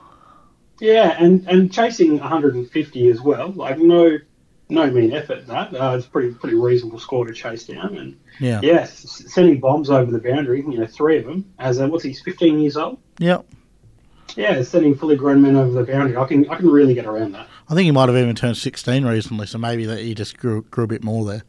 Yeah, 0.80 1.16
and, 1.18 1.46
and 1.48 1.72
chasing 1.72 2.18
150 2.18 3.08
as 3.08 3.20
well. 3.20 3.50
Like 3.50 3.78
no 3.78 4.18
no 4.68 4.90
mean 4.90 5.12
effort 5.12 5.46
that. 5.46 5.74
Uh, 5.74 5.94
it's 5.96 6.06
a 6.06 6.10
pretty 6.10 6.32
pretty 6.34 6.56
reasonable 6.56 6.98
score 6.98 7.26
to 7.26 7.32
chase 7.32 7.64
down. 7.66 7.96
And 7.96 8.16
Yeah. 8.40 8.60
yeah, 8.62 8.80
s- 8.80 9.24
sending 9.32 9.60
bombs 9.60 9.90
over 9.90 10.10
the 10.10 10.18
boundary. 10.18 10.60
You 10.62 10.78
know, 10.78 10.86
three 10.86 11.18
of 11.18 11.26
them. 11.26 11.44
As 11.58 11.78
a, 11.78 11.86
what's 11.88 12.02
he? 12.04 12.12
15 12.14 12.58
years 12.58 12.76
old. 12.76 12.98
Yep. 13.18 13.44
Yeah, 14.36 14.62
sending 14.62 14.96
fully 14.96 15.16
grown 15.16 15.42
men 15.42 15.54
over 15.54 15.70
the 15.70 15.90
boundary. 15.92 16.16
I 16.16 16.24
can 16.24 16.48
I 16.50 16.56
can 16.56 16.68
really 16.68 16.94
get 16.94 17.06
around 17.06 17.32
that. 17.32 17.46
I 17.68 17.74
think 17.74 17.84
he 17.84 17.90
might 17.92 18.08
have 18.08 18.18
even 18.18 18.34
turned 18.34 18.56
16 18.56 19.04
recently, 19.06 19.46
so 19.46 19.58
maybe 19.58 19.84
that 19.86 20.00
he 20.00 20.14
just 20.14 20.36
grew, 20.38 20.62
grew 20.70 20.84
a 20.84 20.88
bit 20.88 21.04
more 21.04 21.24
there. 21.24 21.42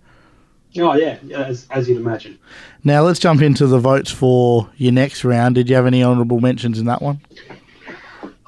Oh 0.78 0.94
yeah, 0.94 1.18
yeah, 1.24 1.44
as 1.44 1.68
as 1.72 1.88
you'd 1.90 1.98
imagine. 1.98 2.38
Now, 2.84 3.02
let's 3.02 3.20
jump 3.20 3.42
into 3.42 3.66
the 3.66 3.80
votes 3.80 4.12
for 4.12 4.70
your 4.76 4.92
next 4.92 5.24
round. 5.24 5.56
Did 5.56 5.70
you 5.70 5.76
have 5.78 5.86
any 5.88 6.04
honourable 6.04 6.42
mentions 6.42 6.78
in 6.80 6.86
that 6.86 7.02
one? 7.02 7.22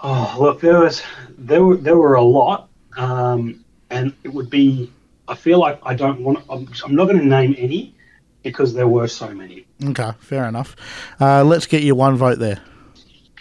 Oh 0.04 0.36
look, 0.40 0.62
there 0.62 0.80
was 0.82 1.02
there 1.38 1.64
were 1.64 1.78
there 1.78 1.98
were 1.98 2.16
a 2.16 2.24
lot, 2.24 2.70
um, 2.98 3.64
and 3.90 4.14
it 4.24 4.34
would 4.34 4.50
be 4.50 4.92
I 5.28 5.36
feel 5.36 5.60
like 5.60 5.80
I 5.84 5.94
don't 5.94 6.22
want. 6.22 6.44
I'm, 6.50 6.68
I'm 6.86 6.96
not 6.96 7.06
going 7.06 7.20
to 7.20 7.26
name 7.26 7.56
any 7.58 7.96
because 8.44 8.74
there 8.74 8.88
were 8.88 9.08
so 9.08 9.34
many. 9.34 9.66
Okay, 9.84 10.12
fair 10.20 10.46
enough. 10.46 10.76
Uh, 11.20 11.44
let's 11.44 11.66
get 11.66 11.84
you 11.84 11.96
one 11.96 12.16
vote 12.16 12.40
there. 12.40 12.62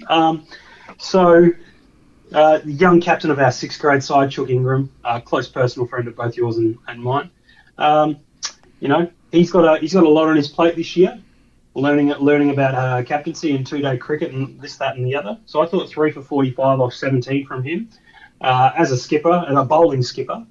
Um, 0.09 0.47
so, 0.99 1.49
uh, 2.33 2.59
the 2.59 2.73
young 2.73 3.01
captain 3.01 3.31
of 3.31 3.39
our 3.39 3.53
sixth 3.53 3.81
grade 3.81 4.03
side, 4.03 4.31
Chuck 4.31 4.51
Ingram, 4.51 4.91
a 5.05 5.21
close 5.21 5.49
personal 5.49 5.87
friend 5.87 6.09
of 6.09 6.17
both 6.17 6.37
yours 6.37 6.57
and, 6.57 6.77
and 6.89 7.01
mine. 7.01 7.31
Um, 7.79 8.19
you 8.81 8.89
know, 8.89 9.11
he's 9.31 9.51
got 9.51 9.77
a 9.77 9.81
he's 9.81 9.95
got 9.95 10.05
a 10.05 10.09
lot 10.09 10.29
on 10.29 10.37
his 10.37 10.49
plate 10.49 10.77
this 10.77 10.97
year, 10.97 11.19
learning 11.77 12.09
learning 12.15 12.51
about 12.51 12.75
uh, 12.75 13.03
captaincy 13.05 13.55
and 13.55 13.67
two 13.67 13.81
day 13.81 13.97
cricket 13.97 14.33
and 14.33 14.61
this, 14.61 14.77
that, 14.79 14.97
and 14.97 15.07
the 15.07 15.15
other. 15.15 15.39
So 15.47 15.61
I 15.61 15.67
thought 15.67 15.89
three 15.89 16.11
for 16.11 16.23
forty 16.23 16.51
five 16.51 16.81
off 16.81 16.95
seventeen 16.95 17.47
from 17.47 17.63
him. 17.63 17.89
Uh, 18.41 18.71
as 18.77 18.91
a 18.91 18.99
skipper, 18.99 19.45
and 19.49 19.57
a 19.57 19.65
bowling 19.65 20.03
skipper, 20.03 20.45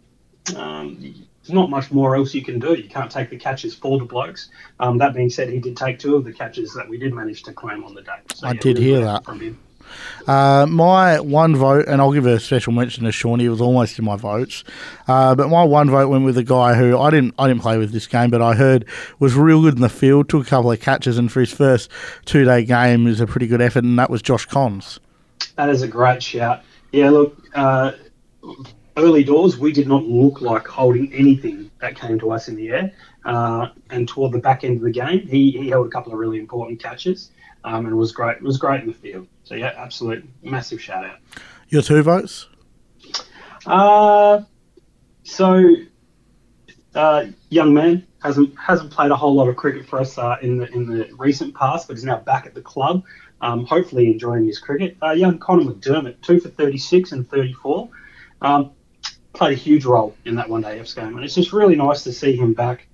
um, 0.55 0.97
there's 0.99 1.53
not 1.53 1.69
much 1.69 1.91
more 1.91 2.15
else 2.15 2.33
you 2.33 2.43
can 2.43 2.59
do. 2.59 2.73
You 2.73 2.89
can't 2.89 3.11
take 3.11 3.29
the 3.29 3.37
catches 3.37 3.75
for 3.75 3.99
the 3.99 4.05
blokes. 4.05 4.49
Um, 4.79 4.97
that 4.97 5.13
being 5.13 5.29
said, 5.29 5.49
he 5.49 5.59
did 5.59 5.77
take 5.77 5.99
two 5.99 6.15
of 6.15 6.23
the 6.23 6.33
catches 6.33 6.73
that 6.73 6.89
we 6.89 6.97
did 6.97 7.13
manage 7.13 7.43
to 7.43 7.53
claim 7.53 7.83
on 7.83 7.93
the 7.93 8.01
day. 8.01 8.17
So, 8.33 8.47
I 8.47 8.53
yeah, 8.53 8.59
did 8.59 8.77
hear 8.79 9.01
that. 9.01 9.23
from 9.23 9.39
him. 9.39 9.59
Uh, 10.27 10.65
my 10.69 11.19
one 11.19 11.55
vote, 11.55 11.85
and 11.87 12.01
I'll 12.01 12.13
give 12.13 12.25
a 12.25 12.39
special 12.39 12.73
mention 12.73 13.03
to 13.03 13.11
Shaun. 13.11 13.39
He 13.39 13.49
was 13.49 13.61
almost 13.61 13.99
in 13.99 14.05
my 14.05 14.15
votes, 14.15 14.63
uh, 15.07 15.35
but 15.35 15.49
my 15.49 15.63
one 15.63 15.89
vote 15.89 16.09
went 16.09 16.25
with 16.25 16.37
a 16.37 16.43
guy 16.43 16.73
who 16.75 16.97
I 16.97 17.09
didn't 17.11 17.35
I 17.37 17.47
didn't 17.47 17.61
play 17.61 17.77
with 17.77 17.91
this 17.91 18.07
game, 18.07 18.29
but 18.29 18.41
I 18.41 18.55
heard 18.55 18.85
was 19.19 19.35
real 19.35 19.61
good 19.61 19.75
in 19.75 19.81
the 19.81 19.89
field, 19.89 20.29
took 20.29 20.47
a 20.47 20.49
couple 20.49 20.71
of 20.71 20.79
catches, 20.79 21.17
and 21.17 21.31
for 21.31 21.39
his 21.39 21.51
first 21.51 21.89
two 22.25 22.45
day 22.45 22.63
game 22.63 23.07
is 23.07 23.21
a 23.21 23.27
pretty 23.27 23.47
good 23.47 23.61
effort, 23.61 23.83
and 23.83 23.97
that 23.99 24.09
was 24.09 24.21
Josh 24.21 24.45
Cons. 24.45 24.99
That 25.55 25.69
is 25.69 25.81
a 25.81 25.87
great 25.87 26.21
shout. 26.21 26.63
Yeah, 26.91 27.09
look, 27.09 27.37
uh, 27.53 27.91
early 28.97 29.23
doors, 29.23 29.57
we 29.57 29.71
did 29.71 29.87
not 29.87 30.03
look 30.03 30.41
like 30.41 30.67
holding 30.67 31.13
anything 31.13 31.69
that 31.79 31.95
came 31.95 32.19
to 32.19 32.31
us 32.31 32.47
in 32.47 32.55
the 32.55 32.69
air. 32.69 32.93
Uh, 33.25 33.69
and 33.89 34.07
toward 34.07 34.31
the 34.31 34.39
back 34.39 34.63
end 34.63 34.77
of 34.77 34.83
the 34.83 34.91
game, 34.91 35.27
he, 35.27 35.51
he 35.51 35.69
held 35.69 35.87
a 35.87 35.89
couple 35.89 36.13
of 36.13 36.19
really 36.19 36.39
important 36.39 36.81
catches 36.81 37.31
um, 37.63 37.85
and 37.85 37.97
was 37.97 38.11
great. 38.11 38.41
Was 38.41 38.57
great 38.57 38.81
in 38.81 38.87
the 38.87 38.93
field. 38.93 39.27
So 39.45 39.55
yeah, 39.55 39.73
absolute 39.77 40.27
massive 40.43 40.81
shout 40.81 41.05
out. 41.05 41.19
Your 41.69 41.81
two 41.81 42.01
votes? 42.03 42.47
Uh, 43.65 44.41
so 45.23 45.63
uh, 46.95 47.27
young 47.49 47.73
man 47.73 48.05
hasn't 48.21 48.57
hasn't 48.57 48.91
played 48.91 49.11
a 49.11 49.15
whole 49.15 49.35
lot 49.35 49.47
of 49.47 49.55
cricket 49.55 49.85
for 49.85 49.99
us 49.99 50.17
uh, 50.17 50.37
in 50.41 50.57
the 50.57 50.67
in 50.73 50.87
the 50.87 51.09
recent 51.17 51.55
past, 51.55 51.87
but 51.87 51.95
is 51.95 52.03
now 52.03 52.17
back 52.17 52.45
at 52.45 52.55
the 52.55 52.61
club. 52.61 53.03
Um, 53.41 53.65
hopefully 53.65 54.07
enjoying 54.07 54.45
his 54.45 54.59
cricket. 54.59 54.97
Uh, 55.03 55.11
young 55.11 55.37
Connor 55.37 55.71
McDermott, 55.71 56.21
two 56.21 56.39
for 56.39 56.49
36 56.49 57.11
and 57.11 57.29
34, 57.29 57.89
um, 58.41 58.71
played 59.33 59.53
a 59.53 59.59
huge 59.59 59.85
role 59.85 60.15
in 60.25 60.35
that 60.35 60.49
one 60.49 60.61
day 60.61 60.79
F's 60.79 60.93
game, 60.93 61.15
and 61.15 61.23
it's 61.23 61.35
just 61.35 61.53
really 61.53 61.75
nice 61.75 62.03
to 62.05 62.13
see 62.13 62.35
him 62.35 62.53
back 62.53 62.87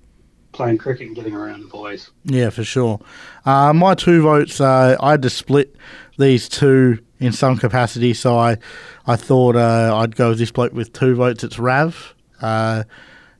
playing 0.52 0.78
cricket 0.78 1.06
and 1.06 1.16
getting 1.16 1.34
around 1.34 1.62
the 1.62 1.68
boys. 1.68 2.10
Yeah, 2.24 2.50
for 2.50 2.64
sure. 2.64 3.00
Uh, 3.44 3.72
my 3.72 3.94
two 3.94 4.22
votes, 4.22 4.60
uh, 4.60 4.96
I 5.00 5.12
had 5.12 5.22
to 5.22 5.30
split 5.30 5.74
these 6.18 6.48
two 6.48 6.98
in 7.18 7.32
some 7.32 7.56
capacity, 7.56 8.14
so 8.14 8.36
I, 8.38 8.58
I 9.06 9.16
thought 9.16 9.56
uh, 9.56 9.96
I'd 9.96 10.16
go 10.16 10.30
with 10.30 10.38
this 10.38 10.50
bloke 10.50 10.72
with 10.72 10.92
two 10.92 11.14
votes. 11.14 11.44
It's 11.44 11.58
Rav. 11.58 12.14
Uh, 12.40 12.84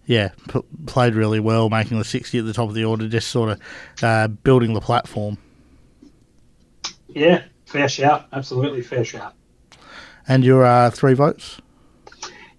yeah, 0.07 0.31
p- 0.49 0.63
played 0.87 1.15
really 1.15 1.41
well, 1.41 1.69
making 1.69 1.99
the 1.99 2.05
60 2.05 2.39
at 2.39 2.45
the 2.45 2.53
top 2.53 2.69
of 2.69 2.75
the 2.75 2.85
order, 2.85 3.09
just 3.09 3.29
sort 3.29 3.51
of 3.51 3.61
uh, 4.03 4.29
building 4.29 4.75
the 4.75 4.81
platform. 4.81 5.39
Yeah, 7.09 7.43
fair 7.67 7.89
shout, 7.89 8.27
absolutely 8.33 8.83
fair 8.83 9.05
shout. 9.05 9.35
And 10.27 10.45
your 10.45 10.65
uh, 10.65 10.91
three 10.91 11.15
votes? 11.15 11.61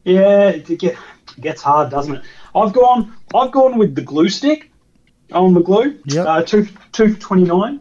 Yeah, 0.03 0.49
it 0.49 0.65
get, 0.79 0.97
it 1.37 1.41
gets 1.41 1.61
hard, 1.61 1.89
doesn't 1.89 2.15
it? 2.15 2.23
I've 2.55 2.73
gone 2.73 3.15
I've 3.33 3.51
gone 3.51 3.77
with 3.77 3.95
the 3.95 4.01
glue 4.01 4.29
stick 4.29 4.69
on 5.31 5.53
the 5.53 5.61
glue. 5.61 5.99
Yep. 6.05 6.27
Uh, 6.27 6.43
two 6.43 6.67
two 6.91 7.13
for 7.13 7.19
twenty 7.19 7.43
nine. 7.43 7.79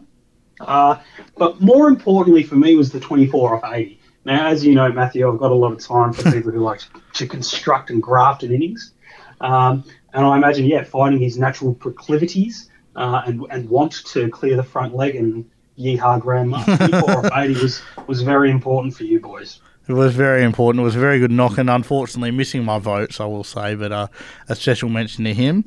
Uh, 0.67 0.99
but 1.37 1.61
more 1.61 1.87
importantly 1.87 2.43
for 2.43 2.55
me 2.55 2.75
was 2.75 2.91
the 2.91 2.99
twenty 2.99 3.27
four 3.27 3.55
off 3.55 3.73
eighty. 3.73 3.99
Now, 4.25 4.47
as 4.47 4.65
you 4.65 4.73
know, 4.73 4.91
Matthew, 4.91 5.29
I've 5.29 5.39
got 5.39 5.51
a 5.51 5.55
lot 5.55 5.73
of 5.73 5.79
time 5.79 6.13
for 6.13 6.31
people 6.31 6.51
who 6.51 6.59
like 6.59 6.81
to 7.13 7.27
construct 7.27 7.89
and 7.89 8.01
graft 8.01 8.43
an 8.43 8.53
innings. 8.53 8.93
Um, 9.41 9.83
and 10.13 10.25
I 10.25 10.37
imagine, 10.37 10.65
yeah, 10.65 10.83
finding 10.83 11.19
his 11.19 11.37
natural 11.37 11.73
proclivities 11.73 12.69
uh, 12.95 13.23
and, 13.25 13.45
and 13.49 13.69
want 13.69 14.05
to 14.05 14.29
clear 14.29 14.55
the 14.55 14.63
front 14.63 14.95
leg 14.95 15.15
and 15.15 15.49
yeehaw 15.77 16.21
grandma. 16.21 16.63
24 16.63 17.11
off 17.11 17.31
80 17.35 17.61
was, 17.61 17.81
was 18.07 18.21
very 18.21 18.49
important 18.49 18.95
for 18.95 19.03
you 19.03 19.19
boys. 19.19 19.59
It 19.87 19.93
was 19.93 20.15
very 20.15 20.43
important. 20.43 20.81
It 20.81 20.85
was 20.85 20.95
a 20.95 20.99
very 20.99 21.19
good 21.19 21.31
knock, 21.31 21.57
and 21.57 21.69
unfortunately 21.69 22.31
missing 22.31 22.63
my 22.63 22.79
votes, 22.79 23.19
I 23.19 23.25
will 23.25 23.43
say, 23.43 23.75
but 23.75 23.91
uh, 23.91 24.07
a 24.47 24.55
special 24.55 24.87
mention 24.87 25.25
to 25.25 25.33
him. 25.33 25.65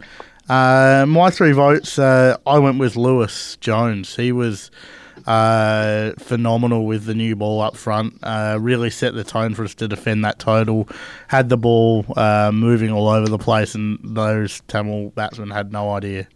Uh, 0.49 1.05
my 1.09 1.31
three 1.31 1.53
votes, 1.53 1.99
uh, 1.99 2.37
I 2.47 2.59
went 2.59 2.79
with 2.79 2.97
Lewis 2.97 3.57
Jones. 3.61 4.15
He 4.15 4.31
was 4.31 4.71
uh, 5.27 6.13
phenomenal 6.19 6.87
with 6.87 7.05
the 7.05 7.15
new 7.15 7.35
ball 7.35 7.61
up 7.61 7.77
front. 7.77 8.19
Uh, 8.23 8.57
really 8.61 8.91
set 8.91 9.15
the 9.15 9.25
tone 9.25 9.55
for 9.55 9.65
us 9.65 9.75
to 9.75 9.89
defend 9.89 10.25
that 10.25 10.39
total. 10.39 10.89
Had 11.29 11.49
the 11.49 11.57
ball 11.57 12.05
uh, 12.17 12.53
moving 12.53 12.93
all 12.93 13.09
over 13.09 13.29
the 13.29 13.39
place, 13.39 13.75
and 13.75 13.99
those 14.05 14.63
Tamil 14.69 15.11
batsmen 15.11 15.51
had 15.51 15.73
no 15.73 15.91
idea. 15.91 16.29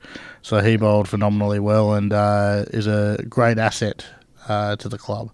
So 0.42 0.60
he 0.60 0.76
bowled 0.76 1.08
phenomenally 1.08 1.60
well 1.60 1.94
and 1.94 2.12
uh, 2.12 2.64
is 2.70 2.86
a 2.86 3.24
great 3.28 3.58
asset 3.58 4.04
to 4.48 4.88
the 4.88 4.98
club. 4.98 5.30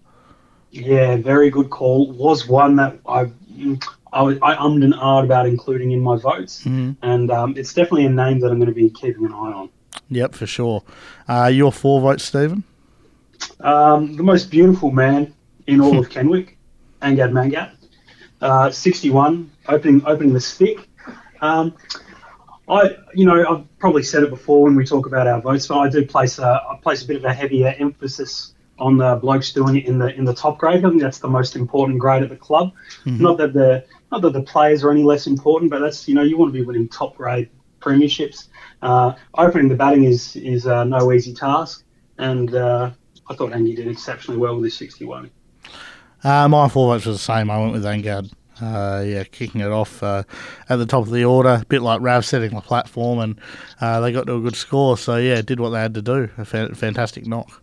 Yeah, 0.69 1.15
very 1.15 1.49
good 1.49 1.71
call. 1.71 2.11
Was 2.11 2.47
one 2.47 2.75
that 2.75 2.99
I 3.07 3.31
I, 4.13 4.21
I 4.41 4.55
ummed 4.55 4.83
and 4.83 4.93
ahed 4.93 5.23
about 5.23 5.47
including 5.47 5.91
in 5.91 5.99
my 5.99 6.17
votes, 6.17 6.65
and 7.01 7.31
um, 7.31 7.55
it's 7.57 7.73
definitely 7.73 8.05
a 8.05 8.09
name 8.09 8.39
that 8.39 8.51
I'm 8.51 8.59
going 8.59 8.69
to 8.69 8.75
be 8.75 8.89
keeping 8.89 9.25
an 9.25 9.33
eye 9.33 9.53
on. 9.53 9.69
Yep, 10.09 10.35
for 10.35 10.47
sure. 10.47 10.83
Uh, 11.27 11.51
your 11.53 11.71
four 11.71 12.01
votes, 12.01 12.23
Stephen? 12.23 12.63
Um, 13.59 14.15
the 14.15 14.23
most 14.23 14.49
beautiful 14.49 14.91
man 14.91 15.33
in 15.67 15.81
all 15.81 15.99
of 16.03 16.09
Kenwick, 16.09 16.57
Angad 17.01 17.31
Mangat, 17.31 17.71
uh, 18.41 18.69
61, 18.69 19.51
opening 19.67 20.05
opening 20.05 20.33
the 20.33 20.39
stick. 20.39 20.87
Um, 21.41 21.75
I, 22.69 22.97
you 23.13 23.25
know, 23.25 23.45
I've 23.47 23.79
probably 23.79 24.03
said 24.03 24.23
it 24.23 24.29
before 24.29 24.63
when 24.63 24.75
we 24.75 24.85
talk 24.85 25.05
about 25.05 25.25
our 25.27 25.39
votes, 25.39 25.67
but 25.67 25.77
I 25.77 25.89
do 25.89 26.05
place 26.05 26.37
a, 26.37 26.61
I 26.69 26.77
place 26.81 27.03
a 27.03 27.07
bit 27.07 27.17
of 27.17 27.23
a 27.23 27.33
heavier 27.33 27.73
emphasis 27.79 28.53
on 28.79 28.97
the 28.97 29.15
blokes 29.15 29.53
doing 29.53 29.77
it 29.77 29.85
in 29.85 29.97
the 29.97 30.13
in 30.15 30.25
the 30.25 30.33
top 30.33 30.57
grade. 30.57 30.83
I 30.85 30.89
think 30.89 31.01
that's 31.01 31.19
the 31.19 31.27
most 31.27 31.55
important 31.55 31.99
grade 31.99 32.23
at 32.23 32.29
the 32.29 32.35
club. 32.35 32.73
Not 33.05 33.37
that 33.37 33.53
the 33.53 33.85
not 34.11 34.21
that 34.21 34.33
the 34.33 34.41
players 34.41 34.83
are 34.83 34.91
any 34.91 35.03
less 35.03 35.27
important, 35.27 35.71
but 35.71 35.79
that's 35.79 36.07
you 36.07 36.15
know 36.15 36.23
you 36.23 36.37
want 36.37 36.53
to 36.53 36.59
be 36.59 36.65
winning 36.65 36.87
top 36.87 37.17
grade 37.17 37.49
premierships. 37.79 38.47
Uh, 38.81 39.13
opening 39.35 39.67
the 39.67 39.75
batting 39.75 40.03
is 40.03 40.35
is 40.35 40.67
uh, 40.67 40.83
no 40.83 41.11
easy 41.11 41.33
task, 41.33 41.83
and 42.17 42.55
uh, 42.55 42.91
I 43.29 43.35
thought 43.35 43.53
Angie 43.53 43.75
did 43.75 43.87
exceptionally 43.87 44.39
well 44.39 44.55
with 44.55 44.65
his 44.65 44.77
61. 44.77 45.29
Uh, 46.23 46.47
my 46.47 46.67
four 46.67 46.93
votes 46.93 47.05
was 47.05 47.17
the 47.17 47.23
same. 47.23 47.49
I 47.49 47.59
went 47.59 47.73
with 47.73 47.83
Angad. 47.83 48.31
Uh, 48.59 49.03
yeah, 49.05 49.23
kicking 49.23 49.61
it 49.61 49.71
off 49.71 50.01
uh, 50.01 50.23
at 50.67 50.77
the 50.77 50.85
top 50.85 51.03
of 51.03 51.11
the 51.11 51.23
order, 51.23 51.59
a 51.61 51.65
bit 51.67 51.83
like 51.83 52.01
Rav 52.01 52.25
setting 52.25 52.55
the 52.55 52.61
platform, 52.61 53.19
and 53.19 53.39
uh, 53.81 53.99
they 53.99 54.11
got 54.11 54.25
to 54.25 54.35
a 54.35 54.41
good 54.41 54.55
score. 54.55 54.97
So 54.97 55.17
yeah, 55.17 55.41
did 55.41 55.59
what 55.59 55.69
they 55.69 55.79
had 55.79 55.93
to 55.93 56.01
do. 56.01 56.29
A 56.39 56.45
fa- 56.45 56.73
fantastic 56.73 57.27
knock. 57.27 57.61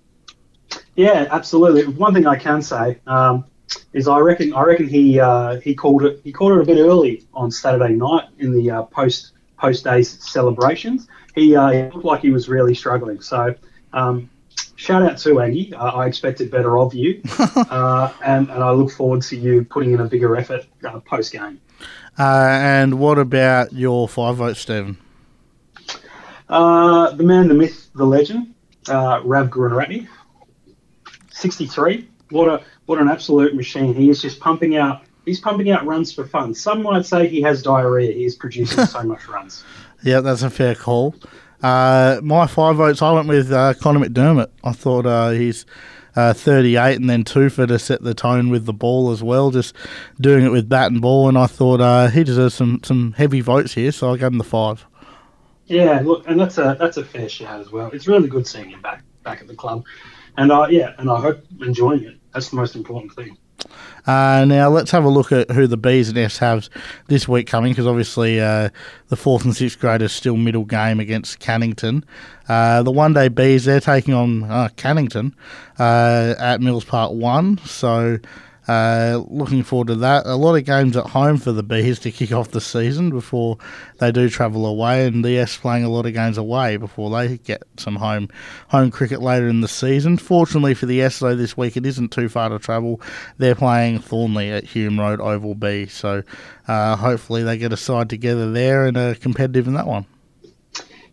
Yeah, 0.95 1.26
absolutely. 1.32 1.86
One 1.86 2.14
thing 2.14 2.28
I 2.28 2.36
can 2.36 2.62
say 2.62 3.01
um, 3.09 3.45
is 3.93 4.09
I 4.09 4.19
reckon 4.19 4.53
I 4.55 4.62
reckon 4.62 4.89
he 4.89 5.21
uh, 5.21 5.61
he 5.61 5.75
called 5.75 6.05
it 6.05 6.21
he 6.25 6.33
called 6.33 6.53
it 6.53 6.61
a 6.61 6.65
bit 6.65 6.79
early 6.79 7.25
on 7.33 7.51
Saturday 7.51 7.95
night 7.95 8.29
in 8.39 8.53
the 8.53 8.71
uh, 8.71 8.83
post 8.85 9.33
post 9.59 9.85
days 9.85 10.23
celebrations. 10.23 11.09
He, 11.35 11.57
uh, 11.57 11.71
he 11.71 11.83
looked 11.83 12.05
like 12.05 12.21
he 12.21 12.31
was 12.31 12.49
really 12.49 12.75
struggling. 12.75 13.21
So 13.21 13.55
um, 13.93 14.31
shout 14.77 15.03
out 15.03 15.19
to 15.19 15.41
Angie. 15.41 15.75
Uh, 15.75 15.87
I 15.87 16.07
expected 16.07 16.51
better 16.51 16.79
of 16.79 16.95
you, 16.95 17.23
uh, 17.39 18.12
and 18.25 18.51
and 18.51 18.62
I 18.62 18.71
look 18.71 18.91
forward 18.91 19.23
to 19.23 19.37
you 19.37 19.65
putting 19.65 19.93
in 19.93 20.01
a 20.01 20.05
bigger 20.05 20.37
effort 20.37 20.67
uh, 20.85 21.01
post 21.01 21.33
game. 21.33 21.61
Uh, 22.19 22.49
and 22.51 22.99
what 22.99 23.19
about 23.19 23.73
your 23.73 24.09
five 24.09 24.37
votes, 24.37 24.61
Stephen? 24.61 24.99
Uh, 26.49 27.11
the 27.12 27.25
man, 27.25 27.49
the 27.49 27.55
myth, 27.55 27.91
the 27.95 28.05
legend, 28.05 28.55
uh, 28.89 29.21
Rav 29.25 29.49
Gurunaratne, 29.49 30.07
63. 31.31 32.09
What 32.31 32.49
a 32.49 32.65
what 32.87 32.99
an 32.99 33.09
absolute 33.09 33.55
machine. 33.55 33.95
He 33.95 34.11
is 34.11 34.20
just 34.20 34.41
pumping 34.41 34.76
out. 34.76 35.03
He's 35.24 35.41
pumping 35.41 35.70
out 35.70 35.87
runs 35.87 36.12
for 36.12 36.26
fun. 36.26 36.55
Some 36.55 36.82
might 36.82 37.07
say 37.07 37.26
he 37.26 37.41
has 37.43 37.62
diarrhea. 37.62 38.12
He 38.12 38.24
is 38.24 38.35
producing 38.35 38.85
so 38.85 39.03
much 39.05 39.26
runs. 39.26 39.64
Yeah, 40.03 40.20
that's 40.20 40.43
a 40.43 40.51
fair 40.51 40.74
call. 40.74 41.14
Uh, 41.62 42.20
my 42.22 42.47
five 42.47 42.76
votes, 42.76 43.01
I 43.01 43.11
went 43.12 43.26
with 43.26 43.51
uh, 43.51 43.72
Connor 43.74 44.07
McDermott. 44.07 44.51
I 44.62 44.72
thought 44.72 45.07
uh, 45.07 45.30
he's 45.30 45.64
uh, 46.14 46.35
38 46.35 46.97
and 46.97 47.09
then 47.09 47.24
two 47.24 47.49
for 47.49 47.66
to 47.66 47.78
set 47.78 48.03
the 48.03 48.12
tone 48.12 48.51
with 48.51 48.66
the 48.66 48.72
ball 48.72 49.11
as 49.11 49.22
well, 49.22 49.51
just 49.51 49.74
doing 50.20 50.45
it 50.45 50.51
with 50.51 50.68
bat 50.68 50.91
and 50.91 51.01
ball. 51.01 51.28
And 51.28 51.39
I 51.39 51.47
thought 51.47 51.80
uh, 51.80 52.09
he 52.09 52.22
deserves 52.22 52.55
some, 52.55 52.80
some 52.85 53.12
heavy 53.12 53.41
votes 53.41 53.72
here, 53.72 53.93
so 53.93 54.12
I 54.12 54.18
gave 54.18 54.28
him 54.28 54.39
the 54.39 54.45
five. 54.45 54.85
Yeah, 55.66 56.01
look, 56.05 56.28
and 56.28 56.39
that's 56.39 56.59
a 56.59 56.76
that's 56.78 56.99
a 56.99 57.05
fair 57.05 57.28
shout 57.28 57.61
as 57.61 57.72
well. 57.72 57.91
It's 57.93 58.07
really 58.07 58.28
good 58.28 58.47
seeing 58.47 58.68
him 58.68 58.82
back 58.82 59.03
back 59.22 59.41
at 59.41 59.49
the 59.49 59.55
club, 59.55 59.85
and 60.37 60.53
I 60.53 60.68
yeah, 60.68 60.93
and 60.99 61.11
I 61.11 61.18
hope 61.18 61.43
enjoying 61.62 62.05
it. 62.05 62.18
That's 62.35 62.51
the 62.51 62.57
most 62.57 62.76
important 62.76 63.14
thing. 63.14 63.39
Uh, 64.07 64.45
now 64.47 64.68
let's 64.68 64.91
have 64.91 65.05
a 65.05 65.09
look 65.09 65.32
at 65.32 65.51
who 65.51 65.66
the 65.66 65.78
Bs 65.78 66.09
and 66.09 66.18
Fs 66.18 66.39
have 66.39 66.68
this 67.07 67.26
week 67.26 67.47
coming, 67.47 67.72
because 67.72 67.87
obviously 67.87 68.41
uh, 68.41 68.68
the 69.09 69.16
fourth 69.16 69.45
and 69.45 69.57
sixth 69.57 69.78
graders 69.78 70.12
still 70.12 70.37
middle 70.37 70.64
game 70.64 71.01
against 71.01 71.39
Cannington. 71.41 72.03
Uh, 72.49 72.82
the 72.82 72.91
one 72.91 73.14
day 73.14 73.30
Bs 73.30 73.64
they're 73.64 73.80
taking 73.80 74.12
on 74.12 74.43
uh, 74.45 74.68
Cannington 74.76 75.32
uh, 75.78 76.35
at 76.39 76.61
Mills 76.61 76.85
Park 76.85 77.12
One, 77.12 77.59
so. 77.64 78.18
Uh, 78.67 79.23
looking 79.29 79.62
forward 79.62 79.89
to 79.89 79.97
that. 79.97 80.25
A 80.27 80.37
lot 80.37 80.55
of 80.55 80.65
games 80.65 80.97
at 80.97 81.07
home 81.07 81.37
for 81.37 81.53
the 81.53 81.62
Bees 81.62 81.99
to 82.01 82.11
kick 82.11 82.33
off 82.33 82.51
the 82.51 82.61
season 82.61 83.11
before 83.11 83.59
they 83.99 84.11
do 84.11 84.29
travel 84.29 84.65
away, 84.65 85.07
and 85.07 85.25
the 85.25 85.39
S 85.39 85.57
playing 85.57 85.85
a 85.85 85.91
lot 85.91 86.07
of 86.07 86.15
games 86.15 86.39
away 86.39 86.77
before 86.77 87.11
they 87.11 87.37
get 87.39 87.62
some 87.77 87.97
home 87.97 88.29
home 88.69 88.91
cricket 88.91 89.21
later 89.21 89.49
in 89.49 89.61
the 89.61 89.69
season. 89.69 90.17
Fortunately 90.17 90.75
for 90.75 90.87
the 90.87 91.03
S, 91.03 91.19
though, 91.19 91.35
this 91.35 91.57
week 91.57 91.77
it 91.77 91.85
isn't 91.85 92.11
too 92.11 92.29
far 92.29 92.49
to 92.49 92.59
travel. 92.59 93.01
They're 93.37 93.55
playing 93.55 93.99
Thornlie 93.99 94.57
at 94.57 94.65
Hume 94.65 94.99
Road 94.99 95.21
Oval 95.21 95.55
B, 95.55 95.87
so 95.87 96.23
uh, 96.67 96.97
hopefully 96.97 97.43
they 97.43 97.59
get 97.59 97.73
a 97.73 97.77
side 97.77 98.09
together 98.09 98.51
there 98.51 98.87
and 98.87 98.97
are 98.97 99.15
competitive 99.15 99.67
in 99.67 99.75
that 99.75 99.87
one. 99.87 100.07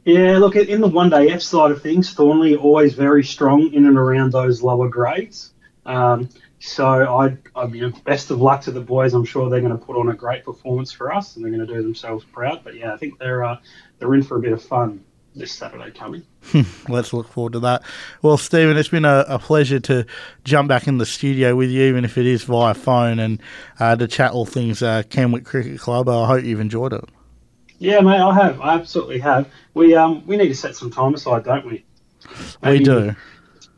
Yeah, 0.05 0.39
look, 0.39 0.55
in 0.55 0.81
the 0.81 0.87
one 0.87 1.09
day 1.09 1.29
F 1.29 1.41
side 1.41 1.71
of 1.71 1.81
things, 1.83 2.15
Thornlie 2.15 2.57
always 2.57 2.95
very 2.95 3.23
strong 3.23 3.71
in 3.71 3.85
and 3.85 3.97
around 3.97 4.31
those 4.31 4.63
lower 4.63 4.89
grades. 4.89 5.53
Um, 5.85 6.29
so 6.61 6.85
I, 6.85 7.37
I 7.55 7.65
know, 7.65 7.89
best 8.05 8.29
of 8.29 8.39
luck 8.39 8.61
to 8.61 8.71
the 8.71 8.81
boys. 8.81 9.13
I'm 9.13 9.25
sure 9.25 9.49
they're 9.49 9.61
going 9.61 9.77
to 9.77 9.83
put 9.83 9.97
on 9.97 10.09
a 10.09 10.13
great 10.13 10.45
performance 10.45 10.91
for 10.91 11.13
us, 11.13 11.35
and 11.35 11.43
they're 11.43 11.51
going 11.51 11.65
to 11.65 11.73
do 11.73 11.81
themselves 11.81 12.23
proud. 12.23 12.63
But 12.63 12.75
yeah, 12.75 12.93
I 12.93 12.97
think 12.97 13.17
they're 13.17 13.43
uh, 13.43 13.57
they're 13.97 14.13
in 14.13 14.21
for 14.21 14.37
a 14.37 14.39
bit 14.39 14.53
of 14.53 14.61
fun 14.61 15.03
this 15.35 15.51
Saturday 15.51 15.89
coming. 15.91 16.23
Let's 16.87 17.13
look 17.13 17.27
forward 17.29 17.53
to 17.53 17.59
that. 17.61 17.81
Well, 18.21 18.37
Stephen, 18.37 18.77
it's 18.77 18.89
been 18.89 19.05
a, 19.05 19.25
a, 19.27 19.39
pleasure 19.39 19.79
to 19.79 20.05
jump 20.43 20.67
back 20.67 20.87
in 20.87 20.97
the 20.97 21.05
studio 21.05 21.55
with 21.55 21.71
you, 21.71 21.83
even 21.83 22.05
if 22.05 22.17
it 22.17 22.27
is 22.27 22.43
via 22.43 22.73
phone, 22.75 23.17
and 23.17 23.41
uh, 23.79 23.95
to 23.95 24.07
chat 24.07 24.31
all 24.31 24.45
things 24.45 24.83
uh, 24.83 25.01
Kenwick 25.09 25.45
Cricket 25.45 25.79
Club. 25.79 26.09
I 26.09 26.27
hope 26.27 26.43
you've 26.43 26.59
enjoyed 26.59 26.93
it. 26.93 27.05
Yeah, 27.79 28.01
mate, 28.01 28.19
I 28.19 28.35
have. 28.35 28.61
I 28.61 28.75
absolutely 28.75 29.19
have. 29.19 29.49
We 29.73 29.95
um 29.95 30.27
we 30.27 30.37
need 30.37 30.49
to 30.49 30.55
set 30.55 30.75
some 30.75 30.91
time 30.91 31.15
aside, 31.15 31.43
don't 31.43 31.65
we? 31.65 31.85
Maybe, 32.61 32.79
we 32.79 32.85
do 32.85 33.15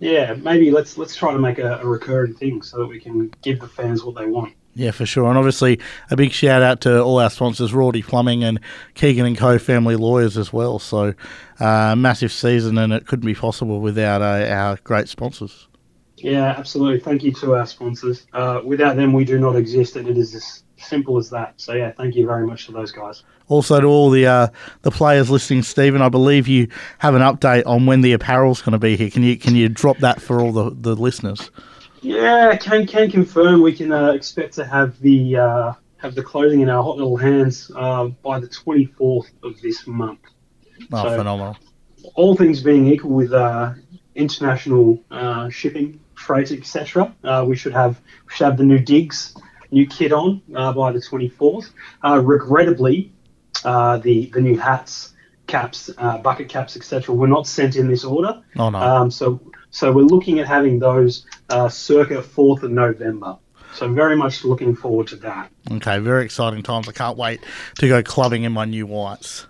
yeah, 0.04 0.34
maybe 0.34 0.70
let's 0.70 0.98
let's 0.98 1.16
try 1.16 1.32
to 1.32 1.40
make 1.40 1.60
a, 1.60 1.80
a 1.80 1.86
recurring 1.86 2.34
thing 2.34 2.62
so 2.62 2.80
that 2.80 2.88
we 2.88 3.00
can 3.00 3.34
give 3.42 3.62
the 3.62 3.68
fans 3.70 4.04
what 4.04 4.16
they 4.16 4.26
want. 4.26 4.54
Yeah, 4.76 4.92
for 4.92 5.06
sure. 5.06 5.30
And 5.30 5.38
obviously, 5.38 5.80
a 6.10 6.18
big 6.18 6.32
shout 6.32 6.62
out 6.62 6.82
to 6.82 7.02
all 7.02 7.20
our 7.20 7.30
sponsors, 7.30 7.72
Rawdy 7.72 8.04
Plumbing 8.04 8.44
and 8.44 8.60
Keegan 8.96 9.26
and 9.26 9.38
Co. 9.38 9.58
Family 9.60 9.96
Lawyers 9.96 10.38
as 10.38 10.52
well. 10.52 10.80
So, 10.80 11.14
uh, 11.60 11.96
massive 11.96 12.32
season, 12.32 12.78
and 12.78 12.92
it 12.92 13.08
couldn't 13.08 13.26
be 13.26 13.36
possible 13.36 13.80
without 13.80 14.22
uh, 14.22 14.48
our 14.50 14.78
great 14.84 15.08
sponsors. 15.08 15.68
Yeah, 16.18 16.56
absolutely. 16.58 17.00
Thank 17.00 17.24
you 17.24 17.32
to 17.36 17.56
our 17.56 17.66
sponsors. 17.66 18.26
Uh, 18.34 18.62
without 18.66 18.96
them, 18.96 19.14
we 19.14 19.24
do 19.24 19.40
not 19.40 19.56
exist, 19.56 19.96
and 19.96 20.08
it 20.08 20.18
is 20.18 20.63
simple 20.88 21.18
as 21.18 21.30
that. 21.30 21.54
So, 21.58 21.74
yeah, 21.74 21.92
thank 21.92 22.16
you 22.16 22.26
very 22.26 22.46
much 22.46 22.66
to 22.68 22.72
those 22.72 22.92
guys. 22.92 23.24
Also, 23.50 23.80
to 23.80 23.88
all 23.88 24.10
the 24.10 24.26
uh, 24.26 24.48
the 24.84 24.92
players 24.92 25.30
listening, 25.30 25.64
Stephen, 25.64 26.02
I 26.02 26.10
believe 26.10 26.48
you 26.48 26.68
have 27.00 27.14
an 27.14 27.22
update 27.22 27.64
on 27.66 27.86
when 27.86 28.02
the 28.02 28.14
apparel's 28.14 28.62
going 28.62 28.72
to 28.74 28.80
be 28.80 28.96
here. 28.96 29.10
Can 29.10 29.24
you 29.24 29.38
can 29.38 29.56
you 29.56 29.70
drop 29.70 29.98
that 30.00 30.22
for 30.22 30.40
all 30.40 30.52
the, 30.52 30.70
the 30.70 30.96
listeners? 30.96 31.52
Yeah, 32.02 32.56
can 32.58 32.88
can 32.88 33.12
confirm 33.12 33.62
we 33.62 33.74
can 33.74 33.92
uh, 33.92 34.12
expect 34.12 34.54
to 34.56 34.66
have 34.66 35.00
the 35.00 35.38
uh, 35.38 35.74
have 35.98 36.16
the 36.16 36.24
clothing 36.24 36.62
in 36.62 36.70
our 36.70 36.84
hot 36.84 36.98
little 36.98 37.18
hands 37.18 37.72
uh, 37.76 38.08
by 38.24 38.40
the 38.40 38.48
24th 38.48 39.32
of 39.44 39.60
this 39.62 39.88
month. 39.88 40.20
Oh, 40.92 41.04
so, 41.04 41.18
phenomenal! 41.18 41.58
All 42.16 42.36
things 42.36 42.62
being 42.62 42.88
equal, 42.88 43.12
with 43.12 43.34
uh, 43.34 43.74
international 44.16 45.02
uh, 45.12 45.50
shipping, 45.50 46.00
freight, 46.16 46.52
etc., 46.52 47.14
we 47.46 47.56
should 47.56 47.74
have 47.74 48.02
we 48.26 48.34
should 48.34 48.46
have 48.46 48.58
the 48.58 48.66
new 48.66 48.80
digs 48.80 49.36
new 49.74 49.88
kit 49.88 50.14
on 50.14 50.42
uh, 50.56 50.72
by 50.72 50.92
the 50.92 51.00
24th. 51.00 51.72
Uh, 52.04 52.22
regrettably, 52.24 53.12
uh, 53.66 53.98
the 53.98 54.28
the 54.28 54.42
new 54.42 54.58
hats, 54.58 55.14
caps, 55.48 55.90
uh, 55.98 56.18
bucket 56.20 56.50
caps, 56.50 56.78
etc. 56.78 57.14
were 57.14 57.28
not 57.28 57.48
sent 57.48 57.76
in 57.76 57.88
this 57.88 58.04
order. 58.04 58.42
Oh 58.58 58.70
no. 58.70 58.80
Um, 58.80 59.12
so 59.12 59.42
so 59.72 59.92
we're 59.92 60.04
looking 60.04 60.40
at 60.40 60.48
having 60.48 60.80
those 60.80 61.26
uh, 61.50 61.68
circa 61.68 62.22
4th 62.22 62.64
of 62.64 62.72
November. 62.72 63.38
So 63.74 63.92
very 63.92 64.16
much 64.16 64.44
looking 64.46 64.76
forward 64.76 65.08
to 65.08 65.16
that. 65.18 65.50
Okay, 65.72 65.98
very 65.98 66.26
exciting 66.26 66.62
times. 66.62 66.88
I 66.88 66.92
can't 66.92 67.18
wait 67.18 67.40
to 67.80 67.88
go 67.88 68.04
clubbing 68.04 68.44
in 68.44 68.52
my 68.52 68.66
new 68.66 68.86
whites. 68.86 69.48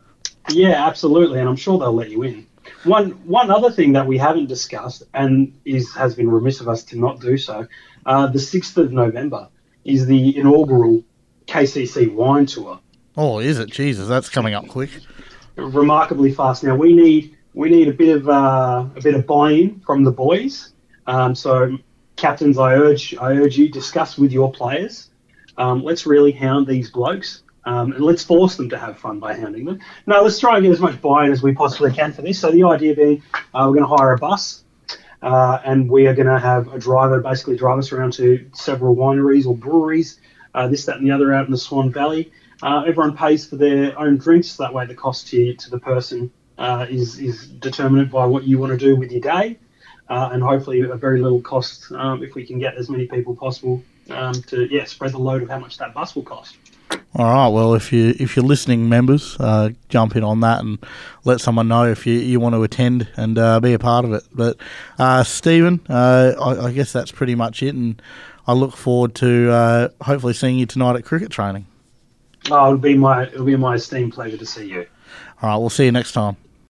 Yeah, 0.49 0.87
absolutely, 0.87 1.39
and 1.39 1.49
I'm 1.49 1.57
sure 1.57 1.77
they'll 1.77 1.93
let 1.93 2.09
you 2.09 2.23
in. 2.23 2.47
One 2.85 3.11
one 3.25 3.51
other 3.51 3.69
thing 3.69 3.93
that 3.93 4.07
we 4.07 4.17
haven't 4.17 4.47
discussed 4.47 5.03
and 5.13 5.53
is 5.65 5.93
has 5.95 6.15
been 6.15 6.29
remiss 6.29 6.61
of 6.61 6.69
us 6.69 6.83
to 6.85 6.99
not 6.99 7.19
do 7.19 7.37
so, 7.37 7.67
uh, 8.05 8.27
the 8.27 8.39
6th 8.39 8.77
of 8.77 8.91
November 8.93 9.49
is 9.85 10.05
the 10.05 10.37
inaugural 10.37 11.03
KCC 11.47 12.11
wine 12.13 12.45
tour. 12.45 12.79
Oh, 13.15 13.39
is 13.39 13.59
it? 13.59 13.69
Jesus, 13.69 14.07
that's 14.07 14.29
coming 14.29 14.53
up 14.53 14.67
quick. 14.67 14.89
Remarkably 15.55 16.31
fast. 16.33 16.63
Now 16.63 16.75
we 16.75 16.93
need 16.93 17.37
we 17.53 17.69
need 17.69 17.87
a 17.87 17.93
bit 17.93 18.15
of 18.15 18.27
uh, 18.27 18.85
a 18.95 19.01
bit 19.01 19.15
of 19.15 19.27
buy-in 19.27 19.81
from 19.81 20.03
the 20.03 20.11
boys. 20.11 20.73
Um, 21.05 21.35
so, 21.35 21.77
captains, 22.15 22.57
I 22.57 22.73
urge 22.73 23.15
I 23.15 23.33
urge 23.33 23.57
you 23.57 23.69
discuss 23.69 24.17
with 24.17 24.31
your 24.31 24.51
players. 24.51 25.09
Um, 25.57 25.83
let's 25.83 26.05
really 26.05 26.31
hound 26.31 26.67
these 26.67 26.89
blokes. 26.89 27.43
Um, 27.65 27.93
and 27.93 28.03
let's 28.03 28.23
force 28.23 28.57
them 28.57 28.69
to 28.69 28.77
have 28.77 28.97
fun 28.97 29.19
by 29.19 29.35
hounding 29.35 29.63
them. 29.63 29.79
No, 30.05 30.21
let's 30.21 30.37
try 30.37 30.57
and 30.57 30.63
get 30.63 30.73
as 30.73 30.81
much 30.81 31.01
buy-in 31.01 31.31
as 31.31 31.41
we 31.41 31.53
possibly 31.53 31.93
can 31.93 32.11
for 32.11 32.21
this. 32.21 32.39
So 32.39 32.51
the 32.51 32.63
idea 32.63 32.93
being, 32.93 33.23
uh, 33.33 33.69
we're 33.69 33.79
going 33.79 33.89
to 33.89 33.95
hire 33.95 34.11
a 34.11 34.17
bus, 34.17 34.65
uh, 35.23 35.59
and 35.63 35.89
we 35.89 36.05
are 36.05 36.13
going 36.13 36.27
to 36.27 36.37
have 36.37 36.73
a 36.73 36.77
driver 36.77 37.21
basically 37.21 37.55
drive 37.55 37.79
us 37.79 37.91
around 37.93 38.11
to 38.13 38.45
several 38.53 38.95
wineries 38.95 39.45
or 39.45 39.55
breweries, 39.55 40.19
uh, 40.53 40.67
this, 40.67 40.85
that, 40.85 40.97
and 40.97 41.07
the 41.07 41.11
other 41.11 41.33
out 41.33 41.45
in 41.45 41.51
the 41.51 41.57
Swan 41.57 41.91
Valley. 41.91 42.31
Uh, 42.61 42.83
everyone 42.85 43.15
pays 43.15 43.45
for 43.45 43.55
their 43.55 43.97
own 43.97 44.17
drinks. 44.17 44.57
That 44.57 44.73
way, 44.73 44.85
the 44.85 44.95
cost 44.95 45.27
to, 45.29 45.55
to 45.55 45.69
the 45.69 45.79
person 45.79 46.31
uh, 46.57 46.85
is 46.89 47.19
is 47.19 47.47
determined 47.47 48.11
by 48.11 48.25
what 48.25 48.43
you 48.43 48.59
want 48.59 48.71
to 48.71 48.77
do 48.77 48.95
with 48.95 49.11
your 49.11 49.21
day, 49.21 49.57
uh, 50.09 50.29
and 50.31 50.43
hopefully 50.43 50.81
a 50.81 50.95
very 50.95 51.21
little 51.21 51.41
cost 51.41 51.91
um, 51.93 52.21
if 52.21 52.35
we 52.35 52.45
can 52.45 52.59
get 52.59 52.75
as 52.75 52.89
many 52.89 53.07
people 53.07 53.35
possible 53.35 53.81
um, 54.11 54.33
to 54.33 54.67
yeah 54.71 54.83
spread 54.85 55.13
the 55.13 55.17
load 55.17 55.41
of 55.41 55.49
how 55.49 55.59
much 55.59 55.77
that 55.77 55.93
bus 55.93 56.15
will 56.15 56.23
cost. 56.23 56.55
All 57.15 57.25
right. 57.25 57.47
Well, 57.47 57.75
if 57.75 57.93
you 57.93 58.15
if 58.19 58.35
you're 58.35 58.45
listening, 58.45 58.89
members, 58.89 59.37
uh, 59.39 59.69
jump 59.89 60.15
in 60.15 60.23
on 60.23 60.39
that 60.39 60.61
and 60.61 60.83
let 61.23 61.41
someone 61.41 61.67
know 61.67 61.85
if 61.85 62.07
you, 62.07 62.15
you 62.15 62.39
want 62.39 62.55
to 62.55 62.63
attend 62.63 63.07
and 63.15 63.37
uh, 63.37 63.59
be 63.59 63.73
a 63.73 63.79
part 63.79 64.03
of 64.03 64.13
it. 64.13 64.23
But 64.33 64.57
uh, 64.97 65.23
Stephen, 65.23 65.79
uh, 65.89 66.33
I, 66.41 66.65
I, 66.67 66.71
guess 66.71 66.91
that's 66.91 67.11
pretty 67.11 67.35
much 67.35 67.61
it, 67.61 67.75
and 67.75 68.01
I 68.47 68.53
look 68.53 68.75
forward 68.75 69.13
to 69.15 69.51
uh, 69.51 69.89
hopefully 70.01 70.33
seeing 70.33 70.57
you 70.57 70.65
tonight 70.65 70.95
at 70.95 71.05
cricket 71.05 71.29
training. 71.29 71.67
Oh, 72.49 72.67
it'll 72.67 72.77
be 72.77 72.97
my 72.97 73.27
it'll 73.27 73.45
be 73.45 73.55
my 73.55 73.75
esteemed 73.75 74.13
pleasure 74.13 74.37
to 74.37 74.45
see 74.45 74.67
you. 74.67 74.87
All 75.41 75.49
right, 75.49 75.57
we'll 75.57 75.69
see 75.69 75.85
you 75.85 75.91
next 75.91 76.13
time. 76.13 76.35